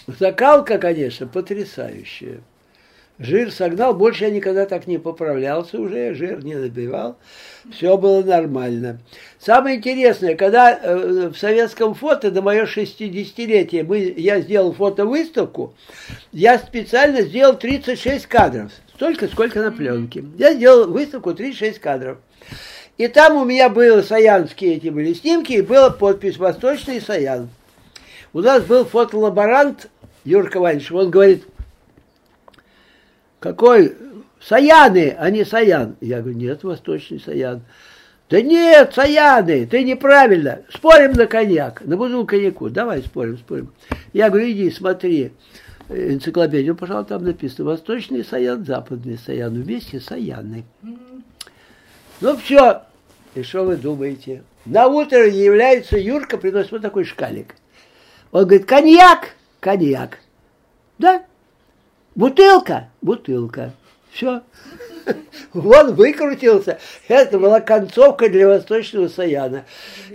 закалка, 0.07 0.79
конечно, 0.79 1.27
потрясающая. 1.27 2.41
Жир 3.17 3.49
согнал, 3.49 3.93
больше 3.93 4.25
я 4.25 4.29
никогда 4.29 4.65
так 4.65 4.87
не 4.87 4.97
поправлялся 4.97 5.79
уже, 5.79 6.13
жир 6.13 6.43
не 6.43 6.55
набивал, 6.55 7.17
все 7.71 7.97
было 7.97 8.21
нормально. 8.21 8.99
Самое 9.39 9.77
интересное, 9.77 10.35
когда 10.35 10.77
э, 10.77 11.29
в 11.33 11.37
советском 11.37 11.93
фото 11.93 12.29
до 12.29 12.41
мое 12.41 12.65
60-летие 12.65 13.83
мы, 13.83 14.13
я 14.17 14.41
сделал 14.41 14.73
фотовыставку, 14.73 15.73
я 16.33 16.59
специально 16.59 17.21
сделал 17.21 17.55
36 17.55 18.25
кадров, 18.25 18.73
столько, 18.93 19.29
сколько 19.29 19.61
на 19.61 19.71
пленке. 19.71 20.25
Я 20.37 20.53
сделал 20.53 20.91
выставку 20.91 21.33
36 21.33 21.79
кадров. 21.79 22.17
И 22.97 23.07
там 23.07 23.37
у 23.37 23.45
меня 23.45 23.69
были 23.69 24.01
саянские 24.01 24.75
эти 24.75 24.89
были 24.89 25.13
снимки, 25.13 25.53
и 25.53 25.61
была 25.61 25.89
подпись 25.89 26.37
«Восточный 26.37 26.99
Саян». 26.99 27.47
У 28.33 28.41
нас 28.41 28.63
был 28.63 28.83
фотолаборант 28.83 29.87
Юрка 30.25 30.59
Ванич, 30.59 30.91
он 30.91 31.09
говорит– 31.09 31.45
какой? 33.45 33.95
Саяны, 34.41 35.15
а 35.17 35.29
не 35.29 35.45
Саян. 35.45 35.95
Я 36.01 36.21
говорю, 36.21 36.37
нет, 36.37 36.63
восточный 36.63 37.19
Саян. 37.19 37.61
Да 38.29 38.41
нет, 38.41 38.93
Саяны, 38.93 39.65
ты 39.65 39.83
неправильно. 39.83 40.61
Спорим 40.73 41.13
на 41.13 41.25
коньяк, 41.27 41.81
на 41.85 41.95
бутылку 41.95 42.27
коньяку. 42.27 42.69
Давай 42.69 43.01
спорим, 43.01 43.37
спорим. 43.37 43.73
Я 44.13 44.29
говорю, 44.29 44.51
иди, 44.51 44.69
смотри 44.69 45.31
энциклопедию, 45.89 46.75
пожалуйста, 46.75 47.15
там 47.15 47.25
написано 47.25 47.69
Восточный 47.69 48.23
Саян, 48.23 48.65
Западный 48.65 49.17
Саян, 49.17 49.53
вместе 49.53 49.99
Саяны. 49.99 50.65
Ну 52.21 52.37
все, 52.37 52.83
и 53.35 53.43
что 53.43 53.63
вы 53.63 53.77
думаете? 53.77 54.43
На 54.65 54.87
утро 54.87 55.27
является 55.27 55.97
Юрка, 55.97 56.37
приносит 56.37 56.71
вот 56.71 56.81
такой 56.81 57.03
шкалик. 57.03 57.55
Он 58.31 58.43
говорит, 58.45 58.65
коньяк, 58.65 59.35
коньяк. 59.59 60.19
Да, 60.97 61.23
Бутылка, 62.15 62.87
бутылка. 63.01 63.73
Все. 64.09 64.41
Он 65.53 65.93
выкрутился. 65.95 66.79
Это 67.09 67.37
была 67.37 67.59
концовка 67.59 68.29
для 68.29 68.47
Восточного 68.47 69.09
Саяна. 69.09 69.65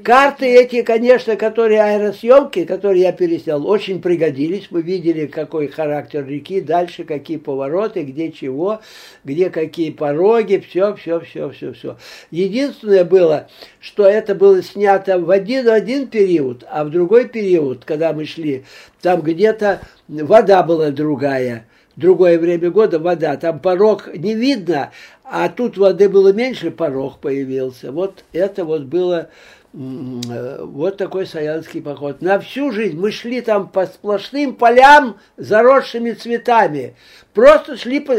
Карты 0.02 0.46
эти, 0.46 0.80
конечно, 0.80 1.36
которые 1.36 1.82
аэросъемки, 1.82 2.64
которые 2.64 3.02
я 3.02 3.12
переснял, 3.12 3.66
очень 3.66 4.00
пригодились. 4.00 4.68
Мы 4.70 4.80
видели, 4.80 5.26
какой 5.26 5.68
характер 5.68 6.26
реки, 6.26 6.62
дальше 6.62 7.04
какие 7.04 7.36
повороты, 7.36 8.02
где 8.04 8.32
чего, 8.32 8.80
где 9.22 9.50
какие 9.50 9.90
пороги, 9.90 10.64
все, 10.66 10.94
все, 10.96 11.20
все, 11.20 11.50
все, 11.50 11.74
все. 11.74 11.98
Единственное 12.30 13.04
было, 13.04 13.50
что 13.78 14.06
это 14.06 14.34
было 14.34 14.62
снято 14.62 15.18
в 15.18 15.30
один, 15.30 15.66
в 15.66 15.70
один 15.70 16.08
период, 16.08 16.64
а 16.70 16.84
в 16.84 16.90
другой 16.90 17.28
период, 17.28 17.84
когда 17.84 18.14
мы 18.14 18.24
шли, 18.24 18.64
там 19.02 19.20
где-то 19.20 19.82
вода 20.08 20.62
была 20.62 20.90
другая 20.90 21.66
другое 22.00 22.38
время 22.38 22.70
года 22.70 22.98
вода, 22.98 23.36
там 23.36 23.60
порог 23.60 24.08
не 24.14 24.34
видно, 24.34 24.90
а 25.22 25.48
тут 25.48 25.78
воды 25.78 26.08
было 26.08 26.32
меньше, 26.32 26.72
порог 26.72 27.18
появился. 27.18 27.92
Вот 27.92 28.24
это 28.32 28.64
вот 28.64 28.82
было 28.82 29.30
вот 29.72 30.96
такой 30.96 31.26
саянский 31.26 31.80
поход. 31.80 32.22
На 32.22 32.40
всю 32.40 32.72
жизнь 32.72 32.98
мы 32.98 33.12
шли 33.12 33.40
там 33.40 33.68
по 33.68 33.86
сплошным 33.86 34.56
полям, 34.56 35.18
заросшими 35.36 36.10
цветами. 36.10 36.96
Просто 37.34 37.76
шли 37.76 38.00
по... 38.00 38.14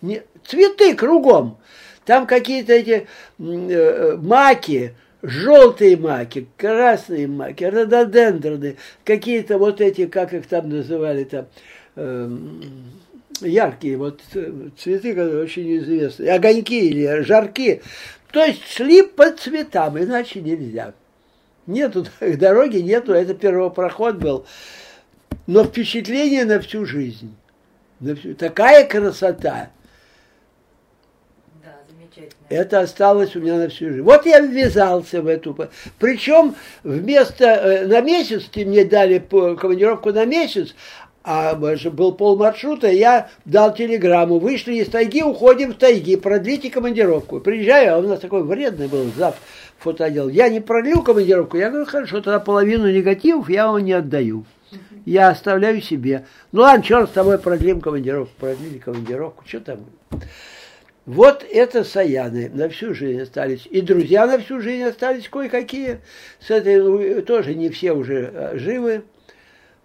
Не, 0.00 0.22
цветы 0.46 0.94
кругом. 0.94 1.58
Там 2.06 2.26
какие-то 2.26 2.72
эти 2.72 3.06
э, 3.38 4.16
маки, 4.16 4.94
желтые 5.22 5.96
маки, 5.96 6.48
красные 6.56 7.26
маки, 7.26 7.64
рододендроны, 7.64 8.76
какие-то 9.04 9.58
вот 9.58 9.80
эти, 9.80 10.06
как 10.06 10.34
их 10.34 10.46
там 10.46 10.68
называли 10.68 11.24
там, 11.24 11.46
э, 11.96 12.30
яркие 13.40 13.96
вот 13.96 14.20
цветы, 14.78 15.14
которые 15.14 15.44
очень 15.44 15.78
известны, 15.78 16.28
огоньки 16.28 16.88
или 16.88 17.22
жарки. 17.22 17.82
То 18.32 18.44
есть 18.44 18.66
шли 18.66 19.02
по 19.02 19.30
цветам, 19.30 19.98
иначе 19.98 20.40
нельзя. 20.40 20.94
Нету 21.66 22.06
дороги, 22.20 22.78
нету, 22.78 23.12
это 23.12 23.34
первопроход 23.34 24.16
был. 24.16 24.46
Но 25.46 25.64
впечатление 25.64 26.44
на 26.44 26.60
всю 26.60 26.84
жизнь. 26.84 27.34
На 28.00 28.16
всю, 28.16 28.34
такая 28.34 28.86
красота. 28.86 29.70
Да. 31.62 31.76
Это 32.48 32.80
осталось 32.80 33.36
у 33.36 33.40
меня 33.40 33.56
на 33.56 33.68
всю 33.68 33.88
жизнь. 33.90 34.02
Вот 34.02 34.26
я 34.26 34.40
ввязался 34.40 35.22
в 35.22 35.26
эту. 35.26 35.56
Причем 35.98 36.54
вместо 36.82 37.44
э, 37.44 37.86
на 37.86 38.00
месяц, 38.00 38.44
ты 38.44 38.64
мне 38.64 38.84
дали 38.84 39.18
командировку 39.18 40.12
на 40.12 40.24
месяц, 40.24 40.74
а 41.24 41.54
был 41.54 42.12
пол 42.12 42.36
маршрута, 42.36 42.88
я 42.88 43.30
дал 43.46 43.74
телеграмму, 43.74 44.38
вышли 44.38 44.74
из 44.74 44.88
тайги, 44.88 45.22
уходим 45.22 45.72
в 45.72 45.76
тайги, 45.76 46.16
продлите 46.16 46.70
командировку. 46.70 47.40
Приезжаю, 47.40 47.94
а 47.94 47.98
у 47.98 48.02
нас 48.02 48.20
такой 48.20 48.42
вредный 48.42 48.88
был 48.88 49.10
зав 49.16 49.34
фотоотдел. 49.78 50.28
Я 50.28 50.50
не 50.50 50.60
продлил 50.60 51.02
командировку, 51.02 51.56
я 51.56 51.70
говорю, 51.70 51.86
хорошо, 51.86 52.20
тогда 52.20 52.40
половину 52.40 52.90
негативов 52.90 53.48
я 53.48 53.68
вам 53.68 53.82
не 53.82 53.92
отдаю. 53.92 54.44
Я 55.06 55.30
оставляю 55.30 55.80
себе. 55.80 56.26
Ну 56.52 56.60
ладно, 56.60 56.84
черт 56.84 57.10
с 57.10 57.12
тобой, 57.12 57.38
продлим 57.38 57.80
командировку. 57.80 58.32
Продлили 58.38 58.78
командировку, 58.78 59.44
что 59.46 59.60
там? 59.60 59.80
Вот 61.06 61.44
это 61.50 61.84
Саяны 61.84 62.50
на 62.52 62.70
всю 62.70 62.94
жизнь 62.94 63.20
остались. 63.20 63.66
И 63.70 63.82
друзья 63.82 64.26
на 64.26 64.38
всю 64.38 64.60
жизнь 64.60 64.82
остались 64.82 65.28
кое-какие. 65.28 66.00
С 66.40 66.50
этой 66.50 66.80
ну, 66.80 67.22
тоже 67.22 67.54
не 67.54 67.68
все 67.68 67.92
уже 67.92 68.30
а, 68.34 68.52
живы. 68.56 69.04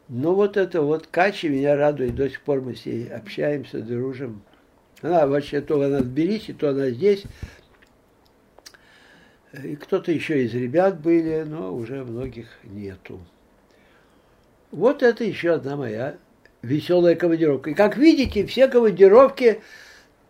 Ну 0.09 0.33
вот 0.33 0.57
это 0.57 0.81
вот 0.81 1.05
Качи 1.05 1.47
меня 1.49 1.75
радует, 1.75 2.15
до 2.15 2.27
сих 2.27 2.41
пор 2.41 2.61
мы 2.61 2.75
с 2.75 2.83
ней 2.85 3.07
общаемся, 3.07 3.79
дружим. 3.79 4.41
Она 5.03 5.27
вообще 5.27 5.61
то 5.61 5.79
она 5.79 5.99
в 5.99 6.05
Тбилиси, 6.05 6.53
то 6.53 6.69
она 6.69 6.89
здесь. 6.89 7.23
И 9.63 9.75
кто-то 9.75 10.11
еще 10.11 10.43
из 10.43 10.53
ребят 10.53 10.99
были, 10.99 11.43
но 11.43 11.73
уже 11.75 12.03
многих 12.03 12.47
нету. 12.63 13.19
Вот 14.71 15.03
это 15.03 15.23
еще 15.23 15.53
одна 15.53 15.75
моя 15.75 16.17
веселая 16.63 17.15
командировка. 17.15 17.69
И 17.69 17.73
как 17.75 17.95
видите, 17.95 18.45
все 18.47 18.67
командировки 18.67 19.61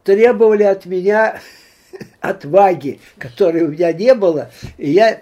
требовали 0.03 0.63
от 0.63 0.85
меня 0.85 1.39
отваги, 2.19 2.99
которой 3.17 3.63
у 3.63 3.69
меня 3.69 3.93
не 3.93 4.13
было. 4.13 4.51
И 4.77 4.91
я 4.91 5.21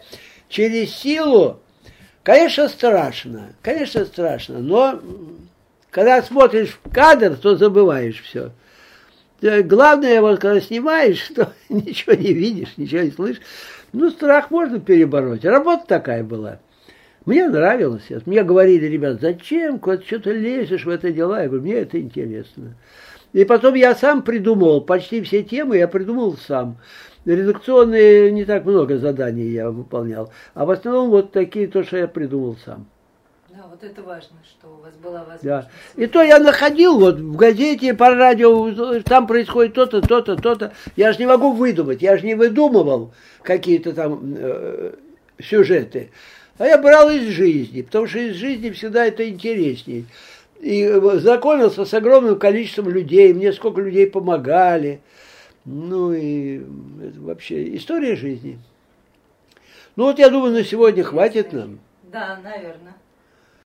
через 0.49 0.95
силу 0.95 1.61
Конечно, 2.27 2.67
страшно, 2.67 3.53
конечно, 3.61 4.03
страшно, 4.03 4.59
но 4.59 4.99
Когда 5.91 6.21
смотришь 6.21 6.77
в 6.83 6.93
кадр, 6.93 7.37
то 7.37 7.55
забываешь 7.55 8.21
все. 8.21 8.51
Главное, 9.41 10.19
вот 10.19 10.37
когда 10.41 10.59
снимаешь, 10.59 11.19
что 11.31 11.53
ничего 11.69 12.15
не 12.15 12.33
видишь, 12.33 12.73
ничего 12.75 13.03
не 13.03 13.11
слышишь. 13.11 13.41
Ну, 13.93 14.09
страх 14.09 14.51
можно 14.51 14.81
перебороть. 14.81 15.45
Работа 15.45 15.85
такая 15.87 16.21
была. 16.21 16.59
Мне 17.25 17.47
нравилось. 17.47 18.09
Мне 18.25 18.43
говорили, 18.43 18.87
ребят, 18.87 19.21
зачем 19.21 19.79
куда 19.79 20.01
что-то 20.01 20.33
лезешь 20.33 20.83
в 20.83 20.89
это 20.89 21.13
дела? 21.13 21.43
Я 21.43 21.47
говорю, 21.47 21.63
мне 21.63 21.75
это 21.75 21.97
интересно. 21.97 22.75
И 23.31 23.45
потом 23.45 23.75
я 23.75 23.95
сам 23.95 24.21
придумывал, 24.21 24.81
почти 24.81 25.21
все 25.21 25.43
темы 25.43 25.77
я 25.77 25.87
придумал 25.87 26.35
сам. 26.35 26.77
Редакционные 27.27 28.31
не 28.31 28.45
так 28.45 28.63
много 28.63 28.97
заданий 28.97 29.49
я 29.49 29.69
выполнял, 29.69 30.31
а 30.53 30.65
в 30.65 30.71
основном 30.71 31.09
вот 31.09 31.33
такие, 31.33 31.67
то, 31.67 31.83
что 31.83 31.97
я 31.97 32.07
придумал 32.07 32.55
сам. 32.63 32.85
Да, 33.49 33.65
вот 33.69 33.83
это 33.83 34.01
важно, 34.01 34.37
что 34.45 34.69
у 34.69 34.81
вас 34.81 34.93
была 35.03 35.25
возможность. 35.25 35.43
Да. 35.43 35.67
И 36.01 36.07
то 36.07 36.21
я 36.21 36.39
находил 36.39 36.97
вот 36.97 37.15
в 37.15 37.35
газете, 37.35 37.93
по 37.93 38.15
радио, 38.15 39.01
там 39.01 39.27
происходит 39.27 39.73
то-то, 39.73 40.01
то-то, 40.01 40.37
то-то. 40.37 40.71
Я 40.95 41.11
же 41.11 41.19
не 41.19 41.25
могу 41.25 41.51
выдумать, 41.51 42.01
я 42.01 42.15
же 42.17 42.25
не 42.25 42.35
выдумывал 42.35 43.11
какие-то 43.41 43.91
там 43.91 44.35
э, 44.37 44.93
сюжеты. 45.41 46.11
А 46.57 46.65
я 46.65 46.77
брал 46.77 47.09
из 47.09 47.27
жизни, 47.27 47.81
потому 47.81 48.07
что 48.07 48.19
из 48.19 48.35
жизни 48.35 48.69
всегда 48.69 49.05
это 49.05 49.27
интереснее. 49.27 50.05
И 50.61 50.87
знакомился 51.15 51.83
с 51.83 51.93
огромным 51.93 52.39
количеством 52.39 52.87
людей, 52.87 53.33
мне 53.33 53.51
сколько 53.51 53.81
людей 53.81 54.07
помогали. 54.07 55.01
Ну 55.69 56.13
и 56.13 56.59
это 56.59 57.19
вообще 57.19 57.75
история 57.75 58.15
жизни. 58.15 58.57
Ну 59.97 60.05
вот 60.05 60.17
я 60.17 60.29
думаю, 60.29 60.53
на 60.53 60.63
сегодня 60.63 61.03
хватит 61.03 61.51
нам. 61.51 61.79
Да, 62.03 62.39
наверное. 62.41 62.93